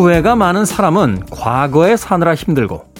후회가 0.00 0.34
많은 0.34 0.64
사람은 0.64 1.26
과거에 1.30 1.98
사느라 1.98 2.34
힘들고 2.34 2.90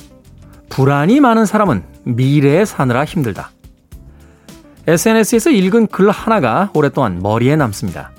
불안이 0.69 1.21
많은 1.21 1.47
사람은 1.47 1.83
미래에 2.05 2.67
사느라 2.67 3.07
힘들다. 3.07 3.53
SNS에서 4.87 5.49
읽은 5.49 5.87
글 5.87 6.11
하나가 6.11 6.69
오랫동안 6.75 7.19
머리에 7.23 7.57
남습니다. 7.57 8.11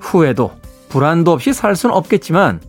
후회도 0.00 0.50
불안도 0.88 1.30
없이 1.30 1.52
살 1.52 1.76
수는 1.76 1.94
없겠지만 1.94 2.60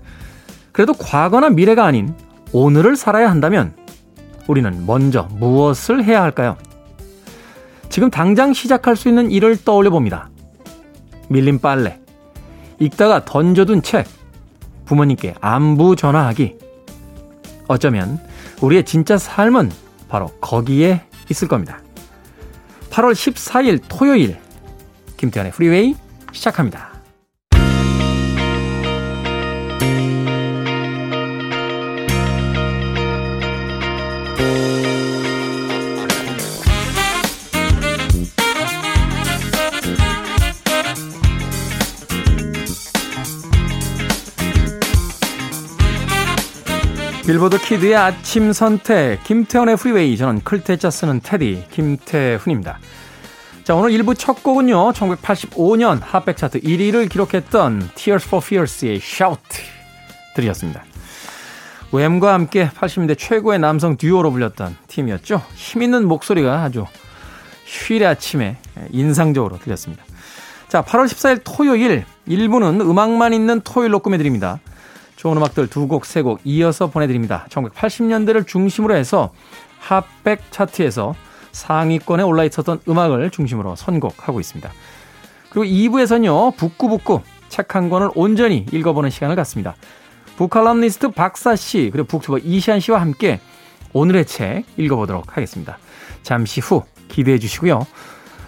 그래도 0.71 0.93
과거나 0.93 1.49
미래가 1.49 1.85
아닌 1.85 2.13
오늘을 2.51 2.95
살아야 2.95 3.31
한다면 3.31 3.73
우리는 4.45 4.85
먼저 4.85 5.27
무엇을 5.31 6.03
해야 6.03 6.21
할까요? 6.21 6.55
지금 7.89 8.11
당장 8.11 8.53
시작할 8.53 8.95
수 8.95 9.09
있는 9.09 9.31
일을 9.31 9.57
떠올려 9.63 9.89
봅니다. 9.89 10.29
밀린 11.29 11.57
빨래, 11.57 11.99
읽다가 12.77 13.25
던져둔 13.25 13.81
책, 13.81 14.05
부모님께 14.89 15.35
안부 15.39 15.95
전화하기. 15.95 16.57
어쩌면 17.67 18.19
우리의 18.59 18.83
진짜 18.85 19.19
삶은 19.19 19.71
바로 20.07 20.29
거기에 20.41 21.03
있을 21.29 21.47
겁니다. 21.47 21.79
8월 22.89 23.11
14일 23.11 23.83
토요일 23.87 24.39
김태현의 25.17 25.51
프리웨이 25.51 25.95
시작합니다. 26.31 26.88
빌보드 47.29 47.59
키드의 47.59 47.95
아침 47.95 48.51
선택 48.53 49.23
김태훈의 49.23 49.77
프리웨이 49.77 50.17
저는 50.17 50.41
클 50.43 50.64
태 50.64 50.79
자 50.79 50.89
쓰는 50.89 51.19
태디 51.21 51.65
김태훈입니다. 51.69 52.79
자 53.63 53.75
오늘 53.75 53.91
1부 53.91 54.17
첫 54.17 54.41
곡은요 54.41 54.93
1985년 54.93 55.99
핫백 56.01 56.37
차트 56.37 56.61
1위를 56.61 57.07
기록했던 57.07 57.91
Tears 57.93 58.27
for 58.27 58.43
Fears의 58.43 58.95
Shout 58.95 59.43
들으셨습니다. 60.35 60.83
Wham과 61.91 62.33
함께 62.33 62.67
80년대 62.69 63.15
최고의 63.15 63.59
남성 63.59 63.95
듀오로 63.95 64.31
불렸던 64.31 64.75
팀이었죠. 64.87 65.43
힘있는 65.53 66.07
목소리가 66.07 66.63
아주 66.63 66.87
휴일의 67.67 68.07
아침에 68.07 68.57
인상적으로 68.89 69.59
들렸습니다. 69.59 70.03
자 70.67 70.81
8월 70.81 71.05
14일 71.05 71.41
토요일 71.43 72.05
1부는 72.27 72.81
음악만 72.81 73.35
있는 73.35 73.61
토요일로 73.61 73.99
꾸며드립니다. 73.99 74.59
좋은 75.19 75.35
음악들 75.35 75.67
두 75.67 75.87
곡, 75.89 76.05
세 76.05 76.21
곡 76.21 76.39
이어서 76.45 76.87
보내드립니다. 76.89 77.45
1980년대를 77.49 78.47
중심으로 78.47 78.95
해서 78.95 79.33
핫백 79.79 80.49
차트에서 80.49 81.13
상위권에 81.51 82.23
올라 82.23 82.45
있었던 82.45 82.79
음악을 82.87 83.29
중심으로 83.29 83.75
선곡하고 83.75 84.39
있습니다. 84.39 84.71
그리고 85.49 85.65
2부에서는요, 85.65 86.55
북구북구 86.55 87.21
책 87.49 87.75
한 87.75 87.89
권을 87.89 88.11
온전히 88.15 88.65
읽어보는 88.71 89.09
시간을 89.09 89.35
갖습니다. 89.35 89.75
북칼럼니스트 90.37 91.09
박사 91.11 91.57
씨, 91.57 91.89
그리고 91.91 92.07
북튜버 92.07 92.37
이시안 92.37 92.79
씨와 92.79 93.01
함께 93.01 93.41
오늘의 93.91 94.25
책 94.25 94.63
읽어보도록 94.77 95.35
하겠습니다. 95.35 95.79
잠시 96.23 96.61
후 96.61 96.83
기대해 97.09 97.39
주시고요. 97.39 97.85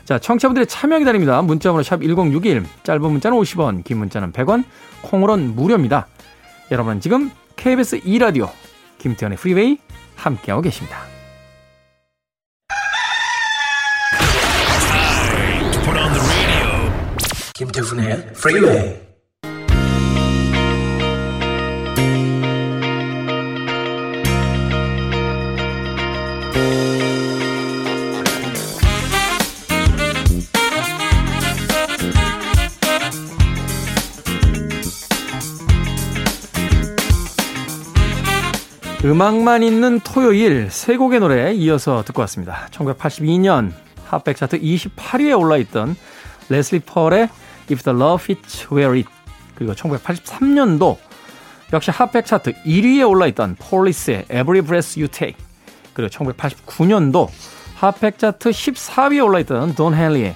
자, 0.06 0.20
청취자분들의 0.20 0.68
참여 0.68 1.00
기다립니다. 1.00 1.42
문자번호 1.42 1.84
샵 1.84 2.02
1061, 2.02 2.64
짧은 2.84 3.02
문자는 3.02 3.38
50원, 3.38 3.84
긴 3.84 3.98
문자는 3.98 4.32
100원, 4.32 4.64
콩으로는 5.02 5.56
무료입니다. 5.56 6.08
여러분 6.72 7.02
지금 7.02 7.30
KBS 7.58 8.00
2라디오 8.00 8.50
김태훈의 8.98 9.38
프리웨이 9.38 9.78
함께하고 10.16 10.62
계십니다. 10.62 11.00
김태훈의 17.54 18.34
프리웨이 18.34 19.11
음악만 39.12 39.62
있는 39.62 40.00
토요일 40.00 40.72
세 40.72 40.96
곡의 40.96 41.20
노래 41.20 41.52
이어서 41.52 42.02
듣고 42.06 42.22
왔습니다. 42.22 42.68
1982년 42.72 43.74
핫백 44.06 44.38
차트 44.38 44.62
28위에 44.62 45.38
올라있던 45.38 45.98
레슬리 46.48 46.80
펄의 46.80 47.28
If 47.70 47.84
the 47.84 47.94
Love 47.94 48.24
Fits 48.24 48.68
Wear 48.72 48.98
It 48.98 49.10
그리고 49.56 49.74
1983년도 49.74 50.96
역시 51.74 51.92
핫백 51.92 52.26
차트 52.26 52.54
1위에 52.64 53.10
올라있던 53.10 53.58
폴리스의 53.60 54.28
Every 54.32 54.62
Breath 54.62 54.98
You 54.98 55.10
Take 55.10 55.36
그리고 55.92 56.10
1989년도 56.10 57.28
핫백 57.76 58.18
차트 58.18 58.52
14위에 58.52 59.26
올라있던 59.26 59.76
돈 59.76 59.94
헨리의 59.94 60.36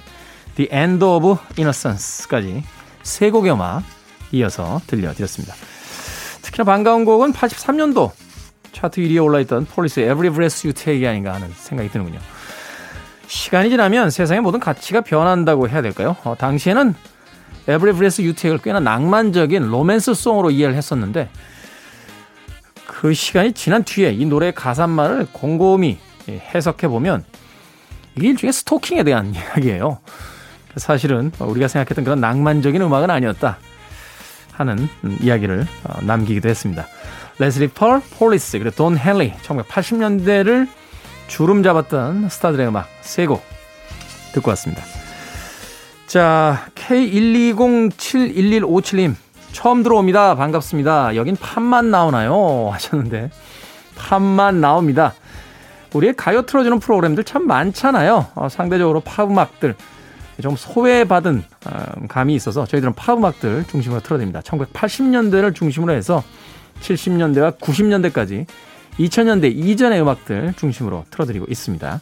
The 0.56 0.68
End 0.70 1.02
of 1.02 1.38
Innocence까지 1.56 2.62
세 3.02 3.30
곡의 3.30 3.52
음악 3.52 3.84
이어서 4.32 4.82
들려드렸습니다. 4.86 5.54
특히나 6.42 6.64
반가운 6.64 7.06
곡은 7.06 7.32
83년도 7.32 8.25
차트 8.76 9.00
1위에 9.00 9.24
올라있던 9.24 9.64
폴리스의 9.64 10.04
Every 10.04 10.28
Breath 10.28 10.66
You 10.66 10.74
Take이 10.74 11.08
아닌가 11.08 11.32
하는 11.32 11.48
생각이 11.50 11.88
드는군요. 11.88 12.18
시간이 13.26 13.70
지나면 13.70 14.10
세상의 14.10 14.42
모든 14.42 14.60
가치가 14.60 15.00
변한다고 15.00 15.70
해야 15.70 15.80
될까요? 15.80 16.14
어, 16.24 16.34
당시에는 16.36 16.94
Every 17.62 17.96
Breath 17.96 18.22
You 18.22 18.34
Take을 18.34 18.58
꽤나 18.58 18.80
낭만적인 18.80 19.66
로맨스 19.68 20.12
song으로 20.12 20.50
이해를 20.50 20.74
했었는데 20.74 21.30
그 22.86 23.14
시간이 23.14 23.54
지난 23.54 23.82
뒤에 23.82 24.12
이 24.12 24.26
노래의 24.26 24.54
가사말을 24.54 25.28
곰곰이 25.32 25.96
해석해 26.28 26.88
보면 26.88 27.24
이게 28.14 28.28
일종의 28.28 28.52
스토킹에 28.52 29.04
대한 29.04 29.32
이야기예요. 29.34 30.00
사실은 30.76 31.32
우리가 31.38 31.68
생각했던 31.68 32.04
그런 32.04 32.20
낭만적인 32.20 32.82
음악은 32.82 33.10
아니었다 33.10 33.56
하는 34.52 34.86
이야기를 35.22 35.66
어, 35.84 36.02
남기기도 36.02 36.50
했습니다. 36.50 36.86
레슬리 37.38 37.68
펄, 37.68 38.00
폴리스, 38.18 38.58
그리고 38.58 38.74
돈 38.74 38.98
헨리 38.98 39.32
1980년대를 39.42 40.66
주름 41.28 41.62
잡았던 41.62 42.28
스타들의 42.28 42.66
음악 42.68 42.88
세곡 43.02 43.42
듣고 44.32 44.50
왔습니다. 44.50 44.82
자, 46.06 46.66
K120711157님 46.74 49.14
처음 49.52 49.82
들어옵니다. 49.82 50.34
반갑습니다. 50.34 51.16
여긴 51.16 51.34
팝만 51.36 51.90
나오나요? 51.90 52.68
하셨는데 52.72 53.30
팝만 53.96 54.60
나옵니다. 54.60 55.14
우리의 55.94 56.14
가요 56.14 56.42
틀어주는 56.42 56.78
프로그램들 56.78 57.24
참 57.24 57.46
많잖아요. 57.46 58.26
어, 58.34 58.48
상대적으로 58.48 59.00
팝 59.00 59.30
음악들 59.30 59.74
좀 60.42 60.56
소외받은 60.56 61.42
어, 61.66 61.84
감이 62.08 62.34
있어서 62.34 62.66
저희들은 62.66 62.92
팝 62.94 63.16
음악들 63.16 63.64
중심으로 63.64 64.02
틀어드립니다. 64.02 64.40
1980년대를 64.40 65.54
중심으로 65.54 65.92
해서 65.92 66.22
70년대와 66.80 67.58
90년대까지 67.58 68.46
2000년대 68.98 69.54
이전의 69.54 70.00
음악들 70.00 70.54
중심으로 70.56 71.04
틀어드리고 71.10 71.46
있습니다. 71.48 72.00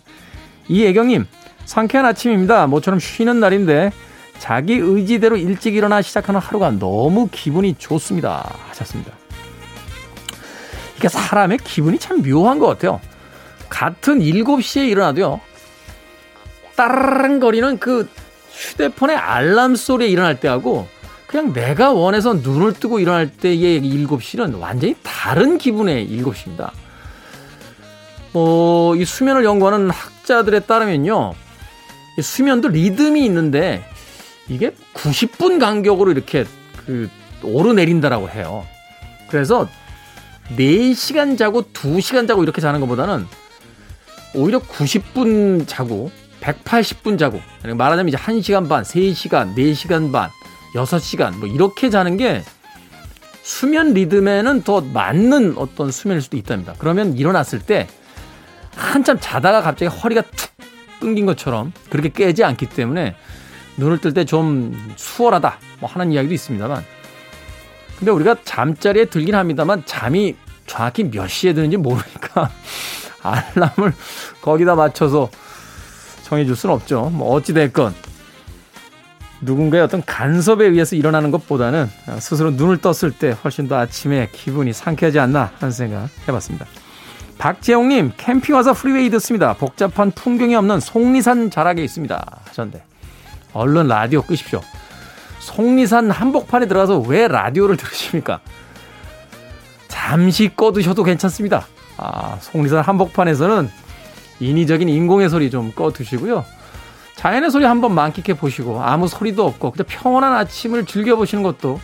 이애경님, 0.68 1.26
상쾌한 1.64 2.06
아침입니다. 2.06 2.66
모처럼 2.66 3.00
쉬는 3.00 3.40
날인데 3.40 3.92
자기 4.38 4.74
의지대로 4.74 5.36
일찍 5.36 5.74
일어나 5.74 6.02
시작하는 6.02 6.40
하루가 6.40 6.70
너무 6.70 7.28
기분이 7.30 7.76
좋습니다. 7.78 8.56
하셨습니다. 8.68 9.12
이게 10.96 11.08
사람의 11.08 11.58
기분이 11.58 11.98
참 11.98 12.22
묘한 12.22 12.58
것 12.58 12.66
같아요. 12.66 13.00
같은 13.68 14.20
7시에 14.20 14.88
일어나도요. 14.88 15.40
따르릉 16.76 17.40
거리는 17.40 17.78
그 17.78 18.08
휴대폰의 18.52 19.16
알람 19.16 19.76
소리에 19.76 20.08
일어날 20.08 20.38
때하고 20.38 20.88
그냥 21.34 21.52
내가 21.52 21.90
원해서 21.90 22.32
눈을 22.34 22.74
뜨고 22.74 23.00
일어날 23.00 23.28
때의 23.28 23.82
7시는 23.82 24.60
완전히 24.60 24.94
다른 25.02 25.58
기분의 25.58 26.08
7시입니다. 26.08 26.70
어, 28.34 28.94
이 28.94 29.04
수면을 29.04 29.44
연구하는 29.44 29.90
학자들에 29.90 30.60
따르면요. 30.60 31.34
이 32.16 32.22
수면도 32.22 32.68
리듬이 32.68 33.24
있는데 33.24 33.84
이게 34.48 34.76
90분 34.94 35.58
간격으로 35.58 36.12
이렇게 36.12 36.44
그 36.86 37.10
오르내린다라고 37.42 38.30
해요. 38.30 38.64
그래서 39.28 39.68
4시간 40.56 41.36
자고 41.36 41.62
2시간 41.62 42.28
자고 42.28 42.44
이렇게 42.44 42.60
자는 42.60 42.78
것보다는 42.78 43.26
오히려 44.36 44.60
90분 44.60 45.66
자고 45.66 46.12
180분 46.40 47.18
자고 47.18 47.40
말하자면 47.64 48.06
이제 48.10 48.16
1시간 48.16 48.68
반, 48.68 48.84
3시간, 48.84 49.56
4시간 49.56 50.12
반 50.12 50.30
6시간 50.74 51.36
뭐 51.38 51.48
이렇게 51.48 51.90
자는 51.90 52.16
게 52.16 52.42
수면 53.42 53.92
리듬에는 53.94 54.62
더 54.62 54.80
맞는 54.80 55.54
어떤 55.58 55.90
수면일 55.90 56.22
수도 56.22 56.36
있답니다. 56.36 56.74
그러면 56.78 57.16
일어났을 57.16 57.60
때 57.60 57.86
한참 58.74 59.18
자다가 59.20 59.62
갑자기 59.62 59.94
허리가 59.94 60.22
툭 60.22 60.50
끊긴 61.00 61.26
것처럼 61.26 61.72
그렇게 61.90 62.08
깨지 62.08 62.42
않기 62.44 62.66
때문에 62.66 63.14
눈을 63.76 63.98
뜰 64.00 64.14
때 64.14 64.24
좀 64.24 64.94
수월하다 64.96 65.58
뭐 65.80 65.90
하는 65.90 66.12
이야기도 66.12 66.32
있습니다만 66.34 66.82
근데 67.98 68.10
우리가 68.10 68.36
잠자리에 68.44 69.06
들긴 69.06 69.34
합니다만 69.34 69.82
잠이 69.84 70.36
정확히 70.66 71.04
몇 71.04 71.28
시에 71.28 71.52
드는지 71.52 71.76
모르니까 71.76 72.50
알람을 73.22 73.92
거기다 74.40 74.74
맞춰서 74.74 75.30
정해줄 76.22 76.56
수는 76.56 76.74
없죠. 76.74 77.10
뭐 77.12 77.32
어찌됐건 77.34 77.94
누군가의 79.44 79.82
어떤 79.82 80.02
간섭에 80.04 80.66
의해서 80.66 80.96
일어나는 80.96 81.30
것보다는 81.30 81.88
스스로 82.18 82.50
눈을 82.50 82.78
떴을 82.78 83.12
때 83.12 83.36
훨씬 83.44 83.68
더 83.68 83.76
아침에 83.76 84.28
기분이 84.32 84.72
상쾌하지 84.72 85.18
않나 85.18 85.52
하는 85.58 85.72
생각 85.72 86.08
해봤습니다. 86.28 86.66
박재홍님 87.38 88.12
캠핑 88.16 88.54
와서 88.54 88.72
프리웨이 88.72 89.10
듣습니다. 89.10 89.54
복잡한 89.54 90.10
풍경이 90.10 90.54
없는 90.54 90.80
속리산 90.80 91.50
자락에 91.50 91.82
있습니다. 91.82 92.40
하셨는데 92.48 92.84
얼른 93.52 93.88
라디오 93.88 94.22
끄십시오. 94.22 94.60
속리산 95.40 96.10
한복판에 96.10 96.66
들어가서 96.66 97.00
왜 97.00 97.28
라디오를 97.28 97.76
들으십니까? 97.76 98.40
잠시 99.88 100.50
꺼두셔도 100.54 101.02
괜찮습니다. 101.04 101.66
아, 101.96 102.38
속리산 102.40 102.82
한복판에서는 102.82 103.68
인위적인 104.40 104.88
인공의 104.88 105.28
소리 105.28 105.50
좀 105.50 105.72
꺼두시고요. 105.72 106.44
자연의 107.16 107.50
소리 107.50 107.64
한번 107.64 107.94
만끽해 107.94 108.38
보시고 108.38 108.82
아무 108.82 109.08
소리도 109.08 109.46
없고 109.46 109.72
그냥 109.72 109.86
평온한 109.88 110.34
아침을 110.34 110.84
즐겨보시는 110.84 111.42
것도 111.42 111.80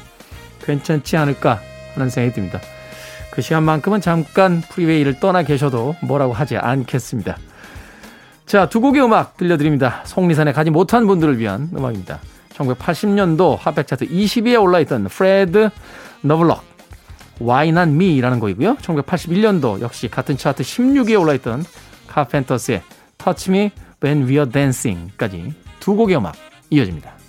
괜찮지 0.64 1.16
않을까 1.16 1.60
하는 1.94 2.10
생각이 2.10 2.34
듭니다. 2.34 2.60
그 3.30 3.42
시간만큼은 3.42 4.00
잠깐 4.00 4.60
프리웨이를 4.60 5.20
떠나 5.20 5.42
계셔도 5.42 5.94
뭐라고 6.02 6.32
하지 6.32 6.56
않겠습니다. 6.56 7.38
자, 8.44 8.68
두 8.68 8.80
곡의 8.80 9.02
음악 9.02 9.36
들려드립니다. 9.36 10.02
속리산에 10.04 10.52
가지 10.52 10.70
못한 10.70 11.06
분들을 11.06 11.38
위한 11.38 11.70
음악입니다. 11.74 12.18
1980년도 12.54 13.56
핫백 13.58 13.86
차트 13.86 14.08
20위에 14.08 14.60
올라있던 14.60 15.04
프레드 15.04 15.70
너블럭 16.22 16.62
Why 17.40 17.68
Not 17.68 17.92
Me라는 17.92 18.40
곡이고요. 18.40 18.76
1981년도 18.76 19.80
역시 19.80 20.08
같은 20.08 20.36
차트 20.36 20.62
16위에 20.62 21.18
올라있던 21.18 21.64
카펜터스의 22.08 22.82
Me 23.48 23.70
When 24.02 24.26
We're 24.26 24.50
Dancing까지 24.50 25.52
두 25.78 25.94
곡의 25.94 26.16
음악 26.16 26.34
이어집니다. 26.70 27.19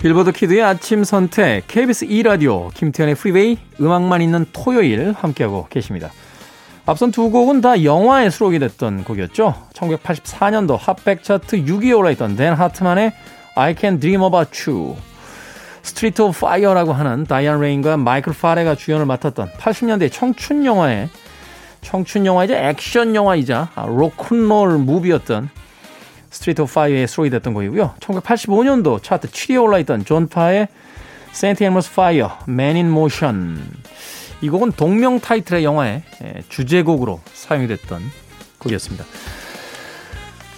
빌보드 0.00 0.32
kid의 0.32 0.62
아침 0.62 1.04
선택, 1.04 1.66
KBS 1.68 2.06
2라디오, 2.06 2.72
김태훈의 2.72 3.16
프리웨이, 3.16 3.58
음악만 3.82 4.22
있는 4.22 4.46
토요일 4.50 5.12
함께하고 5.12 5.66
계십니다. 5.68 6.10
앞선 6.86 7.10
두 7.10 7.28
곡은 7.28 7.60
다 7.60 7.84
영화에 7.84 8.30
수록이 8.30 8.58
됐던 8.60 9.04
곡이었죠. 9.04 9.54
1984년도 9.74 10.78
핫백 10.78 11.22
차트 11.22 11.64
6위에 11.66 11.98
올라있던 11.98 12.36
댄 12.36 12.54
하트만의 12.54 13.12
I 13.56 13.74
Can 13.78 14.00
Dream 14.00 14.22
About 14.22 14.70
You. 14.70 14.96
Street 15.82 16.22
of 16.22 16.40
Fire라고 16.40 16.94
하는 16.94 17.24
다이안 17.24 17.60
레인과 17.60 17.98
마이클 17.98 18.32
파레가 18.32 18.76
주연을 18.76 19.04
맡았던 19.04 19.50
80년대 19.58 20.10
청춘 20.10 20.64
영화의 20.64 21.10
청춘 21.82 22.24
영화이자 22.24 22.56
액션 22.70 23.14
영화이자 23.14 23.70
로큰롤 23.76 24.78
무비였던 24.78 25.50
Street 26.30 26.62
of 26.62 26.72
Fire에 26.72 27.06
수록이 27.06 27.30
됐던 27.30 27.54
곡이고요. 27.54 27.94
1985년도 28.00 29.02
차트 29.02 29.28
7위에 29.28 29.62
올라있던 29.62 30.04
존 30.04 30.28
파의 30.28 30.68
St. 31.32 31.62
Elmo's 31.64 31.94
Fire, 31.94 32.38
Man 32.48 32.76
in 32.76 32.86
Motion. 32.86 33.60
이 34.40 34.48
곡은 34.48 34.72
동명 34.72 35.20
타이틀의 35.20 35.64
영화의 35.64 36.02
주제곡으로 36.48 37.20
사용이 37.32 37.66
됐던 37.68 38.02
곡이었습니다. 38.58 39.04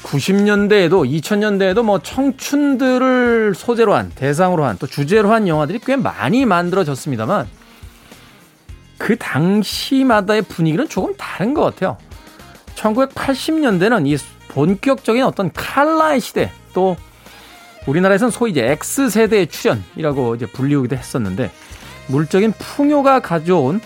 90년대에도 0.04 1.08
2000년대에도 1.08 1.82
뭐 1.82 1.98
청춘들을 2.00 3.54
소재로 3.54 3.94
한 3.94 4.10
대상으로 4.10 4.64
한 4.64 4.76
또 4.78 4.86
주제로 4.86 5.32
한 5.32 5.48
영화들이 5.48 5.80
꽤 5.84 5.96
많이 5.96 6.44
만들어졌습니다만 6.44 7.48
그 8.98 9.16
당시마다의 9.16 10.42
분위기는 10.42 10.88
조금 10.88 11.14
다른 11.16 11.54
것 11.54 11.62
같아요. 11.62 11.96
1980년대는 12.74 14.06
이 14.06 14.16
본격적인 14.52 15.22
어떤 15.24 15.52
칼라의 15.52 16.20
시대 16.20 16.50
또 16.74 16.96
우리나라에서는 17.86 18.30
소위 18.30 18.52
이제 18.52 18.62
X세대의 18.64 19.48
출현이라고 19.48 20.36
이제 20.36 20.46
불리우기도 20.46 20.96
했었는데 20.96 21.50
물적인 22.08 22.52
풍요가 22.52 23.20
가져온 23.20 23.80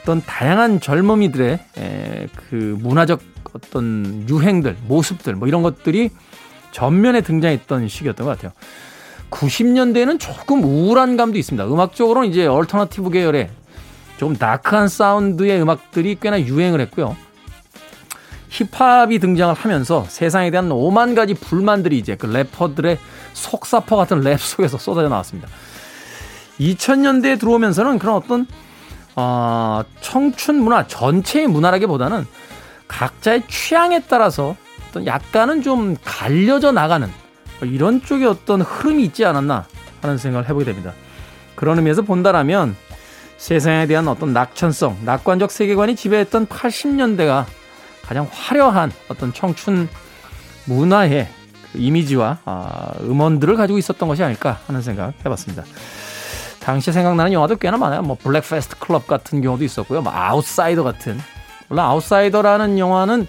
어떤 0.00 0.22
다양한 0.22 0.80
젊은이들의 0.80 1.58
에, 1.78 2.26
그 2.36 2.76
문화적 2.80 3.20
어떤 3.52 4.26
유행들, 4.28 4.76
모습들 4.86 5.34
뭐 5.34 5.48
이런 5.48 5.62
것들이 5.62 6.10
전면에 6.70 7.22
등장했던 7.22 7.88
시기였던 7.88 8.26
것 8.26 8.36
같아요. 8.36 8.52
90년대에는 9.30 10.18
조금 10.20 10.62
우울한 10.62 11.16
감도 11.16 11.38
있습니다. 11.38 11.66
음악적으로는 11.66 12.28
이제 12.28 12.46
alternative 12.46 13.10
계열의 13.10 13.50
조금 14.16 14.36
다크한 14.36 14.88
사운드의 14.88 15.60
음악들이 15.60 16.16
꽤나 16.20 16.40
유행을 16.40 16.80
했고요. 16.82 17.16
힙합이 18.48 19.18
등장을 19.18 19.54
하면서 19.54 20.04
세상에 20.08 20.50
대한 20.50 20.70
오만 20.72 21.14
가지 21.14 21.34
불만들이 21.34 21.98
이제 21.98 22.16
그 22.16 22.26
래퍼들의 22.26 22.98
속사포 23.34 23.96
같은 23.96 24.20
랩 24.20 24.40
속에서 24.40 24.78
쏟아져 24.78 25.08
나왔습니다. 25.08 25.48
2000년대에 26.60 27.38
들어오면서는 27.38 27.98
그런 27.98 28.16
어떤 28.16 28.46
어, 29.14 29.82
청춘 30.00 30.62
문화 30.62 30.86
전체의 30.86 31.48
문화라기보다는 31.48 32.26
각자의 32.86 33.44
취향에 33.48 34.02
따라서 34.08 34.56
어떤 34.88 35.06
약간은 35.06 35.62
좀 35.62 35.96
갈려져 36.04 36.72
나가는 36.72 37.08
이런 37.62 38.02
쪽의 38.02 38.26
어떤 38.26 38.62
흐름이 38.62 39.04
있지 39.04 39.24
않았나 39.24 39.66
하는 40.00 40.18
생각을 40.18 40.48
해보게 40.48 40.64
됩니다. 40.64 40.92
그런 41.54 41.78
의미에서 41.78 42.02
본다라면 42.02 42.76
세상에 43.36 43.86
대한 43.86 44.08
어떤 44.08 44.32
낙천성, 44.32 44.98
낙관적 45.04 45.50
세계관이 45.50 45.96
지배했던 45.96 46.46
80년대가 46.46 47.46
가장 48.08 48.26
화려한 48.32 48.90
어떤 49.08 49.34
청춘 49.34 49.86
문화의 50.64 51.28
그 51.72 51.78
이미지와 51.78 52.38
아, 52.46 52.92
음원들을 53.02 53.54
가지고 53.56 53.78
있었던 53.78 54.08
것이 54.08 54.22
아닐까 54.24 54.60
하는 54.66 54.80
생각 54.80 55.12
해봤습니다. 55.24 55.64
당시에 56.60 56.92
생각나는 56.92 57.34
영화도 57.34 57.56
꽤나 57.56 57.76
많아요. 57.76 58.00
뭐 58.00 58.16
Breakfast 58.18 58.78
Club 58.78 59.06
같은 59.06 59.42
경우도 59.42 59.62
있었고요. 59.64 60.00
뭐 60.00 60.12
아웃사이더 60.12 60.82
같은 60.82 61.18
물론 61.68 61.84
아웃사이더라는 61.84 62.78
영화는 62.78 63.26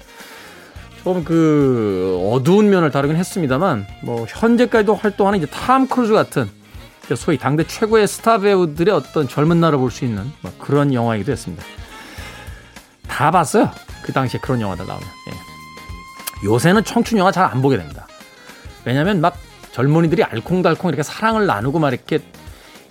좀그 1.03 2.29
어두운 2.31 2.69
면을 2.69 2.91
다루긴 2.91 3.17
했습니다만 3.17 3.86
뭐 4.03 4.25
현재까지도 4.29 4.95
활동하는 4.95 5.39
이제 5.39 5.48
탐 5.48 5.88
크루즈 5.88 6.13
같은 6.13 6.50
소위 7.15 7.38
당대 7.38 7.63
최고의 7.65 8.07
스타 8.07 8.38
배우들의 8.38 8.93
어떤 8.93 9.27
젊은 9.27 9.59
날을 9.59 9.77
볼 9.77 9.91
수 9.91 10.05
있는 10.05 10.31
뭐 10.41 10.51
그런 10.59 10.93
영화이기도 10.93 11.31
했습니다. 11.31 11.63
다 13.07 13.31
봤어요. 13.31 13.71
그 14.09 14.13
당시에 14.13 14.39
그런 14.39 14.59
영화들 14.59 14.87
나오면. 14.87 15.07
예. 15.27 16.45
요새는 16.47 16.83
청춘 16.83 17.19
영화 17.19 17.31
잘 17.31 17.45
안 17.45 17.61
보게 17.61 17.77
됩니다. 17.77 18.07
왜냐면 18.83 19.21
막 19.21 19.37
젊은이들이 19.71 20.23
알콩달콩 20.23 20.89
이렇게 20.89 21.03
사랑을 21.03 21.45
나누고 21.45 21.77
막 21.77 21.93
이렇게 21.93 22.19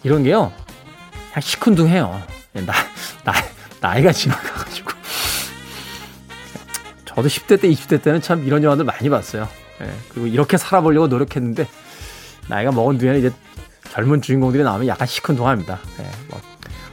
이런 0.05 0.23
게요. 0.23 0.53
그냥 1.33 1.41
시큰둥해요. 1.41 2.23
예, 2.55 2.61
나, 2.61 2.73
나, 3.25 3.33
나이가 3.81 4.13
지나가가지고. 4.13 4.93
저도 7.05 7.27
10대 7.27 7.61
때, 7.61 7.69
20대 7.69 8.01
때는 8.01 8.21
참 8.21 8.45
이런 8.45 8.63
영화들 8.63 8.85
많이 8.85 9.11
봤어요. 9.11 9.49
예, 9.81 9.93
그리고 10.11 10.29
이렇게 10.29 10.57
살아보려고 10.57 11.09
노력했는데, 11.09 11.67
나이가 12.49 12.71
먹은 12.71 12.99
뒤에는 12.99 13.19
이제 13.19 13.33
젊은 13.91 14.23
주인공들이 14.23 14.63
나오면 14.63 14.87
약간 14.87 15.09
시큰둥합니다. 15.09 15.81
예, 15.99 16.11
뭐 16.29 16.41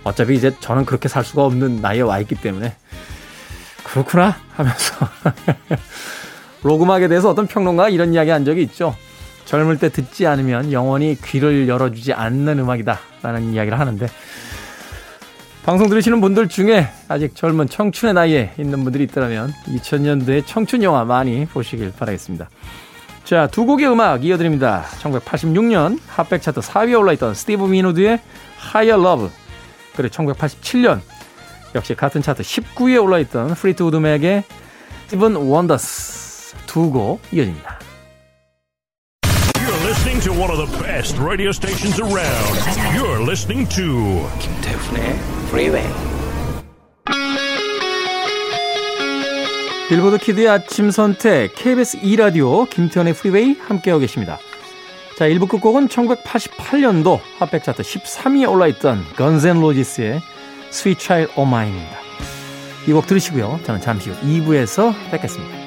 어차피 0.03 0.33
이제 0.33 0.51
저는 0.59 0.85
그렇게 0.85 1.09
살 1.09 1.23
수가 1.23 1.43
없는 1.43 1.75
나이에 1.75 2.01
와 2.01 2.19
있기 2.19 2.33
때문에 2.33 2.75
그렇구나 3.85 4.35
하면서 4.53 5.07
로그막에 6.63 7.07
대해서 7.07 7.29
어떤 7.29 7.47
평론가가 7.47 7.89
이런 7.89 8.13
이야기 8.13 8.31
한 8.31 8.43
적이 8.43 8.63
있죠. 8.63 8.95
젊을 9.45 9.77
때 9.77 9.89
듣지 9.89 10.25
않으면 10.25 10.71
영원히 10.71 11.15
귀를 11.23 11.67
열어주지 11.67 12.13
않는 12.13 12.59
음악이다 12.59 12.99
라는 13.21 13.53
이야기를 13.53 13.79
하는데 13.79 14.07
방송 15.63 15.89
들으시는 15.89 16.21
분들 16.21 16.49
중에 16.49 16.87
아직 17.07 17.35
젊은 17.35 17.67
청춘의 17.67 18.13
나이에 18.13 18.53
있는 18.59 18.83
분들이 18.83 19.03
있더라면 19.05 19.53
2000년도의 19.67 20.45
청춘 20.45 20.83
영화 20.83 21.03
많이 21.05 21.45
보시길 21.45 21.93
바라겠습니다. 21.97 22.49
자, 23.23 23.47
두 23.47 23.65
곡의 23.65 23.87
음악 23.89 24.23
이어드립니다. 24.23 24.85
1986년 25.01 25.99
핫백 26.07 26.43
차트 26.43 26.59
4위에 26.59 26.99
올라있던 26.99 27.33
스티브 27.33 27.65
윈우드의 27.65 28.19
Higher 28.73 29.01
Love. 29.01 29.29
그리고 29.95 30.13
1987년 30.13 31.01
역시 31.75 31.93
같은 31.93 32.21
차트 32.21 32.41
19위에 32.43 33.01
올라있던 33.03 33.53
플리트우드 33.53 33.97
맥의 33.97 34.43
Seven 35.07 35.35
Wonders 35.35 36.55
두 36.65 36.89
곡 36.91 37.21
이어집니다. 37.31 37.79
You're 39.59 39.83
listening 39.85 40.21
to 40.23 40.31
one 40.33 40.49
of 40.51 40.57
the 40.57 40.83
best 40.83 41.19
radio 41.21 41.49
stations 41.49 41.99
around. 42.01 42.55
You're 42.95 43.21
listening 43.21 43.67
to 43.75 44.25
김태훈의 44.39 45.15
Freeway. 45.49 45.87
빌보드 49.89 50.17
kid의 50.17 50.47
아침 50.49 50.89
선택 50.89 51.53
KBS 51.53 51.97
2 52.01 52.15
라디오 52.15 52.65
김태훈의 52.65 53.13
프리웨이 53.13 53.55
함께하고 53.67 53.99
계십니다. 53.99 54.39
자, 55.17 55.27
1부 55.29 55.47
끝곡은 55.47 55.87
1988년도 55.89 57.19
핫백 57.37 57.63
차트 57.63 57.83
13위에 57.83 58.49
올라있던 58.51 59.03
건즈 59.15 59.47
앤 59.47 59.61
로지스의 59.61 60.21
Sweet 60.75 61.01
Child 61.01 61.33
O' 61.37 61.45
Mine입니다. 61.45 61.99
이 62.87 62.91
곡 62.91 63.07
들으시고요. 63.07 63.61
저는 63.63 63.81
잠시 63.81 64.09
후 64.09 64.15
2부에서 64.21 64.93
뵙겠습니다. 65.09 65.65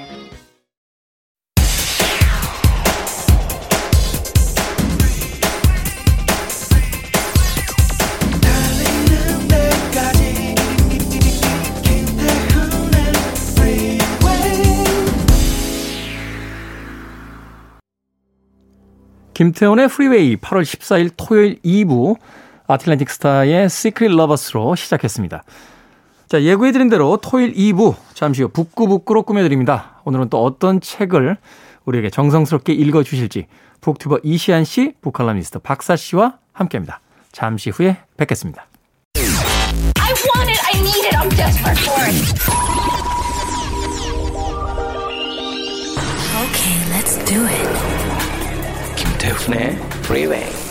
김태훈의 19.35 19.89
프리웨이 19.89 20.37
8월 20.37 20.63
14일 20.63 21.11
토요일 21.17 21.61
2부 21.65 22.17
아틀란틱 22.69 23.09
스타의 23.11 23.69
Secret 23.71 24.13
Lovers로 24.13 24.77
시작했습니다. 24.77 25.43
자, 26.29 26.43
예고해드린 26.43 26.91
대로 26.91 27.17
토요일 27.17 27.55
2부 27.55 27.95
잠시 28.13 28.43
후 28.43 28.51
북구북구로 28.51 29.23
꾸며드립니다. 29.23 30.03
오늘은 30.05 30.29
또 30.29 30.45
어떤 30.45 30.79
책을 30.81 31.39
우리에게 31.87 32.11
정성스럽게 32.11 32.75
읽어주실지 32.75 33.47
booktuber 33.81 34.21
이시한 34.23 34.65
씨, 34.65 34.93
book칼럼니스트 35.01 35.61
박사 35.61 35.97
씨와 35.97 36.35
함께합니다. 36.53 37.01
잠시 37.33 37.71
후에 37.71 37.97
뵙겠습니다. 38.19 38.67
I 39.17 40.13
want 40.37 40.51
it, 40.51 40.61
I 40.67 40.79
need 40.81 41.07
it, 41.07 41.17
I'm 41.17 41.31
desperate 41.31 41.81
for 41.81 42.05
it. 42.05 42.15
Okay, 46.45 46.77
let's 46.93 47.17
do 47.25 47.47
it. 47.47 47.69
김태훈의 48.97 49.79
Freeway. 50.05 50.68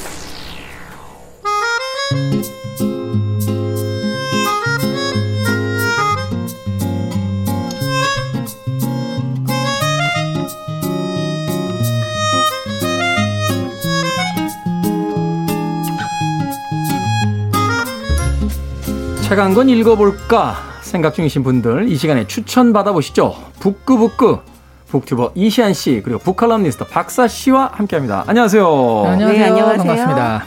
책 19.27 19.37
한 19.39 19.53
권 19.53 19.67
읽어볼까 19.67 20.55
생각 20.81 21.13
중이신 21.13 21.43
분들 21.43 21.89
이 21.89 21.97
시간에 21.97 22.25
추천 22.27 22.71
받아보시죠. 22.71 23.35
북구북구 23.59 24.39
북튜버 24.87 25.33
이시안 25.35 25.73
씨 25.73 26.01
그리고 26.03 26.17
북칼럼니스트 26.19 26.85
박사 26.87 27.27
씨와 27.27 27.71
함께합니다. 27.73 28.23
안녕하세요. 28.25 28.63
네, 29.03 29.09
안녕하세요. 29.11 29.43
네, 29.43 29.49
안녕하세요. 29.49 29.77
반갑습니다. 29.79 30.43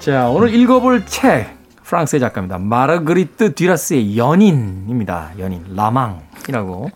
자 0.00 0.28
오늘 0.28 0.52
읽어볼 0.54 1.06
책 1.06 1.56
프랑스의 1.84 2.18
작가입니다. 2.18 2.58
마르그리트 2.58 3.54
듀라스의 3.54 4.16
연인입니다. 4.18 5.30
연인 5.38 5.64
라망이라고 5.76 6.90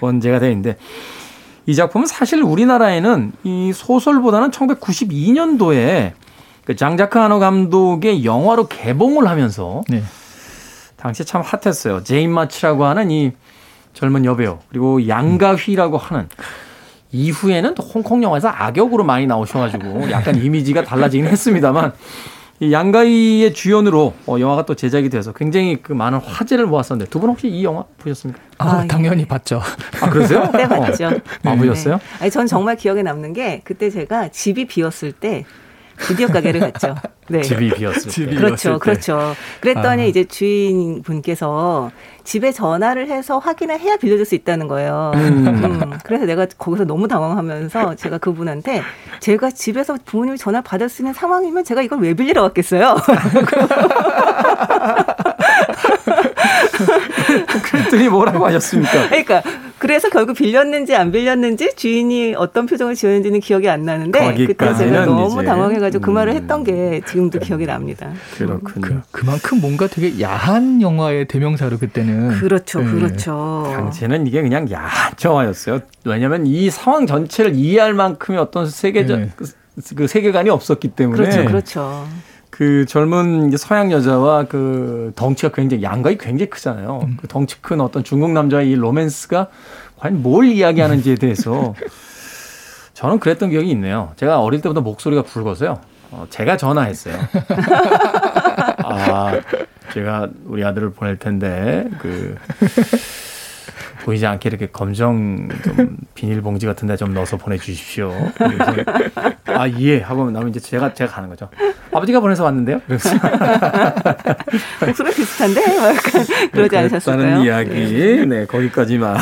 원제가 0.00 0.38
되어 0.38 0.50
있는데 0.50 0.76
이 1.66 1.74
작품은 1.74 2.06
사실 2.06 2.44
우리나라에는 2.44 3.32
이 3.42 3.72
소설보다는 3.74 4.52
1992년도에 4.52 6.12
그 6.64 6.76
장자크 6.76 7.18
하노 7.18 7.40
감독의 7.40 8.24
영화로 8.24 8.68
개봉을 8.68 9.26
하면서 9.26 9.82
네. 9.88 10.04
당시에 10.96 11.24
참 11.24 11.42
핫했어요. 11.42 12.02
제인 12.04 12.30
마치라고 12.30 12.84
하는 12.84 13.10
이 13.10 13.32
젊은 13.92 14.24
여배우 14.24 14.58
그리고 14.68 15.06
양가휘라고 15.08 15.96
하는 15.98 16.28
이후에는 17.12 17.74
또 17.74 17.82
홍콩 17.82 18.22
영화에서 18.22 18.48
악역으로 18.48 19.04
많이 19.04 19.26
나오셔가지고 19.26 20.10
약간 20.10 20.34
이미지가 20.36 20.84
달라지긴 20.84 21.26
했습니다만 21.26 21.92
이 22.58 22.72
양가휘의 22.72 23.52
주연으로 23.52 24.14
어, 24.26 24.36
영화가 24.40 24.64
또 24.64 24.74
제작이 24.74 25.10
돼서 25.10 25.32
굉장히 25.32 25.76
그 25.82 25.92
많은 25.92 26.18
화제를 26.18 26.66
모았었는데 26.66 27.10
두 27.10 27.20
분 27.20 27.28
혹시 27.30 27.48
이 27.48 27.62
영화 27.64 27.84
보셨습니까? 27.98 28.40
아, 28.58 28.68
아 28.78 28.86
당연히 28.86 29.22
예. 29.22 29.26
봤죠. 29.26 29.60
아 30.00 30.08
그러세요? 30.08 30.48
네 30.56 30.66
봤죠. 30.66 31.06
어. 31.08 31.10
아 31.50 31.54
보셨어요? 31.54 31.96
네. 31.96 32.00
아니 32.20 32.30
전 32.30 32.46
정말 32.46 32.76
기억에 32.76 33.02
남는 33.02 33.34
게 33.34 33.60
그때 33.62 33.90
제가 33.90 34.28
집이 34.28 34.66
비었을 34.66 35.12
때 35.12 35.44
비디오 36.08 36.28
가게를 36.28 36.60
갔죠. 36.60 36.94
네. 37.28 37.42
집이 37.42 37.70
비었을 37.70 38.26
때. 38.26 38.34
그렇죠, 38.34 38.74
때. 38.74 38.78
그렇죠. 38.78 39.34
그랬더니 39.60 40.02
아. 40.02 40.06
이제 40.06 40.24
주인 40.24 41.02
분께서 41.02 41.90
집에 42.24 42.52
전화를 42.52 43.08
해서 43.08 43.38
확인을 43.38 43.78
해야 43.80 43.96
빌려줄 43.96 44.24
수 44.24 44.34
있다는 44.34 44.68
거예요. 44.68 45.12
음. 45.14 45.46
음. 45.46 45.98
그래서 46.04 46.24
내가 46.24 46.46
거기서 46.58 46.84
너무 46.84 47.08
당황하면서 47.08 47.96
제가 47.96 48.18
그분한테 48.18 48.82
제가 49.20 49.50
집에서 49.50 49.96
부모님이 50.04 50.38
전화 50.38 50.60
받을 50.60 50.88
수 50.88 51.02
있는 51.02 51.12
상황이면 51.14 51.64
제가 51.64 51.82
이걸 51.82 52.00
왜 52.00 52.14
빌리러 52.14 52.42
왔겠어요? 52.42 52.96
그랬더니 57.46 58.08
뭐라고 58.08 58.46
하셨습니까? 58.46 59.08
그러니까 59.08 59.42
그래서 59.78 60.08
결국 60.08 60.36
빌렸는지 60.36 60.94
안 60.94 61.12
빌렸는지 61.12 61.74
주인이 61.76 62.34
어떤 62.36 62.66
표정을 62.66 62.94
지었는지는 62.94 63.40
기억이 63.40 63.68
안 63.68 63.84
나는데 63.84 64.46
그때 64.46 64.74
제가 64.74 65.04
너무. 65.04 65.44
당황해가지고 65.44 66.02
그 66.02 66.10
말을 66.10 66.32
음. 66.32 66.36
했던 66.36 66.64
게 66.64 67.00
지금도 67.06 67.38
기억이 67.40 67.66
납니다. 67.66 68.10
그렇군요. 68.36 69.02
그, 69.10 69.24
만큼 69.24 69.60
뭔가 69.60 69.86
되게 69.86 70.20
야한 70.20 70.80
영화의 70.80 71.28
대명사로 71.28 71.78
그때는 71.78 72.30
그렇죠, 72.38 72.80
네. 72.80 72.90
그렇죠. 72.90 73.70
당시에는 73.70 74.26
이게 74.26 74.42
그냥 74.42 74.70
야한 74.70 75.12
영화였어요. 75.24 75.80
왜냐하면 76.04 76.46
이 76.46 76.70
상황 76.70 77.06
전체를 77.06 77.54
이해할 77.54 77.94
만큼의 77.94 78.40
어떤 78.40 78.68
세계적 78.68 79.20
네. 79.20 79.30
그, 79.36 79.44
그 79.94 80.06
세계관이 80.06 80.50
없었기 80.50 80.88
때문에 80.88 81.22
그렇죠, 81.22 81.44
그렇죠. 81.44 82.08
그 82.56 82.86
젊은 82.86 83.54
서양 83.58 83.92
여자와 83.92 84.44
그 84.44 85.12
덩치가 85.14 85.52
굉장히 85.52 85.82
양가이 85.82 86.16
굉장히 86.16 86.48
크잖아요. 86.48 87.00
음. 87.02 87.16
그 87.20 87.28
덩치 87.28 87.60
큰 87.60 87.82
어떤 87.82 88.02
중국 88.02 88.30
남자의 88.30 88.70
이 88.70 88.74
로맨스가 88.74 89.48
과연 89.98 90.22
뭘 90.22 90.46
이야기하는지에 90.46 91.16
대해서 91.16 91.74
저는 92.94 93.18
그랬던 93.20 93.50
기억이 93.50 93.70
있네요. 93.72 94.12
제가 94.16 94.40
어릴 94.40 94.62
때부터 94.62 94.80
목소리가 94.80 95.22
굵어서요. 95.22 95.80
어, 96.12 96.26
제가 96.30 96.56
전화했어요. 96.56 97.14
아, 98.82 99.38
제가 99.92 100.28
우리 100.46 100.64
아들을 100.64 100.92
보낼 100.92 101.18
텐데 101.18 101.86
그 101.98 102.36
보이지 104.06 104.24
않게 104.24 104.48
이렇게 104.48 104.68
검정 104.68 105.48
좀 105.64 105.96
비닐봉지 106.14 106.64
같은 106.64 106.86
데 106.86 106.96
좀 106.96 107.12
넣어서 107.12 107.36
보내주십시오. 107.36 108.12
아, 109.46 109.68
예. 109.80 110.00
하고 110.00 110.30
나면 110.30 110.48
이제 110.50 110.60
제가, 110.60 110.94
제가 110.94 111.12
가는 111.12 111.28
거죠. 111.28 111.48
아버지가 111.92 112.20
보내서 112.20 112.44
왔는데요? 112.44 112.80
목소리 114.86 115.12
비슷한데? 115.12 115.60
그러지 116.52 116.70
네, 116.70 116.78
않으셨을까요? 116.78 117.28
다는 117.30 117.42
이야기. 117.42 117.70
네. 117.70 118.24
네, 118.24 118.46
거기까지만. 118.46 119.16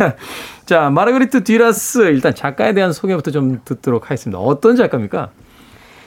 자, 0.64 0.88
마르그리트 0.90 1.44
디라스. 1.44 1.98
일단 2.06 2.34
작가에 2.34 2.72
대한 2.72 2.92
소개부터 2.92 3.30
좀 3.30 3.60
듣도록 3.64 4.06
하겠습니다. 4.06 4.38
어떤 4.40 4.76
작가입니까? 4.76 5.28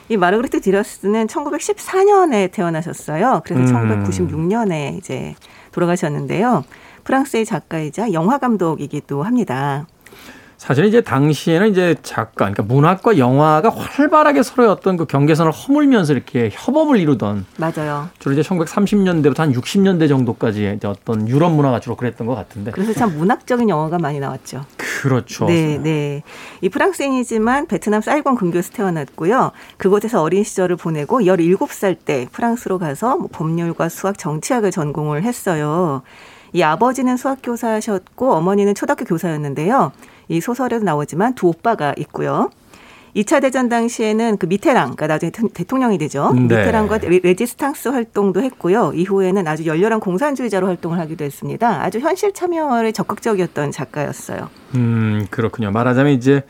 이 0.10 0.18
마르그리트 0.18 0.62
디라스는 0.62 1.28
1914년에 1.28 2.52
태어나셨어요. 2.52 3.44
그래서 3.46 3.74
음. 3.74 4.04
1996년에 4.04 4.98
이제 4.98 5.36
돌아가셨는데요. 5.72 6.64
프랑스의 7.10 7.44
작가이자 7.44 8.14
영화 8.14 8.38
감독이기도 8.38 9.24
합니다. 9.24 9.88
사실 10.58 10.86
이제 10.86 11.02
당시에는 11.02 11.72
이제 11.72 11.96
작가, 12.04 12.52
그러니까 12.52 12.62
문학과 12.62 13.18
영화가 13.18 13.70
활발하게 13.70 14.44
서로의 14.44 14.70
어떤 14.70 14.96
그 14.96 15.06
경계선을 15.06 15.52
허물면서 15.52 16.14
이렇게 16.14 16.52
협업을 16.52 17.00
이루던. 17.00 17.48
맞아요. 17.58 18.10
주로 18.20 18.34
이제 18.34 18.48
1930년대부터 18.48 19.38
한 19.38 19.54
60년대 19.54 20.08
정도까지 20.08 20.74
이제 20.76 20.88
어떤 20.88 21.28
유럽 21.28 21.52
문화가 21.52 21.80
주로 21.80 21.96
그랬던 21.96 22.28
것 22.28 22.36
같은데. 22.36 22.70
그래서 22.72 22.94
참 22.94 23.18
문학적인 23.18 23.70
영화가 23.70 23.98
많이 23.98 24.20
나왔죠. 24.20 24.66
그렇죠. 24.78 25.46
네, 25.46 25.80
네. 25.82 26.22
이 26.62 26.70
프랑스인이지만 26.70 27.66
베트남 27.66 28.02
사이곤 28.02 28.36
근교에서 28.36 28.72
태어났고요. 28.74 29.52
그곳에서 29.78 30.22
어린 30.22 30.44
시절을 30.44 30.76
보내고 30.76 31.22
17살 31.22 31.98
때 32.06 32.28
프랑스로 32.32 32.78
가서 32.78 33.18
뭐 33.18 33.30
법률과 33.32 33.90
수학, 33.90 34.20
정치학을 34.20 34.70
전공을 34.70 35.24
했어요. 35.24 36.04
이 36.54 36.62
아버지는 36.62 37.18
수학 37.18 37.40
교사셨고 37.44 38.34
어머니는 38.34 38.76
초등학교 38.76 39.06
교사였는데요. 39.06 39.92
이 40.28 40.42
소설에도 40.42 40.84
나오지만 40.84 41.36
두 41.36 41.48
오빠가 41.48 41.94
있고요. 41.98 42.50
2차 43.16 43.42
대전 43.42 43.70
당시에는 43.70 44.38
그 44.38 44.46
미테랑, 44.46 44.96
그러니까 44.96 45.08
나중에 45.08 45.32
대통령이 45.54 45.98
되죠. 45.98 46.32
네. 46.34 46.42
미테랑과 46.42 47.00
레지스탕스 47.24 47.90
활동도 47.90 48.42
했고요. 48.44 48.92
이후에는 48.94 49.48
아주 49.48 49.66
열렬한 49.66 50.00
공산주의자로 50.00 50.68
활동을 50.68 51.00
하기도 51.00 51.26
했습니다. 51.26 51.84
아주 51.84 52.00
현실 52.00 52.34
참여에 52.34 52.92
적극적이었던 52.92 53.72
작가였어요. 53.72 54.50
음, 54.76 55.26
그렇군요. 55.32 55.72
말하자면 55.72 56.14
이제 56.14 56.44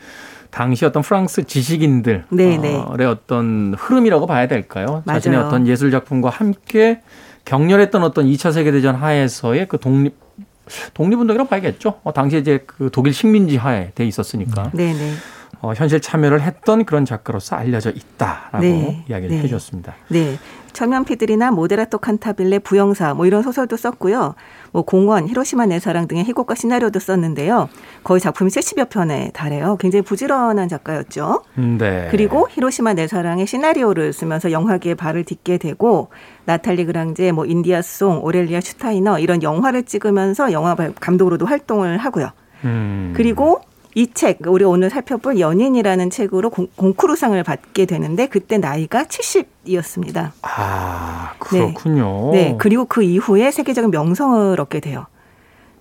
당시 0.50 0.84
어떤 0.84 1.02
프랑스 1.02 1.44
지식인들의 1.44 2.24
네네. 2.28 2.58
네. 2.98 3.04
어떤 3.04 3.74
흐름이라고 3.78 4.26
봐야 4.26 4.46
될까요? 4.46 5.02
맞아요. 5.06 5.18
자신의 5.18 5.38
어떤 5.38 5.66
예술 5.66 5.90
작품과 5.90 6.28
함께 6.28 7.00
격렬했던 7.50 8.04
어떤 8.04 8.26
2차 8.26 8.52
세계대전 8.52 8.94
하에서의 8.94 9.66
그 9.66 9.78
독립 9.78 10.14
독립운동이라고 10.94 11.48
봐야겠죠. 11.48 11.98
어, 12.04 12.12
당시에 12.12 12.38
이제 12.38 12.62
그 12.64 12.90
독일 12.92 13.12
식민지 13.12 13.56
하에 13.56 13.90
돼 13.96 14.06
있었으니까. 14.06 14.70
네네. 14.72 14.92
네. 14.92 15.12
어, 15.60 15.72
현실 15.74 16.00
참여를 16.00 16.42
했던 16.42 16.84
그런 16.84 17.04
작가로서 17.04 17.56
알려져 17.56 17.90
있다라고 17.90 18.60
네. 18.60 19.04
이야기를 19.08 19.34
네. 19.34 19.42
해주셨습니다. 19.42 19.96
네. 20.08 20.38
천면피들이나 20.72 21.50
모데라토 21.50 21.98
칸타빌레 21.98 22.60
부영사 22.60 23.14
뭐 23.14 23.26
이런 23.26 23.42
소설도 23.42 23.76
썼고요. 23.76 24.34
뭐 24.72 24.82
공원, 24.82 25.28
히로시마 25.28 25.66
내 25.66 25.78
사랑 25.78 26.06
등의 26.06 26.24
희곡과 26.24 26.54
시나리오도 26.54 26.98
썼는데요. 26.98 27.68
거의 28.04 28.20
작품이 28.20 28.50
70여 28.50 28.88
편에 28.88 29.30
달해요. 29.32 29.76
굉장히 29.80 30.02
부지런한 30.02 30.68
작가였죠. 30.68 31.42
네. 31.78 32.08
그리고 32.10 32.48
히로시마 32.50 32.94
내 32.94 33.06
사랑의 33.06 33.46
시나리오를 33.46 34.12
쓰면서 34.12 34.52
영화계에 34.52 34.94
발을 34.94 35.24
딛게 35.24 35.58
되고 35.58 36.08
나탈리 36.44 36.84
그랑제, 36.84 37.32
뭐 37.32 37.46
인디아송, 37.46 38.24
오렐리아 38.24 38.60
슈타이너 38.60 39.18
이런 39.18 39.42
영화를 39.42 39.84
찍으면서 39.84 40.52
영화 40.52 40.74
감독으로도 40.74 41.46
활동을 41.46 41.98
하고요. 41.98 42.30
음. 42.64 43.12
그리고 43.16 43.60
이 43.94 44.12
책, 44.12 44.38
우리 44.46 44.64
오늘 44.64 44.88
살펴볼 44.88 45.40
연인이라는 45.40 46.10
책으로 46.10 46.50
공, 46.50 46.68
공쿠르상을 46.76 47.42
받게 47.42 47.86
되는데 47.86 48.26
그때 48.26 48.58
나이가 48.58 49.04
70이었습니다. 49.04 50.30
아, 50.42 51.32
그렇군요. 51.38 52.30
네. 52.32 52.50
네. 52.50 52.56
그리고 52.58 52.84
그 52.84 53.02
이후에 53.02 53.50
세계적인 53.50 53.90
명성을 53.90 54.60
얻게 54.60 54.80
돼요. 54.80 55.06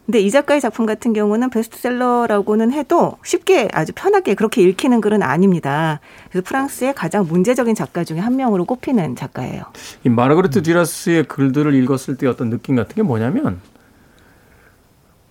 근데 0.09 0.21
이 0.21 0.31
작가의 0.31 0.59
작품 0.59 0.87
같은 0.87 1.13
경우는 1.13 1.51
베스트셀러라고는 1.51 2.71
해도 2.71 3.17
쉽게 3.23 3.67
아주 3.71 3.91
편하게 3.93 4.33
그렇게 4.33 4.63
읽히는 4.63 5.01
글은 5.01 5.21
아닙니다. 5.21 5.99
그래서 6.31 6.43
프랑스의 6.47 6.95
가장 6.95 7.27
문제적인 7.27 7.75
작가 7.75 8.03
중에 8.03 8.17
한 8.17 8.35
명으로 8.35 8.65
꼽히는 8.65 9.15
작가예요. 9.15 9.65
이 10.03 10.09
마르가르트 10.09 10.63
듀라스의 10.63 11.25
글들을 11.25 11.75
읽었을 11.75 12.17
때 12.17 12.25
어떤 12.25 12.49
느낌 12.49 12.75
같은 12.75 12.95
게 12.95 13.03
뭐냐면 13.03 13.61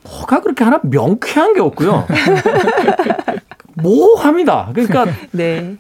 뭐가 0.03 0.41
그렇게 0.41 0.65
하나 0.65 0.81
명쾌한 0.83 1.55
게 1.55 1.61
없고요. 1.61 2.07
모호합니다. 3.75 4.71
그러니까 4.73 5.07
네. 5.31 5.77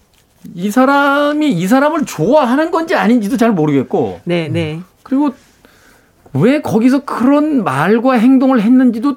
이 0.54 0.70
사람이 0.70 1.50
이 1.50 1.66
사람을 1.66 2.04
좋아하는 2.04 2.70
건지 2.70 2.94
아닌지도 2.94 3.36
잘 3.36 3.52
모르겠고. 3.52 4.20
네, 4.24 4.48
네. 4.48 4.80
그리고 5.02 5.30
왜 6.32 6.60
거기서 6.60 7.04
그런 7.04 7.64
말과 7.64 8.14
행동을 8.14 8.60
했는지도 8.60 9.16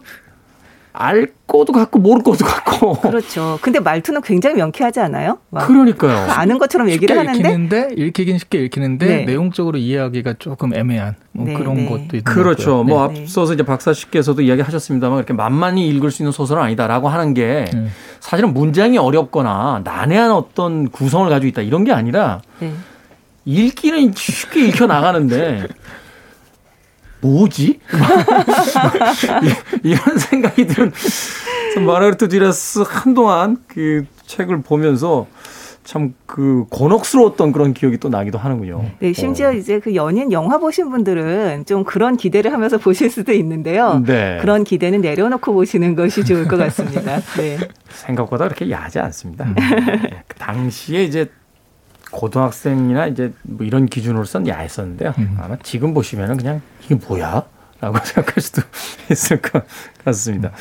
알 0.94 1.28
거도 1.48 1.72
같고 1.74 2.00
모를 2.00 2.24
거도 2.24 2.46
같고. 2.46 2.94
그렇죠. 3.02 3.60
근데 3.62 3.80
말투는 3.80 4.22
굉장히 4.22 4.56
명쾌하지 4.58 5.00
않아요? 5.00 5.40
그러니까요. 5.52 6.30
아는 6.32 6.58
것처럼 6.58 6.90
얘기를 6.90 7.18
하는데 7.18 7.38
읽히는데 7.38 7.90
읽히긴 7.98 8.38
쉽게 8.38 8.60
읽히는데 8.66 9.06
네. 9.06 9.26
내용적으로 9.26 9.78
이해하기가 9.78 10.36
조금 10.40 10.74
애매한 10.74 11.16
뭐 11.32 11.46
네, 11.46 11.54
그런 11.54 11.76
네. 11.76 11.86
것도 11.86 12.18
있는 12.18 12.24
그렇죠. 12.24 12.84
뭐 12.84 13.08
네. 13.08 13.22
앞서서 13.22 13.54
이제 13.54 13.64
박사 13.64 13.94
씨께서도 13.94 14.42
이야기하셨습니다만 14.42 15.18
이렇게 15.18 15.34
만만히 15.34 15.88
읽을 15.90 16.12
수 16.12 16.24
있는 16.24 16.32
소설은 16.32 16.62
아니다라고 16.62 17.10
하는 17.10 17.34
게 17.34 17.66
네. 17.74 17.88
사실은 18.20 18.54
문장이 18.54 18.98
어렵거나 18.98 19.82
난해한 19.84 20.32
어떤 20.32 20.90
구성을 20.90 21.30
가지고 21.30 21.48
있다 21.48 21.62
이런 21.62 21.84
게 21.84 21.94
아니라 21.94 22.42
네. 22.60 22.74
읽기는 23.46 24.14
쉽게 24.16 24.68
읽혀 24.68 24.88
나가는데 24.88 25.68
뭐지? 27.22 27.80
이런 29.84 30.18
생각이 30.18 30.68
드는 30.68 30.92
마르가르트 31.86 32.28
디라스 32.28 32.84
한동안 32.88 33.58
그 33.68 34.06
책을 34.26 34.62
보면서 34.62 35.28
참그 35.84 36.66
곤혹스러웠던 36.70 37.52
그런 37.52 37.74
기억이 37.74 37.98
또 37.98 38.10
나기도 38.10 38.38
하는군요. 38.38 38.86
네, 39.00 39.14
심지어 39.14 39.50
어. 39.50 39.54
이제 39.54 39.80
그 39.80 39.96
연인 39.96 40.32
영화 40.32 40.58
보신 40.58 40.90
분들은 40.90 41.66
좀 41.66 41.84
그런 41.84 42.18
기대를 42.18 42.54
하면서 42.54 42.78
보실 42.80 43.10
수도 43.10 43.34
있는데요. 43.34 44.02
네. 44.06 44.38
그런 44.42 44.64
기대는 44.64 45.02
내려놓고 45.02 45.54
보시는 45.54 45.96
것이 45.96 46.24
좋을 46.24 46.48
것 46.48 46.58
같습니다. 46.58 47.20
네. 47.38 47.58
생각보다 47.90 48.46
그렇게 48.46 48.70
야하지 48.70 49.00
않습니다. 49.00 49.46
음. 49.46 49.56
네. 49.56 50.24
그 50.28 50.36
당시에 50.38 51.04
이제 51.04 51.30
고등학생이나 52.12 53.08
이제 53.08 53.34
뭐 53.44 53.66
이런 53.66 53.86
기준으로선 53.86 54.48
야했었는데요. 54.48 55.14
음. 55.18 55.38
아마 55.42 55.58
지금 55.64 55.94
보시면은 55.94 56.38
그냥 56.38 56.62
이게 56.84 56.96
뭐야? 56.96 57.44
라고 57.80 57.98
생각할 58.04 58.42
수도 58.42 58.62
있을 59.10 59.42
것 59.42 59.64
같습니다. 60.06 60.50
음. 60.50 60.54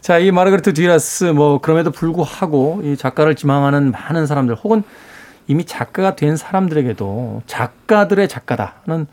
자, 0.00 0.18
이 0.18 0.30
마르가르트 0.30 0.74
듀라스 0.74 1.24
뭐 1.24 1.60
그럼에도 1.60 1.90
불구하고 1.90 2.80
이 2.84 2.96
작가를 2.96 3.34
지망하는 3.34 3.92
많은 3.92 4.26
사람들 4.26 4.54
혹은 4.56 4.82
이미 5.46 5.64
작가가 5.64 6.16
된 6.16 6.36
사람들에게도 6.36 7.42
작가들의 7.46 8.28
작가다는 8.28 9.06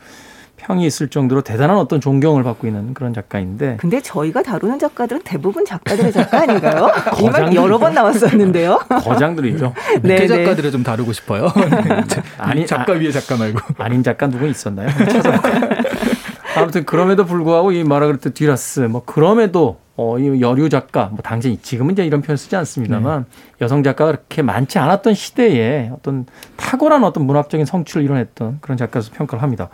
평이 0.70 0.86
있을 0.86 1.08
정도로 1.08 1.42
대단한 1.42 1.76
어떤 1.78 2.00
존경을 2.00 2.44
받고 2.44 2.68
있는 2.68 2.94
그런 2.94 3.12
작가인데. 3.12 3.76
근데 3.80 4.00
저희가 4.00 4.42
다루는 4.42 4.78
작가들은 4.78 5.22
대부분 5.24 5.64
작가들의 5.64 6.12
작가 6.12 6.42
아닌가요? 6.42 6.88
이말 7.20 7.52
여러 7.54 7.76
번 7.78 7.92
나왔었는데요. 7.92 8.78
거장들이죠. 9.02 9.74
네, 10.02 10.16
네. 10.16 10.26
작가들을 10.28 10.70
좀 10.70 10.84
다루고 10.84 11.12
싶어요. 11.12 11.52
아니 12.38 12.66
작가 12.66 12.92
위에 12.92 13.10
작가 13.10 13.36
말고. 13.36 13.60
아닌 13.78 14.04
작가 14.04 14.28
누구 14.28 14.46
있었나요? 14.46 14.88
아무튼 16.54 16.84
그럼에도 16.84 17.24
불구하고 17.24 17.72
이 17.72 17.82
마라그르트 17.82 18.32
듀라스 18.34 18.80
뭐 18.80 19.02
그럼에도 19.04 19.78
어, 19.96 20.18
이 20.18 20.40
여류 20.40 20.70
작가, 20.70 21.06
뭐 21.06 21.18
당시 21.22 21.58
지금은 21.60 21.92
이제 21.92 22.06
이런 22.06 22.22
표현 22.22 22.36
쓰지 22.36 22.56
않습니다만 22.56 23.26
네. 23.28 23.38
여성 23.60 23.82
작가가 23.82 24.12
그렇게 24.12 24.40
많지 24.40 24.78
않았던 24.78 25.12
시대에 25.12 25.90
어떤 25.92 26.24
탁월한 26.56 27.04
어떤 27.04 27.26
문학적인 27.26 27.66
성취를 27.66 28.04
이뤄냈던 28.04 28.58
그런 28.62 28.78
작가로서 28.78 29.10
평가를 29.12 29.42
합니다. 29.42 29.68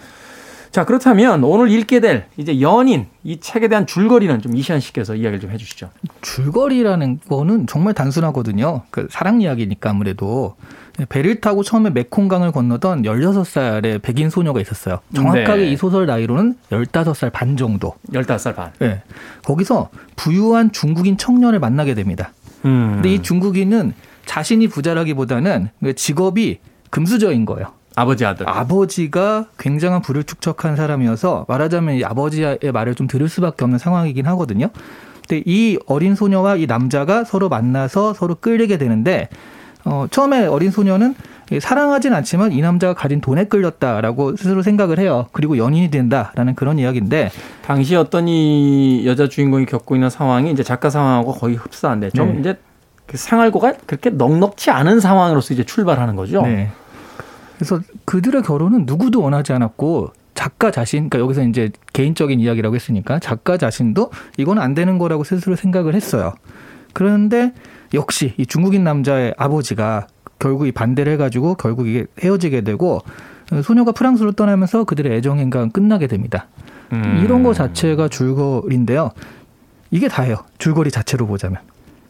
자, 0.71 0.85
그렇다면 0.85 1.43
오늘 1.45 1.71
읽게 1.71 2.01
될 2.01 2.27
이제 2.37 2.61
연인 2.61 3.07
이 3.25 3.39
책에 3.41 3.69
대한 3.69 3.87
줄거리는 3.87 4.41
좀 4.41 4.57
이시안 4.57 4.81
씨께서 4.81 5.15
이야기를 5.15 5.41
좀 5.41 5.51
해주시죠. 5.51 5.91
줄거리라는 6.23 7.21
거는 7.29 7.67
정말 7.67 7.95
단순하거든요. 7.95 8.83
그 8.91 9.09
사랑 9.11 9.41
이야기니까 9.41 9.91
아무래도 9.91 10.57
배를 11.09 11.41
타고 11.41 11.63
처음에 11.63 11.91
메콩강을 11.91 12.53
건너던 12.53 13.03
16살의 13.03 14.03
백인 14.03 14.31
소녀가 14.31 14.61
있었어요. 14.61 15.01
정확하게 15.15 15.63
네. 15.63 15.73
이 15.73 15.77
소설 15.77 16.07
나이로는 16.07 16.57
15살 16.71 17.33
반 17.33 17.57
정도. 17.57 17.95
15살 18.13 18.57
반. 18.57 18.73
네. 18.79 19.03
거기서 19.45 19.91
부유한 20.17 20.73
중국인 20.73 21.17
청년을 21.17 21.59
만나게 21.59 21.95
됩니다. 21.95 22.33
음. 22.65 22.93
근데 22.95 23.15
이 23.15 23.23
중국인은 23.23 23.93
자신이 24.25 24.69
부자라기보다는 24.69 25.69
직업이 25.95 26.59
금수저인 26.91 27.45
거예요. 27.45 27.76
아버지 27.97 28.25
아들. 28.27 28.49
아버지가 28.49 29.47
굉장한 29.59 30.03
부를 30.03 30.23
축적한 30.23 30.77
사람이어서 30.77 31.47
말하자면 31.49 31.97
이 31.97 32.05
아버지의 32.05 32.59
말을 32.73 32.95
좀 32.95 33.07
들을 33.07 33.29
수밖에 33.29 33.65
없는 33.65 33.79
상황이긴 33.79 34.27
하거든요. 34.27 34.69
근데 35.27 35.43
이 35.47 35.79
어린 35.87 36.15
소녀와 36.15 36.57
이 36.57 36.67
남자가 36.67 37.25
서로 37.25 37.49
만나서 37.49 38.13
서로 38.13 38.37
끌리게 38.37 38.77
되는데 38.79 39.29
어, 39.85 40.07
처음에 40.11 40.47
어린 40.47 40.71
소녀는 40.71 41.15
사랑하진 41.59 42.13
않지만 42.13 42.53
이 42.53 42.61
남자가 42.61 42.93
가진 42.93 43.21
돈에 43.21 43.45
끌렸다라고 43.45 44.37
스스로 44.37 44.63
생각을 44.63 44.99
해요. 44.99 45.27
그리고 45.33 45.57
연인이 45.57 45.91
된다라는 45.91 46.55
그런 46.55 46.79
이야기인데 46.79 47.31
당시 47.65 47.97
어떤 47.97 48.29
이 48.29 49.07
여자 49.07 49.29
주인공이 49.29 49.65
겪고 49.65 49.97
있는 49.97 50.11
상황이 50.11 50.51
이제 50.53 50.63
작가 50.63 50.91
상황하고 50.91 51.33
거의 51.33 51.55
흡사한데 51.55 52.11
좀 52.11 52.35
네. 52.35 52.41
이제 52.41 52.59
그 53.07 53.17
생활고가 53.17 53.75
그렇게 53.87 54.11
넉넉치 54.11 54.71
않은 54.71 55.01
상황으로서 55.01 55.55
이제 55.55 55.65
출발하는 55.65 56.15
거죠. 56.17 56.43
네. 56.43 56.71
그래서 57.57 57.81
그들의 58.05 58.43
결혼은 58.43 58.85
누구도 58.87 59.23
원하지 59.23 59.53
않았고 59.53 60.13
작가 60.35 60.71
자신, 60.71 61.09
그러니까 61.09 61.21
여기서 61.21 61.49
이제 61.49 61.71
개인적인 61.93 62.41
이야기라고 62.41 62.75
했으니까 62.75 63.19
작가 63.19 63.57
자신도 63.57 64.11
이건 64.37 64.59
안 64.59 64.75
되는 64.75 64.99
거라고 64.99 65.25
스스로 65.25 65.57
생각을 65.57 65.95
했어요. 65.95 66.35
그런데 66.93 67.53
역시 67.95 68.35
이 68.37 68.47
중국인 68.47 68.85
남자의 68.85 69.35
아버지가 69.39 70.07
결국 70.39 70.67
이 70.67 70.73
반대를 70.73 71.15
해가지고 71.15 71.55
결국 71.55 71.89
이게 71.89 72.07
헤어지게 72.23 72.61
되고 72.63 73.01
소녀가 73.63 73.93
프랑스로 73.93 74.33
떠나면서 74.33 74.85
그들의 74.85 75.17
애정 75.17 75.39
행각은 75.39 75.71
끝나게 75.71 76.07
됩니다. 76.07 76.49
음. 76.93 77.21
이런 77.25 77.43
거 77.43 77.55
자체가 77.55 78.09
줄거리인데요. 78.09 79.13
이게 79.91 80.09
다예요. 80.09 80.45
줄거리 80.59 80.91
자체로 80.91 81.27
보자면. 81.27 81.61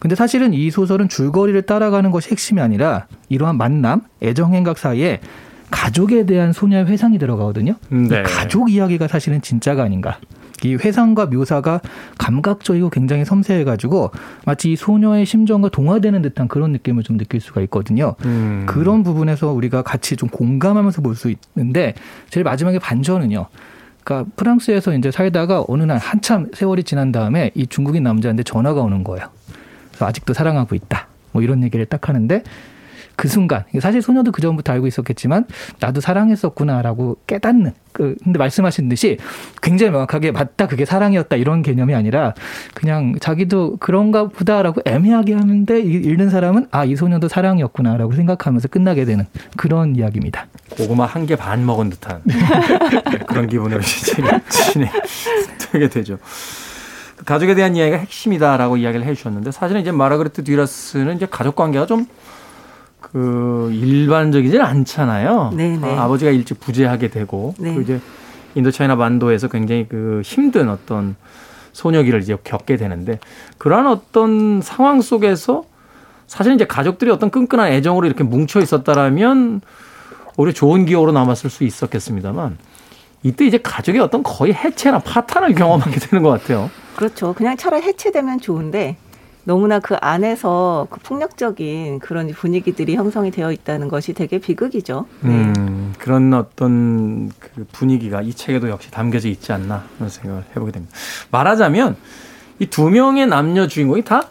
근데 0.07 0.14
사실은 0.14 0.55
이 0.55 0.71
소설은 0.71 1.09
줄거리를 1.09 1.61
따라가는 1.62 2.12
것이 2.12 2.31
핵심이 2.31 2.61
아니라 2.61 3.09
이러한 3.29 3.57
만남, 3.59 4.03
애정 4.23 4.55
행각 4.55 4.79
사이에 4.79 5.19
가족에 5.73 6.27
대한 6.27 6.53
소녀의 6.53 6.87
회상이 6.87 7.19
들어가거든요. 7.19 7.75
네. 7.88 8.23
가족 8.23 8.71
이야기가 8.71 9.09
사실은 9.09 9.42
진짜가 9.42 9.83
아닌가. 9.83 10.19
이 10.62 10.77
회상과 10.77 11.27
묘사가 11.27 11.81
감각적이고 12.19 12.90
굉장히 12.90 13.25
섬세해가지고 13.25 14.12
마치 14.45 14.71
이 14.71 14.77
소녀의 14.77 15.27
심정과 15.27 15.71
동화되는 15.71 16.23
듯한 16.23 16.47
그런 16.47 16.71
느낌을 16.71 17.03
좀 17.03 17.19
느낄 17.19 17.40
수가 17.40 17.61
있거든요. 17.62 18.14
음. 18.27 18.62
그런 18.69 19.03
부분에서 19.03 19.51
우리가 19.51 19.83
같이 19.83 20.14
좀 20.14 20.29
공감하면서 20.29 21.03
볼 21.03 21.16
수 21.16 21.35
있는데 21.57 21.95
제일 22.31 22.45
마지막에 22.45 22.79
반전은요. 22.79 23.47
그러니까 24.05 24.31
프랑스에서 24.37 24.95
이제 24.95 25.11
살다가 25.11 25.64
어느 25.66 25.83
날 25.83 25.99
한참 25.99 26.47
세월이 26.55 26.85
지난 26.85 27.11
다음에 27.11 27.51
이 27.57 27.66
중국인 27.66 28.05
남자한테 28.05 28.45
전화가 28.45 28.83
오는 28.83 29.03
거예요. 29.03 29.35
아직도 30.00 30.35
사랑하고 30.35 30.74
있다. 30.74 31.06
뭐 31.32 31.42
이런 31.42 31.62
얘기를 31.62 31.87
딱 31.87 32.09
하는데 32.09 32.42
그 33.18 33.28
순간 33.28 33.64
사실 33.80 34.02
소녀도 34.02 34.30
그 34.30 34.42
전부터 34.42 34.74
알고 34.74 34.87
있었겠지만 34.88 35.46
나도 35.80 36.02
사랑했었구나라고 36.02 37.16
깨닫는 37.26 37.72
그 37.92 38.14
근데 38.22 38.38
말씀하신 38.38 38.90
듯이 38.90 39.16
굉장히 39.62 39.90
명확하게 39.92 40.32
맞다 40.32 40.66
그게 40.66 40.85
사랑이었다 40.85 41.37
이런 41.37 41.62
개념이 41.62 41.94
아니라 41.94 42.35
그냥 42.74 43.14
자기도 43.18 43.78
그런가 43.78 44.28
보다라고 44.28 44.82
애매하게 44.85 45.32
하는데 45.32 45.80
읽는 45.80 46.28
사람은 46.28 46.66
아 46.70 46.85
이 46.85 46.94
소녀도 46.94 47.26
사랑이었구나라고 47.28 48.12
생각하면서 48.12 48.68
끝나게 48.68 49.06
되는 49.06 49.24
그런 49.56 49.96
이야기입니다. 49.96 50.46
고구마 50.76 51.06
한 51.06 51.24
개 51.24 51.37
반 51.37 51.64
먹은 51.64 51.88
듯한 51.88 52.22
그런 53.26 53.48
기분으로 53.48 53.80
진행 53.80 54.90
되게 55.72 55.88
되죠. 55.88 56.18
가족에 57.24 57.55
대한 57.55 57.76
이야기가 57.76 57.96
핵심이다라고 57.98 58.76
이야기를 58.76 59.07
해주셨는데 59.07 59.50
사실은 59.50 59.81
이제 59.81 59.90
마라그레트 59.90 60.44
듀라스는 60.44 61.16
이제 61.16 61.26
가족 61.31 61.57
관계가 61.57 61.87
좀 61.87 62.07
그 63.12 63.70
일반적이진 63.72 64.61
않잖아요. 64.61 65.52
네네. 65.57 65.76
네. 65.79 65.88
어, 65.88 66.00
아버지가 66.00 66.31
일찍 66.31 66.61
부재하게 66.61 67.09
되고 67.09 67.55
네. 67.59 67.74
그 67.74 67.83
이제 67.83 68.00
인도차이나 68.55 68.96
반도에서 68.96 69.48
굉장히 69.48 69.87
그 69.88 70.22
힘든 70.24 70.68
어떤 70.68 71.14
소녀기를 71.72 72.20
이제 72.20 72.37
겪게 72.42 72.76
되는데 72.76 73.18
그러한 73.59 73.87
어떤 73.87 74.61
상황 74.62 75.00
속에서 75.00 75.64
사실 76.26 76.55
이제 76.55 76.66
가족들이 76.66 77.11
어떤 77.11 77.31
끈끈한 77.31 77.68
애정으로 77.72 78.07
이렇게 78.07 78.24
뭉쳐 78.24 78.61
있었다라면 78.61 79.61
오히려 80.37 80.52
좋은 80.52 80.85
기억으로 80.85 81.12
남았을 81.12 81.48
수 81.48 81.64
있었겠습니다만 81.64 82.59
이때 83.22 83.46
이제 83.46 83.59
가족의 83.59 84.00
어떤 84.00 84.22
거의 84.22 84.52
해체나 84.52 84.98
파탄을 84.98 85.55
경험하게 85.55 86.00
되는 86.00 86.22
것 86.22 86.31
같아요. 86.31 86.70
그렇죠. 86.96 87.32
그냥 87.35 87.56
차라리 87.56 87.82
해체되면 87.85 88.40
좋은데 88.40 88.96
너무나 89.44 89.78
그 89.78 89.94
안에서 90.00 90.88
그 90.90 90.98
폭력적인 91.00 92.00
그런 92.00 92.28
분위기들이 92.28 92.96
형성이 92.96 93.30
되어 93.30 93.52
있다는 93.52 93.88
것이 93.88 94.12
되게 94.12 94.38
비극이죠. 94.38 95.06
네. 95.20 95.30
음, 95.30 95.94
그런 95.98 96.35
어떤 96.35 97.30
그 97.38 97.64
분위기가 97.70 98.22
이 98.22 98.32
책에도 98.32 98.68
역시 98.68 98.90
담겨져 98.90 99.28
있지 99.28 99.52
않나 99.52 99.85
그런 99.96 100.09
생각을 100.11 100.44
해보게 100.50 100.72
됩니다. 100.72 100.94
말하자면 101.30 101.96
이 102.59 102.66
두 102.66 102.90
명의 102.90 103.26
남녀 103.26 103.66
주인공이 103.66 104.02
다 104.02 104.28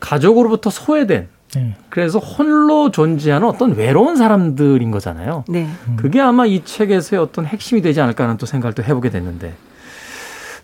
가족으로부터 0.00 0.70
소외된 0.70 1.28
네. 1.54 1.76
그래서 1.88 2.18
홀로 2.18 2.90
존재하는 2.90 3.46
어떤 3.46 3.74
외로운 3.76 4.16
사람들인 4.16 4.90
거잖아요. 4.90 5.44
네. 5.48 5.68
그게 5.96 6.20
아마 6.20 6.46
이 6.46 6.64
책에서의 6.64 7.20
어떤 7.20 7.44
핵심이 7.44 7.82
되지 7.82 8.00
않을까 8.00 8.24
하는 8.24 8.36
또 8.36 8.46
생각을 8.46 8.74
또 8.74 8.82
해보게 8.82 9.10
됐는데. 9.10 9.54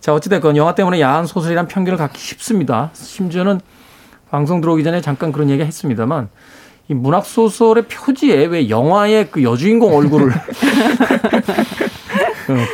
자, 0.07 0.14
어찌됐건 0.14 0.57
영화 0.57 0.73
때문에 0.73 1.01
야한 1.01 1.27
소설이란 1.27 1.66
편견을 1.66 1.99
갖기 1.99 2.21
쉽습니다. 2.21 2.90
심지어는 2.92 3.61
방송 4.31 4.61
들어오기 4.61 4.85
전에 4.85 5.01
잠깐 5.01 5.33
그런 5.33 5.51
얘기 5.51 5.64
했습니다만 5.64 6.29
이 6.87 6.95
문학 6.95 7.27
소설의 7.27 7.87
표지에 7.88 8.47
왜 8.47 8.69
영화의 8.69 9.33
그 9.33 9.42
여주인공 9.42 9.97
얼굴을 9.97 10.31
어, 10.31 10.38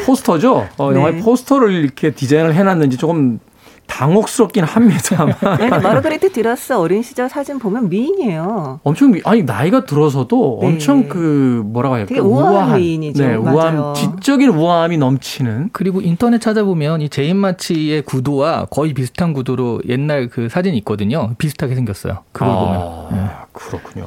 포스터죠. 0.05 0.69
어, 0.77 0.91
네. 0.91 0.97
영화의 0.99 1.23
포스터를 1.23 1.73
이렇게 1.73 2.11
디자인을 2.11 2.55
해놨는지 2.55 2.99
조금 2.99 3.41
당혹스럽긴 3.87 4.65
합니다만. 4.65 5.35
아니, 5.41 5.69
마르그리트 5.69 6.33
뒤라스 6.33 6.73
어린 6.73 7.03
시절 7.03 7.29
사진 7.29 7.59
보면 7.59 7.89
미인이에요. 7.89 8.81
엄청 8.83 9.11
미, 9.11 9.21
아니 9.25 9.43
나이가 9.43 9.85
들어서도 9.85 10.59
네. 10.63 10.67
엄청 10.67 11.09
그 11.09 11.63
뭐라고 11.67 11.99
해야 11.99 12.07
될까 12.07 12.25
우아한, 12.25 12.55
우아한 12.55 12.81
미인이죠. 12.81 13.27
네, 13.27 13.35
우아함, 13.35 13.95
지적인 13.95 14.49
우아함이 14.51 14.97
넘치는. 14.99 15.71
그리고 15.73 16.01
인터넷 16.01 16.41
찾아보면 16.41 17.03
이 17.03 17.09
제인 17.09 17.37
마치의 17.37 18.03
구도와 18.03 18.67
거의 18.71 18.95
비슷한 18.95 19.33
구도로 19.33 19.83
옛날 19.89 20.29
그 20.29 20.49
사진이 20.49 20.79
있거든요. 20.79 21.35
비슷하게 21.39 21.75
생겼어요. 21.75 22.19
그걸 22.33 22.49
아, 22.49 22.55
보면. 22.59 23.07
네. 23.13 23.31
그렇군요. 23.53 24.07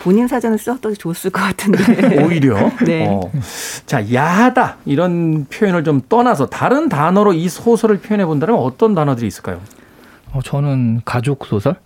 본인 0.00 0.28
사진을 0.28 0.58
써도 0.58 0.94
좋았을 0.94 1.30
것 1.30 1.40
같은데. 1.40 2.22
오히려. 2.24 2.70
네. 2.84 3.06
어. 3.08 3.20
자, 3.86 4.12
야하다 4.12 4.78
이런 4.86 5.46
표현을 5.46 5.84
좀 5.84 6.00
떠나서 6.08 6.46
다른 6.46 6.88
단어로 6.88 7.32
이 7.32 7.48
소설을 7.48 7.98
표현해 7.98 8.24
본다면 8.26 8.56
어떤 8.56 8.94
단어들이 8.94 9.26
있을까요? 9.26 9.60
어, 10.32 10.40
저는 10.42 11.02
가족 11.04 11.46
소설. 11.46 11.76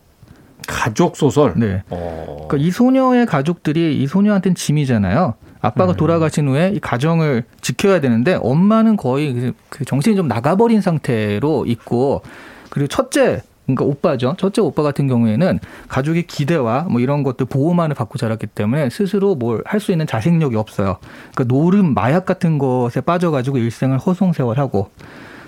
가족 0.66 1.16
소설. 1.16 1.55
네. 1.57 1.83
어. 1.90 2.46
그러니까 2.48 2.57
이 2.68 2.70
소녀의 2.70 3.27
가족들이 3.27 4.01
이 4.01 4.07
소녀한테는 4.07 4.55
짐이잖아요. 4.55 5.35
아빠가 5.61 5.92
음. 5.92 5.96
돌아가신 5.96 6.48
후에 6.48 6.72
이 6.75 6.81
가정을 6.81 7.44
지켜야 7.61 8.01
되는데 8.01 8.37
엄마는 8.40 8.96
거의 8.96 9.33
그, 9.33 9.53
그 9.68 9.85
정신이 9.85 10.16
좀 10.16 10.27
나가버린 10.27 10.81
상태로 10.81 11.66
있고 11.66 12.22
그리고 12.68 12.88
첫째 12.88 13.42
그러니까 13.66 13.85
오빠죠. 13.85 14.35
첫째 14.38 14.61
오빠 14.61 14.83
같은 14.83 15.07
경우에는 15.07 15.59
가족의 15.88 16.27
기대와 16.27 16.87
뭐 16.90 17.01
이런 17.01 17.22
것들 17.22 17.46
보호만을 17.46 17.94
받고 17.94 18.18
자랐기 18.18 18.48
때문에 18.48 18.90
스스로 18.90 19.35
뭘 19.35 19.62
할 19.66 19.81
수 19.81 19.92
있는 19.92 20.07
자생력이 20.07 20.57
없어요. 20.57 20.98
그러니까 21.35 21.44
노름, 21.55 21.94
마약 21.94 22.27
같은 22.27 22.59
것에 22.59 23.01
빠져가지고 23.01 23.59
일생을 23.59 23.98
허송세월하고 23.98 24.90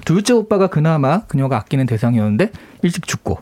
둘째 0.05 0.33
오빠가 0.33 0.66
그나마 0.68 1.20
그녀가 1.27 1.57
아끼는 1.57 1.87
대상이었는데 1.87 2.50
일찍 2.83 3.07
죽고 3.07 3.38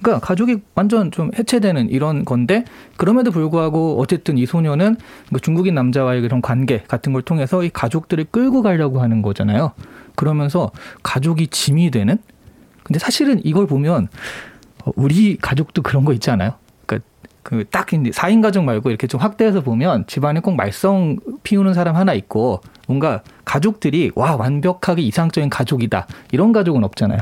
그러니까 0.00 0.24
가족이 0.26 0.58
완전 0.74 1.10
좀 1.10 1.30
해체되는 1.36 1.90
이런 1.90 2.24
건데 2.24 2.64
그럼에도 2.96 3.30
불구하고 3.30 4.00
어쨌든 4.00 4.38
이 4.38 4.46
소녀는 4.46 4.96
그 5.32 5.40
중국인 5.40 5.74
남자와의 5.74 6.22
그런 6.22 6.40
관계 6.40 6.82
같은 6.86 7.12
걸 7.12 7.22
통해서 7.22 7.62
이 7.64 7.68
가족들을 7.70 8.26
끌고 8.30 8.62
가려고 8.62 9.00
하는 9.00 9.22
거잖아요. 9.22 9.72
그러면서 10.14 10.70
가족이 11.02 11.48
짐이 11.48 11.90
되는 11.90 12.18
근데 12.88 12.98
사실은 12.98 13.40
이걸 13.44 13.66
보면 13.66 14.08
어, 14.84 14.90
우리 14.96 15.36
가족도 15.36 15.82
그런 15.82 16.04
거 16.04 16.12
있지 16.12 16.30
않아요? 16.30 16.54
그딱 16.86 17.02
그러니까 17.42 17.84
그 17.84 18.10
4인 18.10 18.42
가족 18.42 18.64
말고 18.64 18.90
이렇게 18.90 19.06
좀 19.06 19.20
확대해서 19.20 19.62
보면 19.62 20.06
집안에 20.06 20.40
꼭 20.40 20.54
말썽 20.56 21.16
피우는 21.44 21.72
사람 21.74 21.96
하나 21.96 22.12
있고 22.14 22.60
뭔가 22.86 23.22
가족들이 23.44 24.10
와 24.14 24.36
완벽하게 24.36 25.02
이상적인 25.02 25.48
가족이다 25.48 26.06
이런 26.32 26.52
가족은 26.52 26.82
없잖아요. 26.84 27.20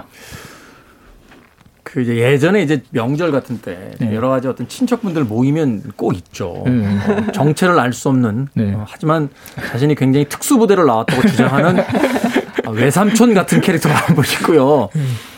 그 1.85 2.03
이제 2.03 2.17
예전에 2.17 2.63
이제 2.63 2.83
명절 2.91 3.31
같은 3.31 3.59
때 3.59 3.93
네. 4.01 4.13
여러 4.15 4.29
가지 4.29 4.49
어떤 4.49 4.67
친척분들 4.69 5.23
모이면 5.25 5.93
꼭 5.97 6.17
있죠. 6.17 6.65
네. 6.67 6.99
어, 6.99 7.33
정체를 7.33 7.79
알 7.79 7.93
수 7.93 8.09
없는 8.09 8.49
네. 8.55 8.75
어, 8.75 8.85
하지만 8.89 9.29
자신이 9.71 9.95
굉장히 9.95 10.29
특수부대를 10.29 10.85
나왔다고 10.87 11.23
주장하는 11.29 11.85
외삼촌 12.73 13.35
같은 13.35 13.61
캐릭터가 13.61 13.95
한 14.07 14.17
분 14.17 14.25
있고요. 14.25 14.89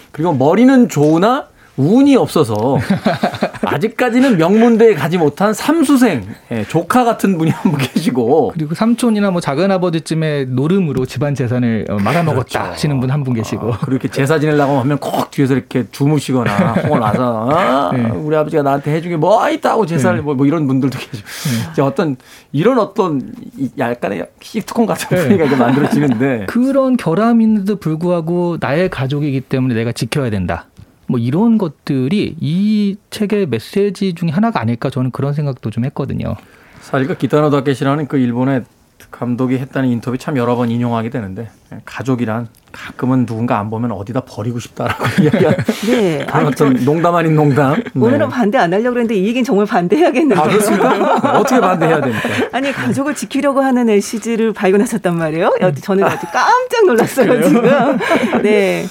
음. 0.09 0.13
그리고 0.13 0.33
머리는 0.33 0.89
좋으나 0.89 1.49
운이 1.79 2.17
없어서 2.17 2.77
아직까지는 3.65 4.37
명문대에 4.37 4.95
가지 4.95 5.17
못한 5.19 5.55
삼수생 5.55 6.27
예, 6.51 6.65
조카 6.65 7.05
같은 7.05 7.39
분이 7.39 7.51
한 7.51 7.69
분 7.71 7.79
계시고 7.79 8.53
그리고 8.55 8.75
삼촌이나 8.75 9.31
뭐 9.31 9.41
작은 9.41 9.71
아버지쯤의 9.71 10.47
노름으로 10.47 11.05
집안 11.07 11.35
재산을 11.35 11.85
어, 11.91 11.97
말아먹었다 11.99 12.45
그렇죠. 12.61 12.73
하시는 12.73 12.99
분 12.99 13.11
한분 13.11 13.35
계시고 13.35 13.75
아, 13.75 13.79
그렇게 13.79 14.09
제사 14.09 14.39
지내려고 14.39 14.79
하면 14.81 14.99
꼭 14.99 15.31
뒤에서 15.31 15.55
이렇게 15.55 15.85
주무시거나 15.93 16.73
홍을 16.85 17.01
나서 17.01 17.51
아, 17.51 17.91
네. 17.97 18.09
우리 18.11 18.35
아버지가 18.37 18.63
나한테 18.63 18.93
해준 18.93 19.11
게 19.11 19.17
뭐 19.19 19.49
있다고 19.51 19.85
제사를 19.87 20.17
네. 20.17 20.23
뭐, 20.23 20.35
뭐, 20.35 20.47
이런 20.47 20.67
분들도 20.67 20.99
계시고 20.99 21.29
네. 21.77 21.83
어떤 21.83 22.17
이런 22.53 22.79
어떤 22.79 23.33
약간의 23.79 24.27
시트콤 24.41 24.87
같은 24.87 25.15
네. 25.15 25.23
분위기가 25.29 25.57
만들어지는데 25.57 26.47
그런 26.49 26.97
결함인데도 26.97 27.77
불구하고 27.77 28.57
나의 28.61 28.89
가족이기 28.89 29.43
때문에 29.43 29.75
내가 29.75 29.93
지켜야 29.93 30.31
된다. 30.31 30.67
뭐 31.09 31.19
이런 31.19 31.59
것들이 31.59 32.37
이 32.39 32.97
책의 33.11 33.47
메시지 33.47 34.15
중에 34.15 34.31
하나가 34.31 34.61
아닐까 34.61 34.91
저는 34.91 35.11
그런 35.11 35.33
생각도 35.33 35.71
좀 35.71 35.85
했거든요. 35.87 36.37
사실 36.81 37.09
그 37.09 37.17
기타노 37.17 37.51
다케시라는 37.51 38.07
그 38.07 38.19
일본의 38.19 38.65
감독이 39.11 39.57
했다는 39.57 39.89
인터뷰 39.89 40.19
참 40.19 40.37
여러 40.37 40.55
번 40.55 40.71
인용하게 40.71 41.09
되는데 41.09 41.49
가족이란 41.87 42.49
가끔은 42.73 43.25
누군가 43.25 43.59
안 43.59 43.71
보면 43.71 43.93
어디다 43.93 44.21
버리고 44.23 44.59
싶다라고 44.59 45.05
이야기한 45.23 45.57
네. 45.87 46.27
어떤 46.45 46.75
농담 46.85 47.15
아닌 47.15 47.35
농담. 47.35 47.77
네. 47.77 47.83
오늘은 47.95 48.29
반대 48.29 48.59
안 48.59 48.73
하려고 48.73 48.91
그랬는데 48.91 49.15
이 49.15 49.27
얘기는 49.29 49.45
정말 49.45 49.65
반대해야겠는데. 49.67 50.41
아, 50.41 50.45
그렇습니까? 50.47 51.39
어떻게 51.39 51.61
반대해야 51.61 52.01
됩니까? 52.03 52.29
아니 52.53 52.71
가족을 52.71 53.15
지키려고 53.15 53.63
하는 53.63 53.89
LCG를 53.89 54.53
발견하셨단 54.53 55.17
말이에요. 55.17 55.55
저는 55.81 56.05
아주 56.05 56.27
깜짝 56.31 56.87
놀랐어요 56.87 57.43
지금. 57.43 57.63
네. 58.43 58.85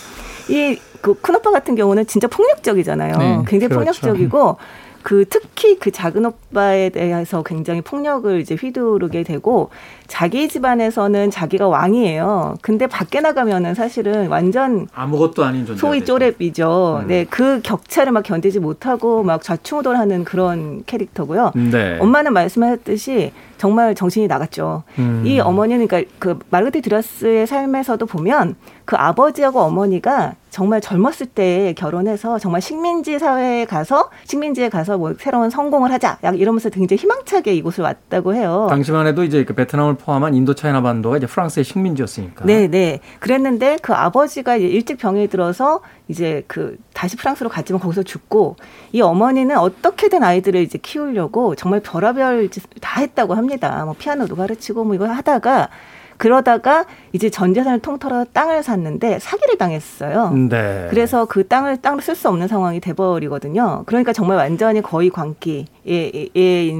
이 0.50 0.80
그 1.02 1.14
큰오빠 1.16 1.52
같은 1.52 1.76
경우는 1.76 2.08
진짜 2.08 2.28
폭력적이잖아요. 2.28 3.18
네, 3.18 3.38
굉장히 3.48 3.70
그렇죠. 3.70 4.02
폭력적이고 4.02 4.58
그 5.04 5.24
특히 5.30 5.80
그 5.80 5.90
작은 5.90 6.26
오빠에 6.26 6.90
대해서 6.90 7.42
굉장히 7.42 7.80
폭력을 7.80 8.42
이제 8.42 8.56
휘두르게 8.56 9.24
되고 9.24 9.70
자기 10.08 10.50
집안에서는 10.50 11.32
자기가 11.32 11.70
왕이에요. 11.70 12.56
근데 12.62 12.88
밖에 12.88 13.22
나가면은 13.22 13.74
사실은 13.74 14.28
완전 14.28 14.88
아무것도 14.94 15.46
아닌 15.46 15.66
존재. 15.66 15.80
소위 15.80 16.04
쪼렙이죠. 16.04 17.04
음. 17.04 17.08
네, 17.08 17.26
그 17.30 17.62
격차를 17.64 18.12
막 18.12 18.24
견디지 18.24 18.60
못하고 18.60 19.24
막 19.24 19.44
좌충우돌하는 19.44 20.26
그런 20.26 20.84
캐릭터고요. 20.86 21.54
네. 21.56 21.98
엄마는 22.02 22.34
말씀하셨듯이 22.34 23.32
정말 23.58 23.96
정신이 23.96 24.28
나갔죠. 24.28 24.84
음. 25.00 25.24
이 25.26 25.40
어머니는 25.40 25.88
그러니까 25.88 26.12
그 26.20 26.40
마르게트 26.50 26.82
드라스의 26.82 27.48
삶에서도 27.48 28.06
보면 28.06 28.56
그 28.86 28.96
아버지하고 28.96 29.60
어머니가 29.62 30.36
정말 30.50 30.82
젊었을 30.82 31.28
때 31.28 31.74
결혼해서 31.78 32.40
정말 32.40 32.62
식민지 32.62 33.20
사회에 33.20 33.66
가서 33.66 34.10
식민지에 34.24 34.70
가서 34.70 34.98
뭐 34.98 35.14
새로운 35.20 35.50
성공을 35.50 35.92
하자 35.92 36.20
약 36.24 36.40
이러면서 36.40 36.70
굉장히 36.70 37.00
희망차게 37.02 37.54
이곳을 37.54 37.84
왔다고 37.84 38.34
해요. 38.34 38.68
당시만 38.70 39.06
해도 39.08 39.24
이제 39.24 39.44
그 39.44 39.54
베트남을 39.54 39.96
포함한 39.96 40.34
인도 40.34 40.56
차이나 40.56 40.82
반도가 40.82 41.18
이제 41.18 41.28
프랑스의 41.28 41.64
식민지였으니까. 41.64 42.46
네, 42.46 42.68
네. 42.68 43.00
그랬는데 43.20 43.78
그 43.82 43.94
아버지가 43.94 44.56
일찍 44.56 44.98
병에 44.98 45.28
들어서 45.28 45.82
이제 46.08 46.44
그 46.48 46.78
다시 46.94 47.18
프랑스로 47.18 47.50
갔지만 47.50 47.82
거기서 47.82 48.04
죽고 48.04 48.56
이 48.92 49.02
어머니는 49.02 49.58
어떻게든 49.58 50.24
아이들을 50.24 50.62
이제 50.62 50.78
키우려고 50.78 51.56
정말 51.56 51.82
별의별 51.82 52.50
다 52.82 53.02
했다고 53.02 53.34
합니다. 53.34 53.84
뭐 53.86 53.96
피아노도 53.98 54.36
가르치고 54.36 54.84
뭐 54.86 54.96
이거 54.96 55.08
하다가 55.08 55.70
그러다가 56.18 56.86
이제 57.14 57.30
전 57.30 57.54
재산을 57.54 57.80
통틀어 57.80 58.26
땅을 58.34 58.64
샀는데 58.64 59.20
사기를 59.20 59.58
당했어요. 59.58 60.32
네. 60.50 60.88
그래서 60.90 61.26
그 61.26 61.48
땅을 61.48 61.78
땅을 61.78 62.02
쓸수 62.02 62.28
없는 62.30 62.48
상황이 62.48 62.80
돼버리거든요. 62.80 63.84
그러니까 63.86 64.14
정말 64.14 64.38
완전히 64.38 64.82
거의 64.82 65.10
광기인 65.10 65.66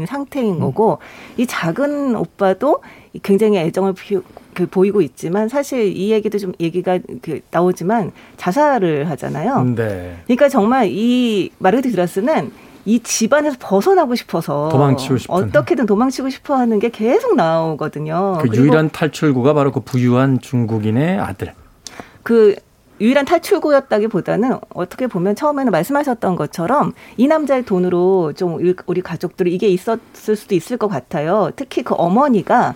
상태인 0.08 0.56
음. 0.56 0.60
거고 0.60 1.00
음. 1.02 1.42
이 1.42 1.46
작은 1.46 2.16
오빠도 2.16 2.82
굉장히 3.24 3.58
애정을 3.60 3.94
피, 3.94 4.18
그 4.54 4.66
보이고 4.66 5.02
있지만 5.02 5.50
사실 5.50 5.96
이 5.96 6.12
얘기도 6.12 6.40
좀 6.40 6.52
얘기가 6.60 7.00
그 7.22 7.42
나오지만 7.52 8.12
자살을 8.38 9.10
하잖아요. 9.12 9.64
네. 9.76 10.18
그러니까 10.26 10.50
정말 10.50 10.90
이 10.92 11.52
마르게트 11.60 11.92
드라스는 11.92 12.52
이 12.88 13.02
집안에서 13.02 13.58
벗어나고 13.60 14.16
싶어서 14.16 14.70
도망치고 14.70 15.18
싶은 15.18 15.36
어떻게든 15.36 15.86
도망치고 15.86 16.30
싶어 16.30 16.56
하는 16.56 16.80
게 16.80 16.90
계속 16.90 17.36
나오거든요. 17.36 18.38
그 18.42 18.48
유일한 18.56 18.90
탈출구가 18.90 19.54
바로 19.54 19.74
그 19.74 19.82
부유한 19.82 20.40
중국인의 20.40 21.20
아들. 21.20 21.54
그 22.24 22.56
유일한 23.02 23.26
탈출구였다기보다는 23.26 24.56
어떻게 24.74 25.08
보면 25.08 25.36
처음에는 25.36 25.70
말씀하셨던 25.70 26.38
것처럼 26.38 26.94
이 27.18 27.28
남자의 27.28 27.66
돈으로 27.66 28.32
좀 28.32 28.58
우리 28.86 29.02
가족들이 29.02 29.54
이게 29.54 29.68
있었을 29.68 30.38
수도 30.38 30.56
있을 30.56 30.78
것 30.78 30.88
같아요. 30.88 31.52
특히 31.58 31.84
그 31.84 31.94
어머니가 31.94 32.74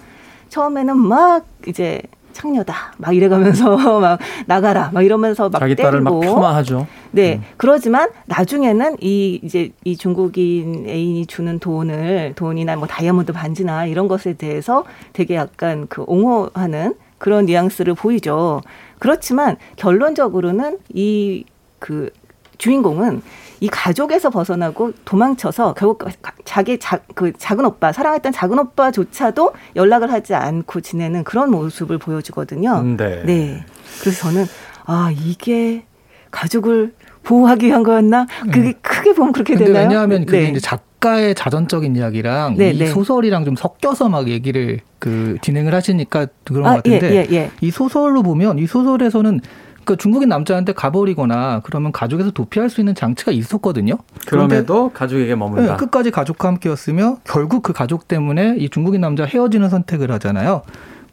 처음에는 0.50 0.98
막 0.98 1.46
이제 1.68 2.02
창녀다 2.34 2.94
막 2.98 3.16
이래가면서 3.16 3.76
막 4.00 4.20
나가라 4.46 4.90
막 4.94 5.02
이러면서 5.04 5.50
막 5.50 5.60
자기 5.60 5.76
딸을 5.76 6.02
막 6.02 6.20
폄하하죠. 6.20 6.88
네 7.12 7.36
음. 7.36 7.44
그러지만 7.58 8.10
나중에는 8.26 8.98
이 9.02 9.40
이제 9.44 9.72
이 9.84 9.98
중국인 9.98 10.86
애인이 10.88 11.26
주는 11.26 11.60
돈을 11.60 12.34
돈이나 12.36 12.76
뭐 12.76 12.88
다이아몬드 12.88 13.34
반지나 13.34 13.86
이런 13.86 14.08
것에 14.08 14.34
대해서 14.34 14.86
되게 15.14 15.36
약간 15.36 15.88
그 15.90 16.04
옹호하는 16.08 16.96
그런 17.18 17.46
뉘앙스를 17.46 17.94
보이죠. 17.94 18.62
그렇지만 19.00 19.58
결론적으로는 19.76 20.80
이 20.94 21.44
그 21.82 22.12
주인공은 22.60 23.24
이 23.62 23.68
가족에서 23.68 24.32
벗어나고 24.32 24.92
도망쳐서 25.06 25.76
결국 25.76 26.10
자기 26.46 26.80
자, 26.80 27.00
그 27.14 27.32
작은 27.38 27.64
오빠 27.64 27.92
사랑했던 27.92 28.32
작은 28.34 28.58
오빠조차도 28.58 29.54
연락을 29.76 30.12
하지 30.12 30.34
않고 30.34 30.82
지내는 30.82 31.24
그런 31.24 31.52
모습을 31.52 32.00
보여주거든요. 32.00 32.80
음, 32.80 32.98
네. 32.98 33.22
네. 33.24 33.64
그래서 34.02 34.24
저는 34.24 34.46
아 34.86 35.14
이게 35.16 35.86
가족을 36.32 36.96
보호하기 37.22 37.68
위한 37.68 37.84
거였나? 37.84 38.26
그게 38.52 38.70
음. 38.70 38.74
크게 38.82 39.14
보면 39.14 39.32
그렇게 39.32 39.56
되나요? 39.56 39.84
왜냐하면 39.84 40.26
그게 40.26 40.40
네. 40.40 40.50
이제 40.50 40.60
작가의 40.60 41.36
자전적인 41.36 41.96
이야기랑 41.96 42.56
네, 42.58 42.72
이 42.72 42.80
네. 42.80 42.88
소설이랑 42.88 43.46
좀 43.46 43.56
섞여서 43.56 44.10
막 44.10 44.28
얘기를 44.28 44.80
그 44.98 45.38
진행을 45.44 45.72
하시니까 45.72 46.26
그런 46.46 46.66
아, 46.66 46.70
것 46.72 46.76
같은데 46.78 47.12
예, 47.12 47.28
예, 47.30 47.36
예. 47.36 47.52
이 47.62 47.70
소설로 47.70 48.24
보면 48.24 48.58
이 48.58 48.66
소설에서는 48.66 49.40
그 49.86 49.98
중국인 49.98 50.30
남자한테 50.30 50.74
가버리거나 50.74 51.62
그러면 51.64 51.92
가족에서 51.92 52.32
도피할 52.32 52.70
수 52.70 52.82
있는 52.82 52.96
장치가 52.96 53.32
있었거든요. 53.32 53.98
그럼에도 54.28 54.90
가족에게 54.90 55.36
머문다. 55.36 55.72
네, 55.72 55.78
끝까지 55.78 56.12
가족과 56.12 56.48
함께였으며 56.50 57.18
결국 57.24 57.64
그 57.64 57.74
가족 57.74 58.08
때문에 58.08 58.56
이 58.58 58.70
중국인 58.70 59.02
남자 59.02 59.26
헤어지는 59.26 59.70
선택을 59.70 60.12
하잖아요. 60.12 60.62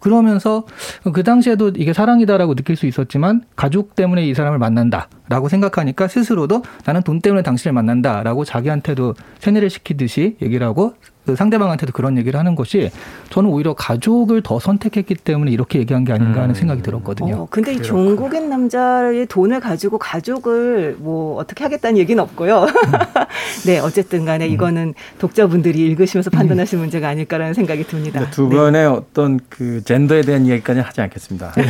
그러면서 0.01 0.65
그 1.13 1.25
당시에도 1.25 1.73
이게 1.77 1.93
사랑이다라고 1.93 2.55
느낄 2.55 2.77
수 2.77 2.87
있었지만 2.87 3.43
가족 3.57 3.95
때문에 3.95 4.27
이 4.27 4.35
사람을 4.35 4.59
만난다 4.59 5.09
라고 5.29 5.49
생각하니까 5.49 6.09
스스로도 6.09 6.63
나는 6.85 7.03
돈 7.03 7.21
때문에 7.21 7.43
당신을 7.43 7.73
만난다 7.73 8.23
라고 8.23 8.45
자기한테도 8.45 9.15
세뇌를 9.41 9.71
시키듯이 9.71 10.37
얘기를 10.43 10.67
하고 10.67 10.95
그 11.29 11.37
상대방한테도 11.37 11.93
그런 11.93 12.17
얘기를 12.17 12.39
하는 12.39 12.55
것이 12.55 12.91
저는 13.29 13.51
오히려 13.51 13.75
가족을 13.75 14.41
더 14.41 14.59
선택했기 14.59 15.15
때문에 15.15 15.51
이렇게 15.51 15.79
얘기한 15.79 16.05
게 16.05 16.15
아닌가 16.15 16.41
하는 16.41 16.51
음. 16.51 16.55
생각이 16.55 16.81
들었거든요. 16.81 17.43
어, 17.43 17.49
근데 17.51 17.75
이 17.75 17.83
중국인 17.83 18.49
남자의 18.49 19.27
돈을 19.27 19.61
가지고 19.61 19.99
가족을 19.99 20.97
뭐 20.99 21.37
어떻게 21.37 21.65
하겠다는 21.65 21.99
얘기는 21.99 22.23
없고요. 22.23 22.67
네, 23.67 23.79
어쨌든 23.79 24.25
간에 24.25 24.47
음. 24.47 24.53
이거는 24.53 24.95
독자분들이 25.19 25.79
읽으시면서 25.89 26.31
판단하실 26.31 26.79
음. 26.79 26.81
문제가 26.81 27.09
아닐까라는 27.09 27.53
생각이 27.53 27.85
듭니다. 27.85 28.31
두 28.31 28.49
분의 28.49 28.73
네. 28.73 28.85
어떤 28.87 29.39
그 29.51 29.85
젠더에 29.85 30.23
대한 30.23 30.47
이야기까지는 30.47 30.83
하지 30.83 31.03
않겠습니다. 31.03 31.53
네. 31.53 31.63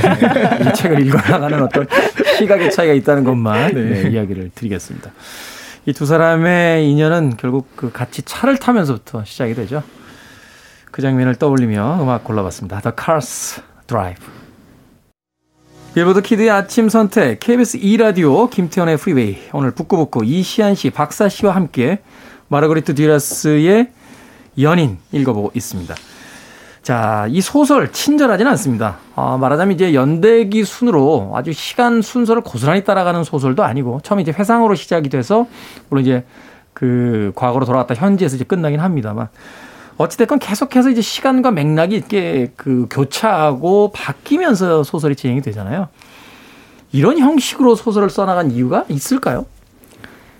이 0.70 0.74
책을 0.74 1.04
읽어나가는 1.04 1.60
어떤 1.60 1.84
시각의 2.38 2.70
차이가 2.70 2.92
있다는 2.92 3.24
것만 3.24 3.47
네. 3.54 3.72
네, 3.72 4.10
이야기를 4.10 4.50
드리겠습니다. 4.54 5.10
이 5.86 5.92
두 5.92 6.04
사람의 6.04 6.90
인연은 6.90 7.36
결국 7.38 7.68
그 7.74 7.90
같이 7.90 8.22
차를 8.22 8.58
타면서부터 8.58 9.24
시작이 9.24 9.54
되죠. 9.54 9.82
그 10.90 11.00
장면을 11.02 11.36
떠올리며 11.36 12.00
음악 12.02 12.24
골라봤습니다. 12.24 12.80
The 12.80 12.92
Cars 13.02 13.62
Drive. 13.86 14.26
빌보드 15.94 16.20
키드의 16.22 16.50
아침 16.50 16.88
선택 16.88 17.40
KBS 17.40 17.78
2라디오 17.78 18.50
김태훈의 18.50 18.98
프리웨이 18.98 19.38
오늘 19.52 19.70
북구북구 19.70 20.24
이시한 20.24 20.74
씨, 20.74 20.90
박사 20.90 21.28
씨와 21.28 21.54
함께 21.54 22.00
마르거리트 22.48 22.94
듀라스의 22.94 23.90
연인 24.60 24.98
읽어보고 25.12 25.52
있습니다. 25.54 25.94
자, 26.88 27.26
이 27.28 27.42
소설 27.42 27.92
친절하지는 27.92 28.50
않습니다. 28.52 28.96
어, 29.14 29.36
말하자면 29.36 29.74
이제 29.74 29.92
연대기 29.92 30.64
순으로 30.64 31.32
아주 31.34 31.52
시간 31.52 32.00
순서를 32.00 32.40
고스란히 32.40 32.82
따라가는 32.82 33.24
소설도 33.24 33.62
아니고 33.62 34.00
처음에 34.02 34.22
이제 34.22 34.32
회상으로 34.32 34.74
시작이 34.74 35.10
돼서 35.10 35.46
물론 35.90 36.02
이제 36.02 36.24
그 36.72 37.30
과거로 37.34 37.66
돌아갔다 37.66 37.94
현지에서 37.94 38.36
이제 38.36 38.46
끝나긴 38.46 38.80
합니다만 38.80 39.28
어찌됐건 39.98 40.38
계속해서 40.38 40.88
이제 40.88 41.02
시간과 41.02 41.50
맥락이 41.50 41.94
이렇게 41.94 42.52
그 42.56 42.86
교차하고 42.88 43.92
바뀌면서 43.92 44.82
소설이 44.82 45.14
진행이 45.14 45.42
되잖아요. 45.42 45.88
이런 46.92 47.18
형식으로 47.18 47.74
소설을 47.74 48.08
써나간 48.08 48.50
이유가 48.50 48.86
있을까요? 48.88 49.44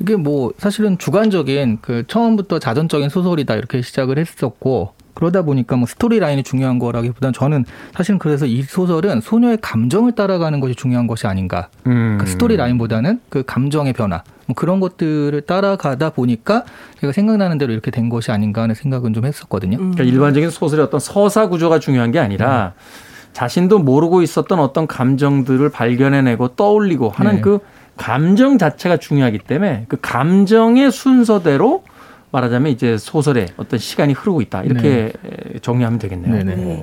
이게 0.01 0.17
뭐 0.17 0.53
사실은 0.59 0.99
주관적인 0.99 1.79
그 1.81 2.05
처음부터 2.07 2.59
자전적인 2.59 3.09
소설이다 3.09 3.55
이렇게 3.55 3.83
시작을 3.83 4.19
했었고 4.19 4.95
그러다 5.19 5.43
보니까 5.43 5.75
뭐 5.75 5.87
스토리 5.87 6.21
라인이 6.21 6.45
중요한 6.45 6.79
거라기보다는 6.79 7.33
저는 7.33 7.65
사실은 7.93 8.21
그래서 8.21 8.47
이 8.47 8.63
소설은 8.63 9.21
소녀의 9.21 9.59
감정을 9.61 10.13
따라가는 10.13 10.61
것이 10.61 10.77
중요한 10.77 11.09
것이 11.09 11.27
아닌가. 11.27 11.69
음. 11.89 12.19
그 12.21 12.27
스토리 12.27 12.57
라인보다는 12.57 13.21
그 13.29 13.43
감정의 13.45 13.95
변화. 13.95 14.23
뭐 14.47 14.55
그런 14.55 14.79
것들을 14.79 15.41
따라가다 15.41 16.11
보니까 16.11 16.65
제가 17.01 17.13
생각나는 17.13 17.59
대로 17.59 17.73
이렇게 17.73 17.91
된 17.91 18.09
것이 18.09 18.31
아닌가 18.31 18.63
하는 18.63 18.77
생각은 18.77 19.13
좀 19.13 19.25
했었거든요. 19.25 19.79
음. 19.79 19.91
그러니까 19.91 20.05
일반적인 20.05 20.51
소설의 20.51 20.85
어떤 20.85 21.01
서사 21.01 21.49
구조가 21.49 21.81
중요한 21.81 22.13
게 22.13 22.21
아니라 22.21 22.75
음. 22.77 23.09
자신도 23.33 23.81
모르고 23.81 24.23
있었던 24.23 24.59
어떤 24.61 24.87
감정들을 24.87 25.69
발견해내고 25.71 26.55
떠올리고 26.55 27.11
하는 27.11 27.37
네. 27.37 27.41
그 27.41 27.59
감정 27.99 28.57
자체가 28.57 28.97
중요하기 28.97 29.41
때문에 29.41 29.85
그 29.89 29.99
감정의 30.01 30.91
순서대로 30.91 31.85
말하자면 32.31 32.73
이제 32.73 32.97
소설의 32.99 33.49
어떤 33.57 33.79
시간이 33.79 34.13
흐르고 34.15 34.41
있다 34.43 34.63
이렇게 34.63 35.13
네. 35.23 35.59
정리하면 35.61 35.99
되겠네요. 35.99 36.45
네. 36.45 36.83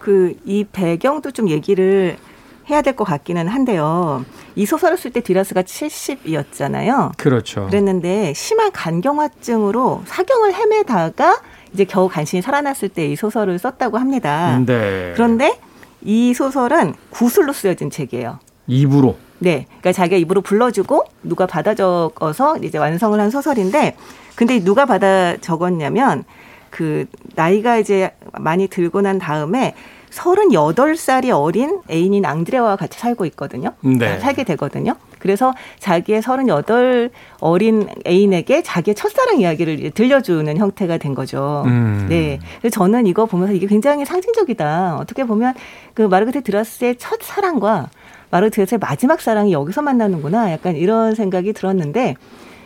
그이 0.00 0.64
배경도 0.72 1.30
좀 1.32 1.48
얘기를 1.48 2.16
해야 2.70 2.82
될 2.82 2.94
것 2.94 3.04
같기는 3.04 3.48
한데요. 3.48 4.24
이 4.54 4.66
소설을 4.66 4.98
쓸 4.98 5.10
때 5.10 5.20
디라스가 5.20 5.62
70이었잖아요. 5.62 7.16
그렇죠. 7.16 7.66
그랬는데 7.66 8.32
심한 8.34 8.70
간경화증으로 8.72 10.02
사경을 10.06 10.54
헤매다가 10.54 11.40
이제 11.72 11.84
겨우 11.84 12.08
간신히 12.08 12.42
살아났을 12.42 12.88
때 12.90 13.06
이 13.10 13.16
소설을 13.16 13.58
썼다고 13.58 13.98
합니다. 13.98 14.62
네. 14.64 15.12
그런데 15.14 15.58
이 16.02 16.34
소설은 16.34 16.94
구술로 17.10 17.52
쓰여진 17.52 17.90
책이에요. 17.90 18.38
입으로. 18.66 19.16
네. 19.38 19.66
그러니까 19.68 19.92
자기가 19.92 20.16
입으로 20.16 20.40
불러주고 20.40 21.04
누가 21.22 21.46
받아 21.46 21.74
적어서 21.74 22.56
이제 22.58 22.78
완성을 22.78 23.18
한 23.18 23.30
소설인데 23.30 23.96
근데 24.34 24.60
누가 24.60 24.86
받아 24.86 25.36
적었냐면 25.36 26.24
그 26.70 27.06
나이가 27.34 27.78
이제 27.78 28.10
많이 28.32 28.68
들고 28.68 29.00
난 29.00 29.18
다음에 29.18 29.74
서른여덟 30.10 30.96
살이 30.96 31.30
어린 31.30 31.80
애인인 31.90 32.24
앙드레와 32.24 32.76
같이 32.76 32.98
살고 32.98 33.26
있거든요. 33.26 33.72
네. 33.80 34.18
살게 34.18 34.44
되거든요. 34.44 34.94
그래서 35.18 35.52
자기의 35.80 36.22
서른여덟 36.22 37.10
어린 37.40 37.88
애인에게 38.06 38.62
자기의 38.62 38.94
첫사랑 38.94 39.40
이야기를 39.40 39.90
들려주는 39.90 40.56
형태가 40.56 40.98
된 40.98 41.14
거죠. 41.14 41.64
음. 41.66 42.06
네. 42.08 42.38
그래서 42.60 42.74
저는 42.74 43.06
이거 43.06 43.26
보면서 43.26 43.52
이게 43.52 43.66
굉장히 43.66 44.04
상징적이다. 44.04 44.96
어떻게 44.98 45.24
보면 45.24 45.54
그 45.94 46.02
마르그테 46.02 46.40
드라스의 46.40 46.96
첫사랑과 46.96 47.90
마르그테의 48.30 48.78
마지막 48.80 49.20
사랑이 49.20 49.52
여기서 49.52 49.82
만나는구나. 49.82 50.52
약간 50.52 50.76
이런 50.76 51.14
생각이 51.14 51.52
들었는데 51.52 52.16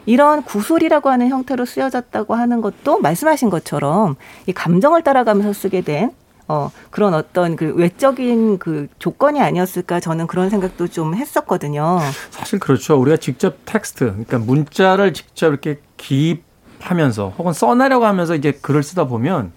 이런 0.07 0.43
구술이라고 0.43 1.11
하는 1.11 1.29
형태로 1.29 1.65
쓰여졌다고 1.65 2.35
하는 2.35 2.61
것도 2.61 2.99
말씀하신 3.01 3.51
것처럼 3.51 4.17
이 4.47 4.53
감정을 4.53 5.03
따라가면서 5.03 5.53
쓰게 5.53 5.83
된 5.83 6.11
어, 6.49 6.71
그런 6.91 7.15
어떤 7.15 7.57
그 7.57 7.73
외적인 7.75 8.59
그 8.59 8.89
조건이 8.99 9.41
아니었을까 9.41 10.01
저는 10.01 10.27
그런 10.27 10.51
생각도 10.51 10.89
좀 10.89 11.15
했었거든요. 11.15 12.01
사실 12.31 12.59
그렇죠. 12.59 13.01
우리가 13.01 13.17
직접 13.17 13.59
텍스트, 13.65 14.07
그러니까 14.07 14.39
문자를 14.39 15.15
직접 15.15 15.49
이렇게 15.49 15.79
기입하면서 15.97 17.35
혹은 17.39 17.53
써내려고 17.53 18.07
하면서 18.07 18.35
이제 18.35 18.53
글을 18.53 18.83
쓰다 18.83 19.07
보면 19.07 19.53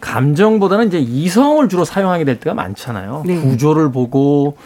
감정보다는 0.00 0.86
이제 0.86 0.98
이성을 0.98 1.68
주로 1.68 1.84
사용하게 1.84 2.24
될 2.24 2.38
때가 2.38 2.54
많잖아요. 2.54 3.24
네. 3.26 3.40
구조를 3.40 3.90
보고 3.90 4.56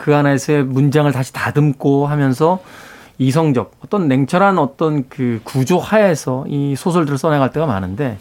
그 0.00 0.16
안에서의 0.16 0.64
문장을 0.64 1.12
다시 1.12 1.30
다듬고 1.34 2.06
하면서 2.06 2.60
이성적 3.18 3.72
어떤 3.84 4.08
냉철한 4.08 4.58
어떤 4.58 5.06
그 5.10 5.40
구조 5.44 5.78
하에서 5.78 6.46
이 6.48 6.74
소설들을 6.74 7.18
써나갈 7.18 7.52
때가 7.52 7.66
많은데 7.66 8.16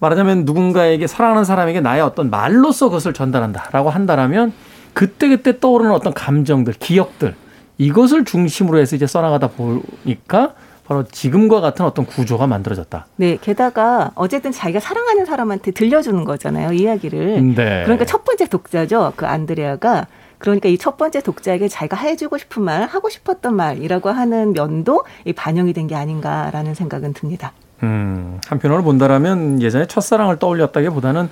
말하자면 0.00 0.44
누군가에게 0.44 1.06
사랑하는 1.06 1.44
사람에게 1.44 1.80
나의 1.80 2.02
어떤 2.02 2.28
말로써 2.28 2.88
그것을 2.88 3.12
전달한다라고 3.12 3.88
한다라면 3.88 4.52
그때 4.94 5.28
그때 5.28 5.60
떠오르는 5.60 5.92
어떤 5.92 6.12
감정들, 6.12 6.74
기억들 6.74 7.36
이것을 7.78 8.24
중심으로 8.24 8.78
해서 8.78 8.96
이제 8.96 9.06
써나가다 9.06 9.50
보니까 9.50 10.54
바로 10.88 11.04
지금과 11.04 11.60
같은 11.60 11.84
어떤 11.84 12.04
구조가 12.04 12.48
만들어졌다. 12.48 13.06
네, 13.16 13.36
게다가 13.40 14.10
어쨌든 14.16 14.50
자기가 14.50 14.80
사랑하는 14.80 15.24
사람한테 15.24 15.70
들려주는 15.70 16.24
거잖아요, 16.24 16.72
이야기를. 16.72 17.54
네. 17.54 17.82
그러니까 17.84 18.06
첫 18.06 18.24
번째 18.24 18.46
독자죠, 18.48 19.12
그 19.14 19.26
안드레아가. 19.26 20.06
그러니까 20.38 20.68
이 20.68 20.78
첫 20.78 20.96
번째 20.96 21.20
독자에게 21.20 21.68
자기가 21.68 21.96
해주고 21.96 22.38
싶은 22.38 22.62
말, 22.62 22.84
하고 22.84 23.08
싶었던 23.10 23.54
말이라고 23.56 24.10
하는 24.10 24.52
면도 24.52 25.04
반영이 25.36 25.72
된 25.72 25.88
게 25.88 25.94
아닌가라는 25.94 26.74
생각은 26.74 27.12
듭니다. 27.12 27.52
음, 27.82 28.40
한편으로 28.46 28.82
본다라면 28.82 29.62
예전에 29.62 29.86
첫사랑을 29.86 30.38
떠올렸다기보다는 30.38 31.28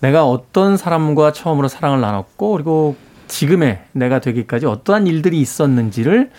내가 0.00 0.26
어떤 0.26 0.76
사람과 0.76 1.32
처음으로 1.32 1.68
사랑을 1.68 2.00
나눴고 2.00 2.52
그리고 2.52 2.96
지금의 3.26 3.80
내가 3.92 4.20
되기까지 4.20 4.66
어떠한 4.66 5.06
일들이 5.06 5.40
있었는지를 5.40 6.30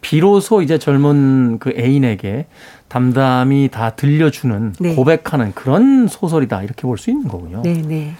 비로소 0.00 0.60
이제 0.62 0.78
젊은 0.78 1.58
그 1.58 1.72
애인에게 1.76 2.46
담담히 2.88 3.68
다 3.72 3.90
들려주는 3.90 4.74
네. 4.78 4.94
고백하는 4.94 5.52
그런 5.54 6.06
소설이다 6.08 6.62
이렇게 6.62 6.82
볼 6.82 6.98
수 6.98 7.10
있는 7.10 7.28
거군요. 7.28 7.62
네, 7.62 7.72
네. 7.82 8.14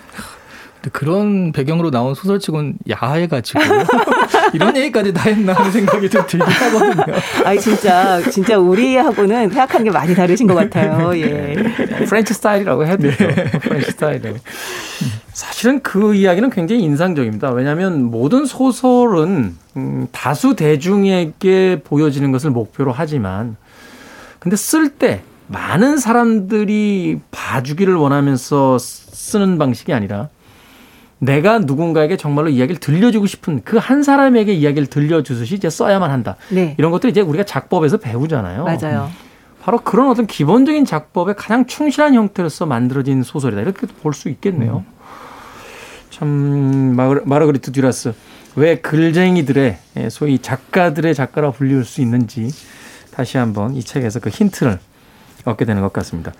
그런 0.90 1.52
배경으로 1.52 1.90
나온 1.90 2.14
소설치곤 2.14 2.78
야해가지고 2.90 3.60
이런 4.52 4.76
얘기까지 4.76 5.12
다 5.12 5.30
했나 5.30 5.52
하는 5.52 5.70
생각이 5.70 6.08
좀 6.10 6.26
들긴 6.26 6.46
하거든요. 6.46 7.16
아 7.44 7.56
진짜 7.56 8.20
진짜 8.30 8.58
우리하고는 8.58 9.48
생각하는 9.50 9.84
게 9.84 9.90
많이 9.90 10.14
다르신 10.14 10.46
것 10.46 10.54
같아요. 10.54 11.16
예. 11.18 11.54
French 12.06 12.34
스타일이라고 12.34 12.86
해도 12.86 13.08
네. 13.08 13.16
French 13.60 13.90
스타일이라고. 13.92 14.38
사실은 15.32 15.80
그 15.82 16.14
이야기는 16.14 16.50
굉장히 16.50 16.82
인상적입니다. 16.82 17.50
왜냐하면 17.50 18.04
모든 18.04 18.44
소설은 18.44 19.56
음, 19.76 20.06
다수 20.12 20.54
대중에게 20.54 21.82
보여지는 21.84 22.30
것을 22.30 22.50
목표로 22.50 22.92
하지만 22.92 23.56
근데 24.38 24.56
쓸 24.56 24.90
때 24.90 25.22
많은 25.46 25.98
사람들이 25.98 27.20
봐주기를 27.30 27.94
원하면서 27.94 28.78
쓰는 28.78 29.58
방식이 29.58 29.92
아니라 29.92 30.28
내가 31.18 31.58
누군가에게 31.60 32.16
정말로 32.16 32.48
이야기를 32.48 32.80
들려주고 32.80 33.26
싶은 33.26 33.62
그 33.64 33.78
한 33.78 34.02
사람에게 34.02 34.52
이야기를 34.52 34.88
들려주듯이 34.88 35.54
이제 35.54 35.70
써야만 35.70 36.10
한다. 36.10 36.36
네. 36.50 36.74
이런 36.78 36.90
것들 36.90 37.10
이제 37.10 37.20
우리가 37.20 37.44
작법에서 37.44 37.98
배우잖아요. 37.98 38.64
맞아요. 38.64 39.10
바로 39.62 39.78
그런 39.78 40.08
어떤 40.10 40.26
기본적인 40.26 40.84
작법에 40.84 41.32
가장 41.34 41.66
충실한 41.66 42.14
형태로서 42.14 42.66
만들어진 42.66 43.22
소설이다. 43.22 43.62
이렇게 43.62 43.86
볼 43.86 44.12
수 44.12 44.28
있겠네요. 44.28 44.84
음. 44.86 44.94
참 46.10 46.28
마르, 46.96 47.22
마르그리트 47.24 47.72
듀라스 47.72 48.12
왜 48.56 48.76
글쟁이들의 48.78 49.78
예, 49.96 50.08
소위 50.10 50.38
작가들의 50.38 51.14
작가라 51.14 51.50
불릴 51.50 51.84
수 51.84 52.00
있는지 52.00 52.50
다시 53.12 53.36
한번 53.38 53.74
이 53.74 53.82
책에서 53.82 54.20
그 54.20 54.28
힌트를 54.30 54.78
얻게 55.44 55.64
되는 55.64 55.82
것 55.82 55.92
같습니다. 55.92 56.32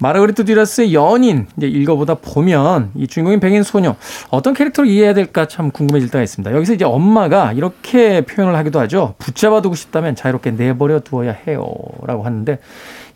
마르그리트 0.00 0.44
듀라스의 0.46 0.94
연인 0.94 1.46
이제 1.56 1.66
읽어보다 1.68 2.14
보면 2.14 2.90
이 2.96 3.06
주인공인 3.06 3.38
백인 3.38 3.62
소녀 3.62 3.96
어떤 4.30 4.54
캐릭터로 4.54 4.88
이해해야 4.88 5.14
될까 5.14 5.46
참 5.46 5.70
궁금해질 5.70 6.10
때가 6.10 6.22
있습니다. 6.22 6.54
여기서 6.54 6.72
이제 6.72 6.84
엄마가 6.84 7.52
이렇게 7.52 8.22
표현을 8.22 8.56
하기도 8.56 8.80
하죠. 8.80 9.14
붙잡아두고 9.18 9.74
싶다면 9.74 10.16
자유롭게 10.16 10.52
내버려 10.52 11.00
두어야 11.00 11.32
해요라고 11.32 12.24
하는데 12.24 12.58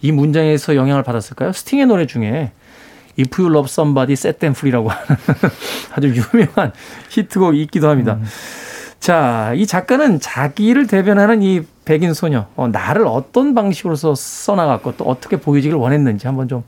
이 0.02 0.12
문장에서 0.12 0.76
영향을 0.76 1.02
받았을까요? 1.02 1.52
스팅의 1.52 1.86
노래 1.86 2.06
중에 2.06 2.52
If 3.18 3.40
You 3.40 3.50
Love 3.50 3.68
Somebody, 3.70 4.12
Set 4.12 4.38
Them 4.38 4.54
Free라고 4.56 4.90
하는 4.90 5.16
아주 5.94 6.08
유명한 6.08 6.72
히트곡이 7.08 7.62
있기도 7.62 7.88
합니다. 7.88 8.18
음. 8.20 8.24
자, 9.00 9.52
이 9.54 9.66
작가는 9.66 10.20
자기를 10.20 10.86
대변하는 10.86 11.42
이 11.42 11.62
백인 11.84 12.14
소녀, 12.14 12.46
어, 12.56 12.68
나를 12.68 13.06
어떤 13.06 13.54
방식으로서 13.54 14.14
써나갔고 14.14 14.96
또 14.96 15.04
어떻게 15.04 15.36
보여지길 15.36 15.76
원했는지 15.76 16.26
한번 16.26 16.48
좀 16.48 16.62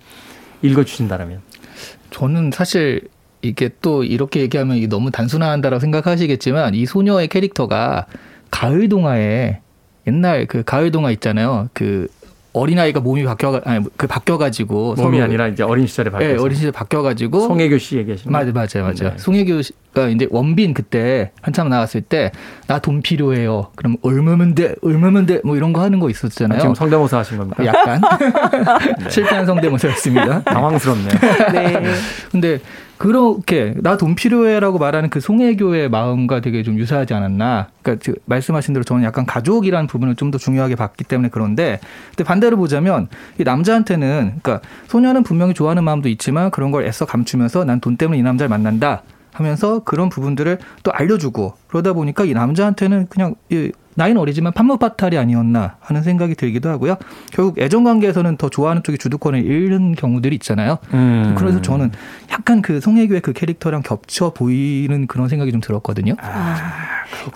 읽어주신다면. 0.62 1.40
저는 2.10 2.50
사실 2.52 3.08
이게 3.42 3.70
또 3.80 4.04
이렇게 4.04 4.40
얘기하면 4.40 4.88
너무 4.88 5.10
단순한다라고 5.10 5.80
생각하시겠지만 5.80 6.74
이 6.74 6.86
소녀의 6.86 7.28
캐릭터가 7.28 8.06
가을 8.50 8.88
동화에 8.88 9.60
옛날 10.06 10.46
그 10.46 10.62
가을 10.62 10.90
동화 10.90 11.10
있잖아요. 11.12 11.68
그 11.72 12.08
어린아이가 12.60 13.00
몸이 13.00 13.24
바뀌어 13.24 13.60
아니 13.64 13.84
그 13.96 14.06
바뀌어 14.06 14.38
가지고 14.38 14.94
몸이 14.96 15.20
아니라 15.20 15.46
이제 15.48 15.62
어린 15.62 15.86
시절에 15.86 16.10
바뀌어 16.10 16.28
네, 16.28 16.36
어린 16.38 16.54
시절에 16.54 16.70
바뀌어 16.72 17.02
가지고 17.02 17.40
송혜교 17.40 17.78
씨 17.78 17.96
얘기하시는 17.98 18.32
맞아요. 18.32 18.52
맞아요. 18.52 18.82
맞아요. 18.82 18.94
네. 18.94 19.14
송혜교 19.16 19.62
씨가 19.62 20.08
이제 20.08 20.26
원빈 20.30 20.72
그때 20.74 21.32
한참 21.42 21.68
나왔을 21.68 22.00
때 22.00 22.30
나 22.68 22.78
돈 22.78 23.00
필요해요. 23.02 23.68
그럼 23.76 23.96
얼마면 24.02 24.54
돼? 24.54 24.74
얼마면 24.82 25.26
돼? 25.26 25.40
뭐 25.44 25.56
이런 25.56 25.72
거 25.72 25.82
하는 25.82 26.00
거 26.00 26.10
있었잖아요. 26.10 26.58
아, 26.58 26.60
지금 26.60 26.74
성대모사 26.74 27.18
하신 27.18 27.38
겁니까? 27.38 27.64
약간 27.64 28.00
네. 29.04 29.10
실패한 29.10 29.46
성대모사였습니다. 29.46 30.42
당황스럽네요. 30.42 31.08
네. 31.52 31.82
근데 32.32 32.58
그렇게 32.98 33.74
나 33.82 33.96
돈 33.96 34.14
필요해라고 34.14 34.78
말하는 34.78 35.10
그 35.10 35.20
송혜교의 35.20 35.88
마음과 35.90 36.40
되게 36.40 36.62
좀 36.62 36.78
유사하지 36.78 37.14
않았나. 37.14 37.68
그러니까 37.82 38.12
말씀하신 38.26 38.74
대로 38.74 38.84
저는 38.84 39.04
약간 39.04 39.26
가족이라는 39.26 39.86
부분을 39.86 40.14
좀 40.14 40.30
더 40.30 40.38
중요하게 40.38 40.74
봤기 40.74 41.04
때문에 41.04 41.28
그런데 41.30 41.78
근데 42.10 42.24
반대로 42.24 42.56
보자면 42.56 43.08
이 43.38 43.44
남자한테는 43.44 44.40
그러니까 44.42 44.60
소녀는 44.88 45.22
분명히 45.22 45.54
좋아하는 45.54 45.84
마음도 45.84 46.08
있지만 46.08 46.50
그런 46.50 46.72
걸 46.72 46.84
애써 46.84 47.04
감추면서 47.06 47.64
난 47.64 47.80
돈 47.80 47.96
때문에 47.96 48.18
이 48.18 48.22
남자를 48.22 48.48
만난다. 48.48 49.02
하면서 49.32 49.80
그런 49.84 50.08
부분들을 50.08 50.58
또 50.82 50.92
알려주고 50.92 51.54
그러다 51.68 51.92
보니까 51.92 52.24
이 52.24 52.32
남자한테는 52.32 53.06
그냥 53.08 53.34
나이는 53.96 54.20
어리지만 54.20 54.52
판무파탈이 54.52 55.18
아니었나 55.18 55.76
하는 55.80 56.02
생각이 56.02 56.34
들기도 56.34 56.68
하고요. 56.68 56.96
결국 57.32 57.58
애정 57.58 57.82
관계에서는 57.84 58.36
더 58.36 58.48
좋아하는 58.48 58.82
쪽이 58.82 58.98
주도권을 58.98 59.44
잃는 59.44 59.94
경우들이 59.94 60.36
있잖아요. 60.36 60.78
음. 60.92 61.34
그래서 61.36 61.60
저는 61.60 61.90
약간 62.30 62.62
그 62.62 62.80
송혜교의 62.80 63.22
그 63.22 63.32
캐릭터랑 63.32 63.82
겹쳐 63.82 64.32
보이는 64.32 65.06
그런 65.06 65.28
생각이 65.28 65.50
좀 65.50 65.60
들었거든요. 65.60 66.14
아, 66.20 66.66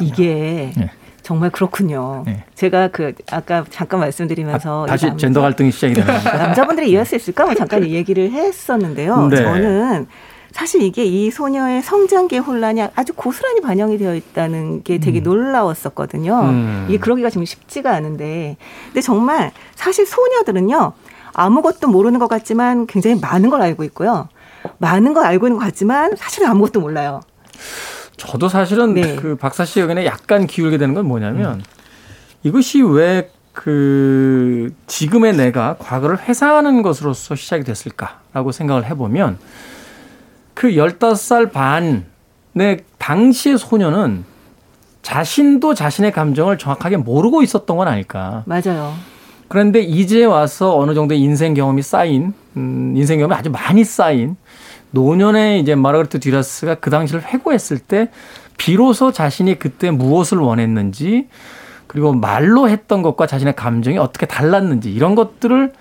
이게 0.00 0.72
네. 0.76 0.90
정말 1.22 1.50
그렇군요. 1.50 2.24
네. 2.26 2.44
제가 2.54 2.88
그 2.88 3.14
아까 3.30 3.64
잠깐 3.70 4.00
말씀드리면서 4.00 4.84
아, 4.84 4.86
다시 4.86 5.06
남자, 5.06 5.26
젠더 5.26 5.40
갈등이 5.40 5.70
시작이 5.70 5.94
되는 5.94 6.06
남자분들이 6.24 6.90
이해할 6.90 7.06
수 7.06 7.16
있을까? 7.16 7.44
뭐 7.46 7.54
잠깐 7.54 7.86
얘기를 7.88 8.30
했었는데요. 8.30 9.28
네. 9.28 9.36
저는 9.36 10.06
사실 10.52 10.82
이게 10.82 11.04
이 11.04 11.30
소녀의 11.30 11.82
성장기 11.82 12.38
혼란이 12.38 12.82
아주 12.94 13.12
고스란히 13.14 13.60
반영이 13.60 13.98
되어 13.98 14.14
있다는 14.14 14.82
게 14.82 14.98
되게 14.98 15.20
음. 15.20 15.24
놀라웠었거든요. 15.24 16.40
음. 16.42 16.86
이게 16.88 16.98
그러기가 16.98 17.30
좀 17.30 17.44
쉽지가 17.44 17.92
않은데. 17.94 18.56
근데 18.86 19.00
정말 19.00 19.52
사실 19.74 20.06
소녀들은요, 20.06 20.92
아무것도 21.32 21.88
모르는 21.88 22.18
것 22.18 22.28
같지만 22.28 22.86
굉장히 22.86 23.20
많은 23.20 23.50
걸 23.50 23.62
알고 23.62 23.84
있고요. 23.84 24.28
많은 24.78 25.14
걸 25.14 25.24
알고 25.24 25.46
있는 25.46 25.58
것 25.58 25.64
같지만 25.64 26.16
사실은 26.16 26.48
아무것도 26.48 26.80
몰라요. 26.80 27.20
저도 28.16 28.48
사실은 28.48 28.94
네. 28.94 29.16
그 29.16 29.36
박사 29.36 29.64
씨 29.64 29.80
의견에 29.80 30.04
약간 30.04 30.46
기울게 30.46 30.78
되는 30.78 30.94
건 30.94 31.06
뭐냐면 31.06 31.54
음. 31.54 31.62
이것이 32.42 32.82
왜 32.82 33.30
그 33.52 34.72
지금의 34.86 35.34
내가 35.36 35.76
과거를 35.78 36.20
회상하는 36.20 36.82
것으로서 36.82 37.34
시작이 37.34 37.64
됐을까라고 37.64 38.52
생각을 38.52 38.86
해보면 38.86 39.38
그 40.60 40.72
15살 40.72 41.52
반의 41.52 42.84
당시의 42.98 43.56
소녀는 43.56 44.26
자신도 45.00 45.72
자신의 45.72 46.12
감정을 46.12 46.58
정확하게 46.58 46.98
모르고 46.98 47.42
있었던 47.42 47.78
건 47.78 47.88
아닐까. 47.88 48.42
맞아요. 48.44 48.92
그런데 49.48 49.80
이제 49.80 50.26
와서 50.26 50.76
어느 50.76 50.92
정도 50.92 51.14
인생 51.14 51.54
경험이 51.54 51.80
쌓인, 51.80 52.34
음, 52.58 52.92
인생 52.94 53.18
경험이 53.20 53.36
아주 53.36 53.48
많이 53.48 53.84
쌓인 53.84 54.36
노년의 54.90 55.60
이제 55.60 55.74
마르가르트 55.74 56.20
듀라스가 56.20 56.74
그 56.74 56.90
당시를 56.90 57.24
회고했을 57.24 57.78
때 57.78 58.10
비로소 58.58 59.12
자신이 59.12 59.58
그때 59.58 59.90
무엇을 59.90 60.36
원했는지 60.36 61.28
그리고 61.86 62.12
말로 62.12 62.68
했던 62.68 63.00
것과 63.00 63.26
자신의 63.26 63.56
감정이 63.56 63.96
어떻게 63.96 64.26
달랐는지 64.26 64.92
이런 64.92 65.14
것들을 65.14 65.72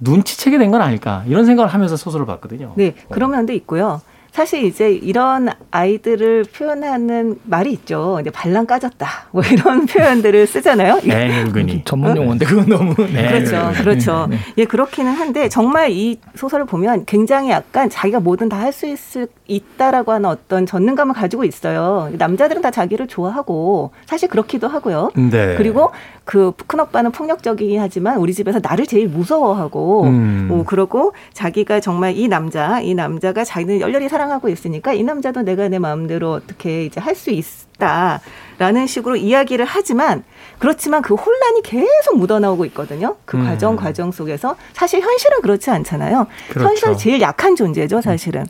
눈치채게 0.00 0.58
된 0.58 0.70
건 0.70 0.82
아닐까 0.82 1.22
이런 1.28 1.46
생각을 1.46 1.72
하면서 1.72 1.96
소설을 1.96 2.26
봤거든요. 2.26 2.72
네, 2.76 2.94
그런 3.10 3.30
면도 3.30 3.52
있고요. 3.52 4.00
사실 4.32 4.64
이제 4.66 4.90
이런 4.92 5.48
아이들을 5.70 6.44
표현하는 6.54 7.38
말이 7.44 7.72
있죠. 7.72 8.18
이제 8.20 8.28
발랑 8.28 8.66
까졌다. 8.66 9.08
뭐 9.30 9.40
이런 9.50 9.86
표현들을 9.86 10.46
쓰잖아요. 10.46 11.00
네, 11.04 11.44
늙은이. 11.44 11.84
전문 11.86 12.14
용어인데 12.14 12.44
그건 12.44 12.66
너무. 12.66 12.94
네. 13.10 13.28
그렇죠. 13.28 13.72
그렇죠. 13.82 14.26
네, 14.28 14.36
네. 14.36 14.42
예, 14.58 14.64
그렇기는 14.66 15.10
한데 15.10 15.48
정말 15.48 15.90
이 15.90 16.20
소설을 16.34 16.66
보면 16.66 17.04
굉장히 17.06 17.48
약간 17.48 17.88
자기가 17.88 18.20
뭐든 18.20 18.50
다 18.50 18.56
할 18.58 18.72
수 18.74 18.86
있을 18.86 19.28
있다라고 19.48 20.12
하는 20.12 20.28
어떤 20.28 20.66
전능감을 20.66 21.14
가지고 21.14 21.44
있어요. 21.44 22.10
남자들은 22.18 22.60
다 22.60 22.70
자기를 22.70 23.06
좋아하고 23.06 23.92
사실 24.04 24.28
그렇기도 24.28 24.68
하고요. 24.68 25.12
네. 25.14 25.54
그리고 25.56 25.92
그 26.26 26.52
큰 26.66 26.80
오빠는 26.80 27.12
폭력적이긴 27.12 27.80
하지만 27.80 28.18
우리 28.18 28.34
집에서 28.34 28.58
나를 28.62 28.84
제일 28.86 29.06
무서워하고 29.08 30.02
음. 30.04 30.46
뭐 30.48 30.64
그러고 30.64 31.12
자기가 31.32 31.78
정말 31.80 32.16
이 32.16 32.26
남자 32.28 32.80
이 32.80 32.94
남자가 32.94 33.44
자기는 33.44 33.80
열렬히 33.80 34.08
사랑하고 34.08 34.48
있으니까 34.48 34.92
이 34.92 35.04
남자도 35.04 35.42
내가 35.42 35.68
내 35.68 35.78
마음대로 35.78 36.32
어떻게 36.32 36.84
이제 36.84 37.00
할 37.00 37.14
수 37.14 37.30
있다라는 37.30 38.86
식으로 38.86 39.16
이야기를 39.16 39.64
하지만 39.64 40.24
그렇지만 40.58 41.00
그 41.00 41.14
혼란이 41.14 41.62
계속 41.62 42.18
묻어나오고 42.18 42.64
있거든요. 42.66 43.16
그 43.24 43.36
음. 43.36 43.44
과정 43.44 43.76
과정 43.76 44.10
속에서 44.12 44.56
사실 44.72 45.00
현실은 45.00 45.40
그렇지 45.42 45.70
않잖아요. 45.70 46.26
그렇죠. 46.50 46.68
현실은 46.68 46.96
제일 46.96 47.20
약한 47.20 47.54
존재죠, 47.56 48.00
사실은. 48.00 48.44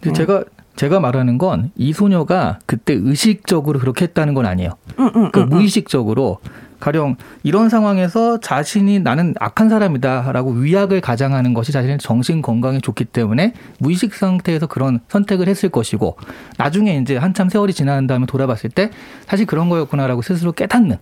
근데 0.00 0.10
네. 0.10 0.12
제가 0.14 0.44
제가 0.76 0.98
말하는 1.00 1.38
건 1.38 1.70
이 1.76 1.92
소녀가 1.92 2.58
그때 2.66 2.94
의식적으로 2.94 3.78
그렇게 3.78 4.04
했다는 4.06 4.32
건 4.34 4.46
아니에요. 4.46 4.70
음, 4.98 5.10
음, 5.14 5.30
그 5.30 5.40
무의식적으로 5.40 6.38
가령 6.80 7.16
이런 7.42 7.68
상황에서 7.68 8.40
자신이 8.40 9.00
나는 9.00 9.34
악한 9.38 9.68
사람이다라고 9.68 10.52
위약을 10.52 11.00
가장하는 11.00 11.54
것이 11.54 11.72
자신의 11.72 11.98
정신 11.98 12.42
건강에 12.42 12.80
좋기 12.80 13.06
때문에 13.06 13.52
무의식 13.78 14.14
상태에서 14.14 14.66
그런 14.66 15.00
선택을 15.08 15.48
했을 15.48 15.68
것이고 15.68 16.16
나중에 16.56 16.98
이제 16.98 17.16
한참 17.16 17.48
세월이 17.48 17.72
지난 17.72 18.06
다음에 18.06 18.26
돌아봤을 18.26 18.70
때 18.70 18.90
사실 19.26 19.46
그런 19.46 19.68
거였구나라고 19.68 20.22
스스로 20.22 20.52
깨닫는 20.52 20.98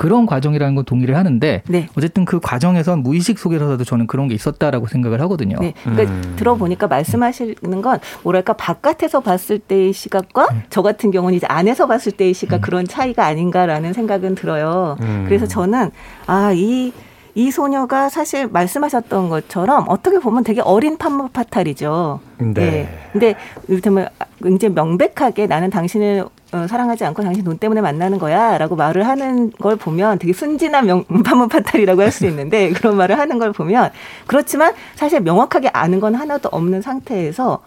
그런 0.00 0.24
과정이라는 0.24 0.74
건 0.76 0.86
동의를 0.86 1.14
하는데 1.14 1.62
네. 1.68 1.86
어쨌든 1.94 2.24
그 2.24 2.40
과정에서 2.40 2.96
무의식 2.96 3.38
속에서도 3.38 3.84
저는 3.84 4.06
그런 4.06 4.28
게 4.28 4.34
있었다라고 4.34 4.86
생각을 4.86 5.20
하거든요. 5.20 5.58
네. 5.60 5.74
그러니까 5.82 6.10
음. 6.10 6.36
들어보니까 6.36 6.86
말씀하시는 6.86 7.82
건 7.82 7.98
뭐랄까 8.22 8.54
바깥에서 8.54 9.20
봤을 9.20 9.58
때의 9.58 9.92
시각과 9.92 10.44
음. 10.52 10.62
저 10.70 10.80
같은 10.80 11.10
경우는 11.10 11.36
이제 11.36 11.46
안에서 11.46 11.86
봤을 11.86 12.12
때의 12.12 12.32
시각 12.32 12.56
음. 12.56 12.60
그런 12.62 12.86
차이가 12.86 13.26
아닌가라는 13.26 13.92
생각은 13.92 14.36
들어요. 14.36 14.96
음. 15.02 15.26
그래서 15.28 15.46
저는 15.46 15.90
아이 16.26 16.94
이 17.34 17.50
소녀가 17.50 18.08
사실 18.08 18.48
말씀하셨던 18.48 19.28
것처럼 19.28 19.84
어떻게 19.88 20.18
보면 20.18 20.44
되게 20.44 20.60
어린 20.60 20.96
판무 20.96 21.28
파탈이죠. 21.28 22.20
네. 22.38 22.52
네. 22.54 22.88
근데 23.12 23.34
이를테면 23.68 24.08
굉장히 24.42 24.74
명백하게 24.74 25.46
나는 25.46 25.70
당신을 25.70 26.24
어, 26.52 26.66
사랑하지 26.66 27.04
않고 27.04 27.22
당신 27.22 27.44
돈 27.44 27.58
때문에 27.58 27.80
만나는 27.80 28.18
거야 28.18 28.58
라고 28.58 28.74
말을 28.74 29.06
하는 29.06 29.52
걸 29.52 29.76
보면 29.76 30.18
되게 30.18 30.32
순진한 30.32 30.84
명, 30.86 31.04
판무파탈이라고 31.24 32.02
할 32.02 32.10
수 32.10 32.26
있는데 32.26 32.70
그런 32.70 32.96
말을 32.96 33.18
하는 33.18 33.38
걸 33.38 33.52
보면 33.52 33.90
그렇지만 34.26 34.74
사실 34.96 35.20
명확하게 35.20 35.68
아는 35.68 36.00
건 36.00 36.16
하나도 36.16 36.48
없는 36.50 36.82
상태에서 36.82 37.60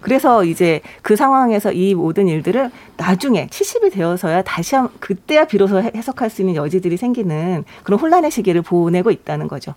그래서 0.00 0.44
이제 0.44 0.80
그 1.02 1.16
상황에서 1.16 1.72
이 1.72 1.94
모든 1.94 2.28
일들을 2.28 2.70
나중에 2.96 3.46
70이 3.48 3.92
되어서야 3.92 4.42
다시 4.42 4.74
한 4.74 4.88
그때야 5.00 5.46
비로소 5.46 5.80
해석할 5.80 6.30
수 6.30 6.42
있는 6.42 6.54
여지들이 6.56 6.96
생기는 6.96 7.64
그런 7.82 7.98
혼란의 7.98 8.30
시기를 8.30 8.62
보내고 8.62 9.10
있다는 9.10 9.48
거죠. 9.48 9.74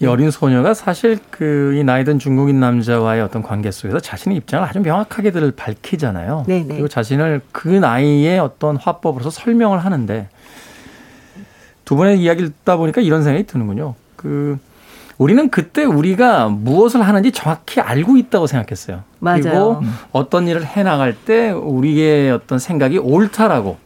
이 0.00 0.06
어린 0.06 0.30
소녀가 0.30 0.74
사실 0.74 1.18
그 1.30 1.72
이 1.72 1.84
나이든 1.84 2.18
중국인 2.18 2.60
남자와의 2.60 3.22
어떤 3.22 3.42
관계 3.42 3.70
속에서 3.70 4.00
자신의 4.00 4.36
입장을 4.38 4.66
아주 4.66 4.80
명확하게들 4.80 5.52
밝히잖아요. 5.52 6.44
네네. 6.46 6.64
네. 6.64 6.74
그리고 6.74 6.88
자신을 6.88 7.42
그 7.52 7.68
나이의 7.68 8.38
어떤 8.38 8.76
화법으로서 8.76 9.30
설명을 9.30 9.78
하는데 9.84 10.28
두 11.84 11.96
번의 11.96 12.20
이야기를 12.20 12.50
듣다 12.50 12.76
보니까 12.76 13.00
이런 13.00 13.22
생각이 13.22 13.46
드는군요. 13.46 13.94
그 14.16 14.58
우리는 15.18 15.50
그때 15.50 15.84
우리가 15.84 16.48
무엇을 16.48 17.02
하는지 17.02 17.32
정확히 17.32 17.80
알고 17.80 18.16
있다고 18.16 18.46
생각했어요. 18.46 19.02
맞아요. 19.18 19.40
그리고 19.42 19.82
어떤 20.10 20.48
일을 20.48 20.66
해 20.66 20.82
나갈 20.82 21.14
때 21.14 21.50
우리의 21.50 22.30
어떤 22.32 22.58
생각이 22.58 22.98
옳다라고 22.98 23.78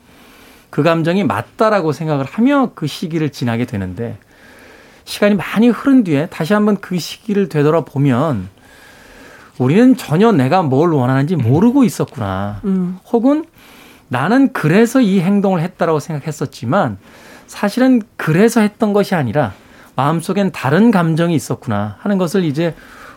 그 0.70 0.82
감정이 0.82 1.24
맞다라고 1.24 1.92
생각을 1.92 2.24
하며 2.24 2.70
그 2.74 2.86
시기를 2.86 3.30
지나게 3.30 3.64
되는데 3.64 4.18
시간이 5.04 5.36
많이 5.36 5.68
흐른 5.68 6.04
뒤에 6.04 6.26
다시 6.26 6.52
한번 6.52 6.76
그 6.80 6.98
시기를 6.98 7.48
되돌아보면 7.48 8.48
우리는 9.58 9.96
전혀 9.96 10.32
내가 10.32 10.62
뭘 10.62 10.90
원하는지 10.92 11.36
모르고 11.36 11.84
있었구나. 11.84 12.60
음. 12.64 12.98
혹은 13.10 13.44
나는 14.08 14.52
그래서 14.52 15.00
이 15.00 15.20
행동을 15.20 15.60
했다라고 15.60 15.98
생각했었지만 15.98 16.98
사실은 17.46 18.02
그래서 18.16 18.60
했던 18.60 18.92
것이 18.92 19.14
아니라 19.14 19.54
마음속엔 19.96 20.52
다른 20.52 20.90
감정이 20.90 21.34
있었구나 21.34 21.96
하는 22.00 22.18
것을 22.18 22.44
이제 22.44 22.74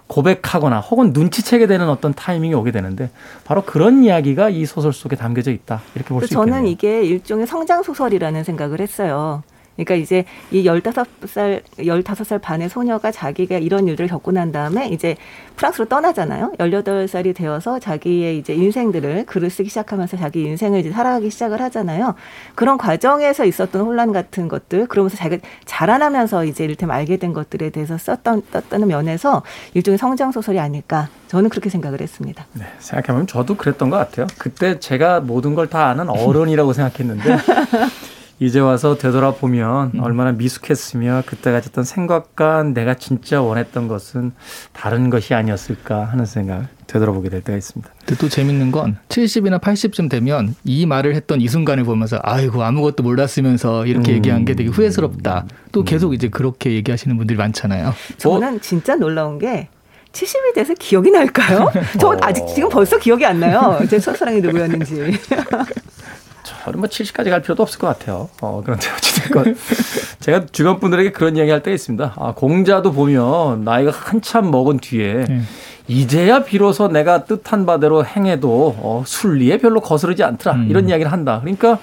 고백하거나 0.08 0.80
혹은 0.80 1.12
눈치채게 1.14 1.68
되는 1.68 1.88
어떤 1.88 2.14
타이밍이 2.16 2.56
오게 2.56 2.72
되는데 2.72 3.12
바로 3.44 3.62
그런 3.64 4.04
이야기가 4.04 4.50
이 4.50 4.66
소설 4.66 4.92
속에 4.92 5.16
담겨져 5.16 5.52
있다 5.52 5.82
이렇게 5.94 6.10
볼 6.10 6.22
수 6.22 6.34
있겠네요. 6.34 6.46
저는 6.56 6.68
이게 6.68 7.04
일종의 7.04 7.46
성장 7.46 7.84
소설이라는 7.84 8.44
생각을 8.44 8.80
했어요. 8.80 9.44
그러니까 9.86 9.96
이제 9.96 10.26
이 10.52 10.66
열다섯 10.66 11.08
살 11.26 11.62
열다섯 11.84 12.28
살 12.28 12.40
반의 12.40 12.68
소녀가 12.70 13.12
자기가 13.12 13.58
이런 13.58 13.88
일들을 13.88 14.10
겪고 14.10 14.32
난 14.32 14.52
다음에 14.52 14.90
이제 14.90 15.16
프랑스로 15.56 15.88
떠나잖아요. 15.88 16.54
열여덟 16.60 17.08
살이 17.08 17.34
되어서 17.34 17.80
자기의 17.80 18.38
이제 18.38 18.54
인생들을 18.54 19.26
글을 19.26 19.50
쓰기 19.50 19.70
시작하면서 19.70 20.18
자기 20.18 20.44
인생을 20.44 20.80
이제 20.82 20.92
살아가기 20.92 21.30
시작을 21.30 21.62
하잖아요. 21.62 22.16
그런 22.56 22.78
과정에서 22.78 23.46
있었던 23.46 23.82
혼란 23.82 24.12
같은 24.12 24.48
것들, 24.50 24.88
그러면서 24.88 25.16
자기가 25.16 25.46
자라나면서 25.66 26.44
이제 26.46 26.64
이를테면 26.66 26.96
알게 26.96 27.18
된 27.18 27.32
것들에 27.34 27.70
대해서 27.70 27.98
썼던, 27.98 28.44
썼다는 28.52 28.88
면에서 28.88 29.44
일종의 29.74 29.98
성장 29.98 30.32
소설이 30.32 30.60
아닐까. 30.60 31.08
저는 31.28 31.50
그렇게 31.50 31.70
생각을 31.70 32.02
했습니다. 32.02 32.46
네, 32.54 32.66
생각해보면 32.80 33.28
저도 33.28 33.56
그랬던 33.56 33.90
것 33.90 33.98
같아요. 33.98 34.28
그때 34.38 34.80
제가 34.80 35.20
모든 35.22 35.56
걸 35.56 35.70
다 35.70 35.86
아는 35.86 36.10
어른이라고 36.10 36.74
생각했는데 36.74 37.38
이제 38.40 38.60
와서 38.60 38.98
되돌아보면 38.98 39.92
음. 39.96 40.00
얼마나 40.02 40.32
미숙했으며 40.32 41.24
그때 41.26 41.52
가졌던 41.52 41.84
생각과 41.84 42.64
내가 42.64 42.94
진짜 42.94 43.42
원했던 43.42 43.88
것은 43.88 44.32
다른 44.72 45.10
것이 45.10 45.34
아니었을까 45.34 46.06
하는 46.06 46.26
생각 46.26 46.68
되돌아보게 46.88 47.30
될 47.30 47.42
때가 47.42 47.58
있습니다. 47.58 47.92
근데 48.00 48.16
또 48.16 48.30
재밌는 48.30 48.72
건 48.72 48.98
70이나 49.10 49.60
80쯤 49.60 50.10
되면 50.10 50.56
이 50.64 50.86
말을 50.86 51.16
했던 51.16 51.42
이 51.42 51.48
순간을 51.48 51.84
보면서 51.84 52.20
아이고 52.24 52.64
아무것도 52.64 53.04
몰랐으면서 53.04 53.86
이렇게 53.86 54.14
음. 54.14 54.16
얘기한 54.16 54.46
게 54.46 54.56
되게 54.56 54.70
후회스럽다. 54.70 55.46
또 55.72 55.82
음. 55.82 55.86
계속 55.86 56.14
이제 56.14 56.30
그렇게 56.30 56.72
얘기하시는 56.74 57.16
분들이 57.18 57.38
많잖아요. 57.38 57.94
저는 58.18 58.56
어? 58.56 58.60
진짜 58.62 58.96
놀라운 58.96 59.38
게 59.38 59.68
70이 60.14 60.56
돼서 60.56 60.74
기억이 60.74 61.12
날까요? 61.12 61.72
저 62.00 62.08
어. 62.08 62.18
아직 62.22 62.44
지금 62.56 62.70
벌써 62.70 62.98
기억이 62.98 63.26
안 63.26 63.40
나요. 63.40 63.80
제 63.90 64.00
첫사랑이 64.00 64.42
누구였는지. 64.42 64.96
저는 66.64 66.80
뭐 66.80 66.90
70까지 66.90 67.30
갈 67.30 67.42
필요도 67.42 67.64
없을 67.64 67.80
것 67.80 67.88
같아요. 67.88 68.30
어, 68.42 68.62
그런데 68.64 68.88
어찌됐건 68.90 69.56
제가 70.20 70.46
주변 70.52 70.80
분들에게 70.80 71.12
그런 71.12 71.36
이야기 71.36 71.52
할 71.52 71.64
때가 71.64 71.74
있습니다. 71.74 72.14
아, 72.18 72.34
공자도 72.36 72.92
보면 72.92 73.64
나이가 73.64 73.92
한참 73.92 74.52
먹은 74.52 74.80
뒤에 74.80 75.26
네. 75.28 75.42
이제야 75.88 76.44
비로소 76.44 76.88
내가 76.88 77.26
뜻한 77.26 77.66
바대로 77.66 78.06
행해도 78.06 78.76
어, 78.78 79.04
순리에 79.06 79.58
별로 79.58 79.82
거스르지 79.82 80.24
않더라. 80.24 80.56
음. 80.56 80.68
이런 80.70 80.88
이야기를 80.88 81.12
한다. 81.12 81.40
그러니까 81.42 81.80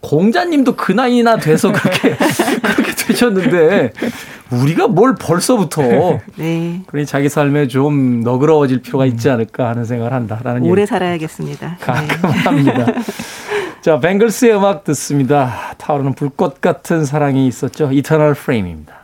공자님도 0.00 0.76
그 0.76 0.92
나이나 0.92 1.36
돼서 1.36 1.70
그렇게 1.72 2.16
그렇게 2.62 2.92
되셨는데 2.94 3.92
우리가 4.50 4.88
뭘 4.88 5.14
벌써부터 5.14 5.82
네. 6.36 6.80
그러니 6.86 7.06
자기 7.06 7.28
삶에 7.28 7.68
좀 7.68 8.22
너그러워질 8.22 8.80
필요가 8.80 9.06
있지 9.06 9.28
않을까 9.30 9.68
하는 9.68 9.84
생각을 9.84 10.12
한다라는 10.12 10.62
오래 10.62 10.86
살아야겠습니다. 10.86 11.76
가끔 11.80 12.30
네. 12.30 12.38
합니다. 12.38 12.86
자, 13.82 13.98
뱅글스의 13.98 14.56
음악 14.56 14.84
듣습니다. 14.84 15.74
타오르는 15.78 16.12
불꽃 16.12 16.60
같은 16.60 17.06
사랑이 17.06 17.46
있었죠. 17.46 17.90
Eternal 17.90 18.34
Flame입니다. 18.34 19.00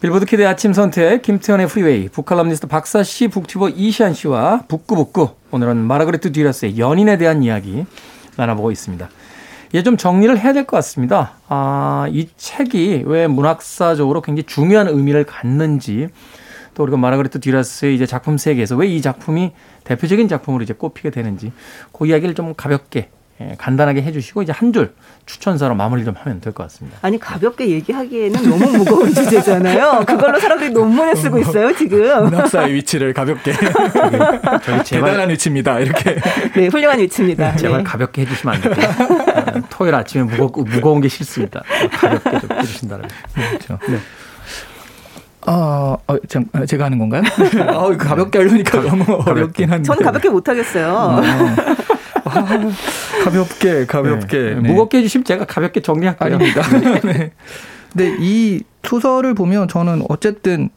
빌보드 0.00 0.26
키드 0.26 0.46
아침 0.46 0.72
선택 0.72 1.22
김태훈의 1.22 1.66
프리웨이 1.68 2.08
북칼럼니스트 2.08 2.66
박사 2.68 3.02
씨, 3.02 3.28
북튜버 3.28 3.70
이시한 3.70 4.14
씨와 4.14 4.62
북구북구 4.68 5.30
오늘은 5.50 5.76
마르그리트 5.76 6.30
뒤라스의 6.32 6.78
연인에 6.78 7.18
대한 7.18 7.42
이야기 7.42 7.84
나눠보고 8.36 8.70
있습니다. 8.70 9.08
이제 9.72 9.82
좀 9.82 9.96
정리를 9.96 10.38
해야 10.38 10.52
될 10.52 10.66
것 10.66 10.76
같습니다. 10.76 11.32
아, 11.48 12.06
이 12.10 12.28
책이 12.36 13.04
왜 13.06 13.26
문학사적으로 13.26 14.20
굉장히 14.20 14.44
중요한 14.44 14.86
의미를 14.88 15.24
갖는지 15.24 16.08
또 16.74 16.82
우리가 16.84 16.96
마르그레트 16.98 17.40
듀라스의 17.40 17.94
이제 17.94 18.06
작품 18.06 18.36
세계에서 18.38 18.76
왜 18.76 18.88
이 18.88 19.00
작품이 19.02 19.52
대표적인 19.84 20.28
작품으로 20.28 20.62
이제 20.62 20.74
꼽히게 20.74 21.10
되는지 21.10 21.52
그 21.92 22.06
이야기를 22.06 22.34
좀 22.34 22.54
가볍게 22.54 22.98
예, 23.00 23.08
간단하게 23.58 24.02
해주시고 24.02 24.42
이제 24.42 24.52
한 24.52 24.72
줄 24.72 24.94
추천사로 25.26 25.74
마무리 25.74 26.04
좀 26.04 26.14
하면 26.18 26.40
될 26.40 26.52
것 26.52 26.62
같습니다. 26.64 26.98
아니 27.02 27.18
가볍게 27.18 27.68
얘기하기에는 27.68 28.42
너무 28.48 28.66
무거운 28.78 29.12
주제잖아요. 29.14 30.04
그걸로 30.06 30.38
사람들이 30.38 30.70
논문을 30.70 31.16
쓰고 31.16 31.38
있어요 31.38 31.74
지금. 31.76 32.24
문학사의 32.24 32.72
위치를 32.74 33.12
가볍게. 33.12 33.52
저기 34.64 34.84
제발, 34.84 35.10
대단한 35.10 35.30
위치입니다. 35.30 35.80
이렇게. 35.80 36.18
네, 36.54 36.66
훌륭한 36.68 36.98
위치입니다. 37.00 37.56
제발 37.56 37.78
네. 37.78 37.84
가볍게 37.84 38.22
해주시면 38.22 38.54
안 38.56 38.60
될까요? 38.62 39.52
네, 39.54 39.62
토요일 39.70 39.94
아침에 39.94 40.24
무겁고 40.24 40.62
무거운 40.64 41.00
게 41.00 41.08
싫습니다. 41.08 41.62
가볍게 41.92 42.40
좀 42.40 42.58
해주신다면. 42.58 43.08
그렇죠. 43.34 43.78
네. 43.88 43.98
아, 45.44 45.96
어, 46.06 46.16
참, 46.28 46.44
제가 46.68 46.84
하는 46.84 46.98
건가요? 46.98 47.22
어, 47.74 47.96
가볍게 47.96 48.38
하려니까 48.38 48.80
너무 48.82 49.04
어렵긴 49.26 49.70
한데. 49.72 49.84
저는 49.84 50.02
가볍게 50.04 50.28
못 50.28 50.48
하겠어요. 50.48 51.20
음. 51.22 51.56
아, 52.24 52.30
가볍게 53.24 53.86
가볍게 53.86 54.38
네. 54.38 54.54
네. 54.54 54.68
무겁게 54.68 54.98
해주시면 54.98 55.24
제가 55.24 55.44
가볍게 55.44 55.80
정리할게요. 55.80 56.34
아닙니다. 56.36 56.62
네. 57.04 57.32
근데 57.92 58.16
이 58.20 58.60
소설을 58.82 59.34
보면 59.34 59.68
저는 59.68 60.02
어쨌든 60.08 60.70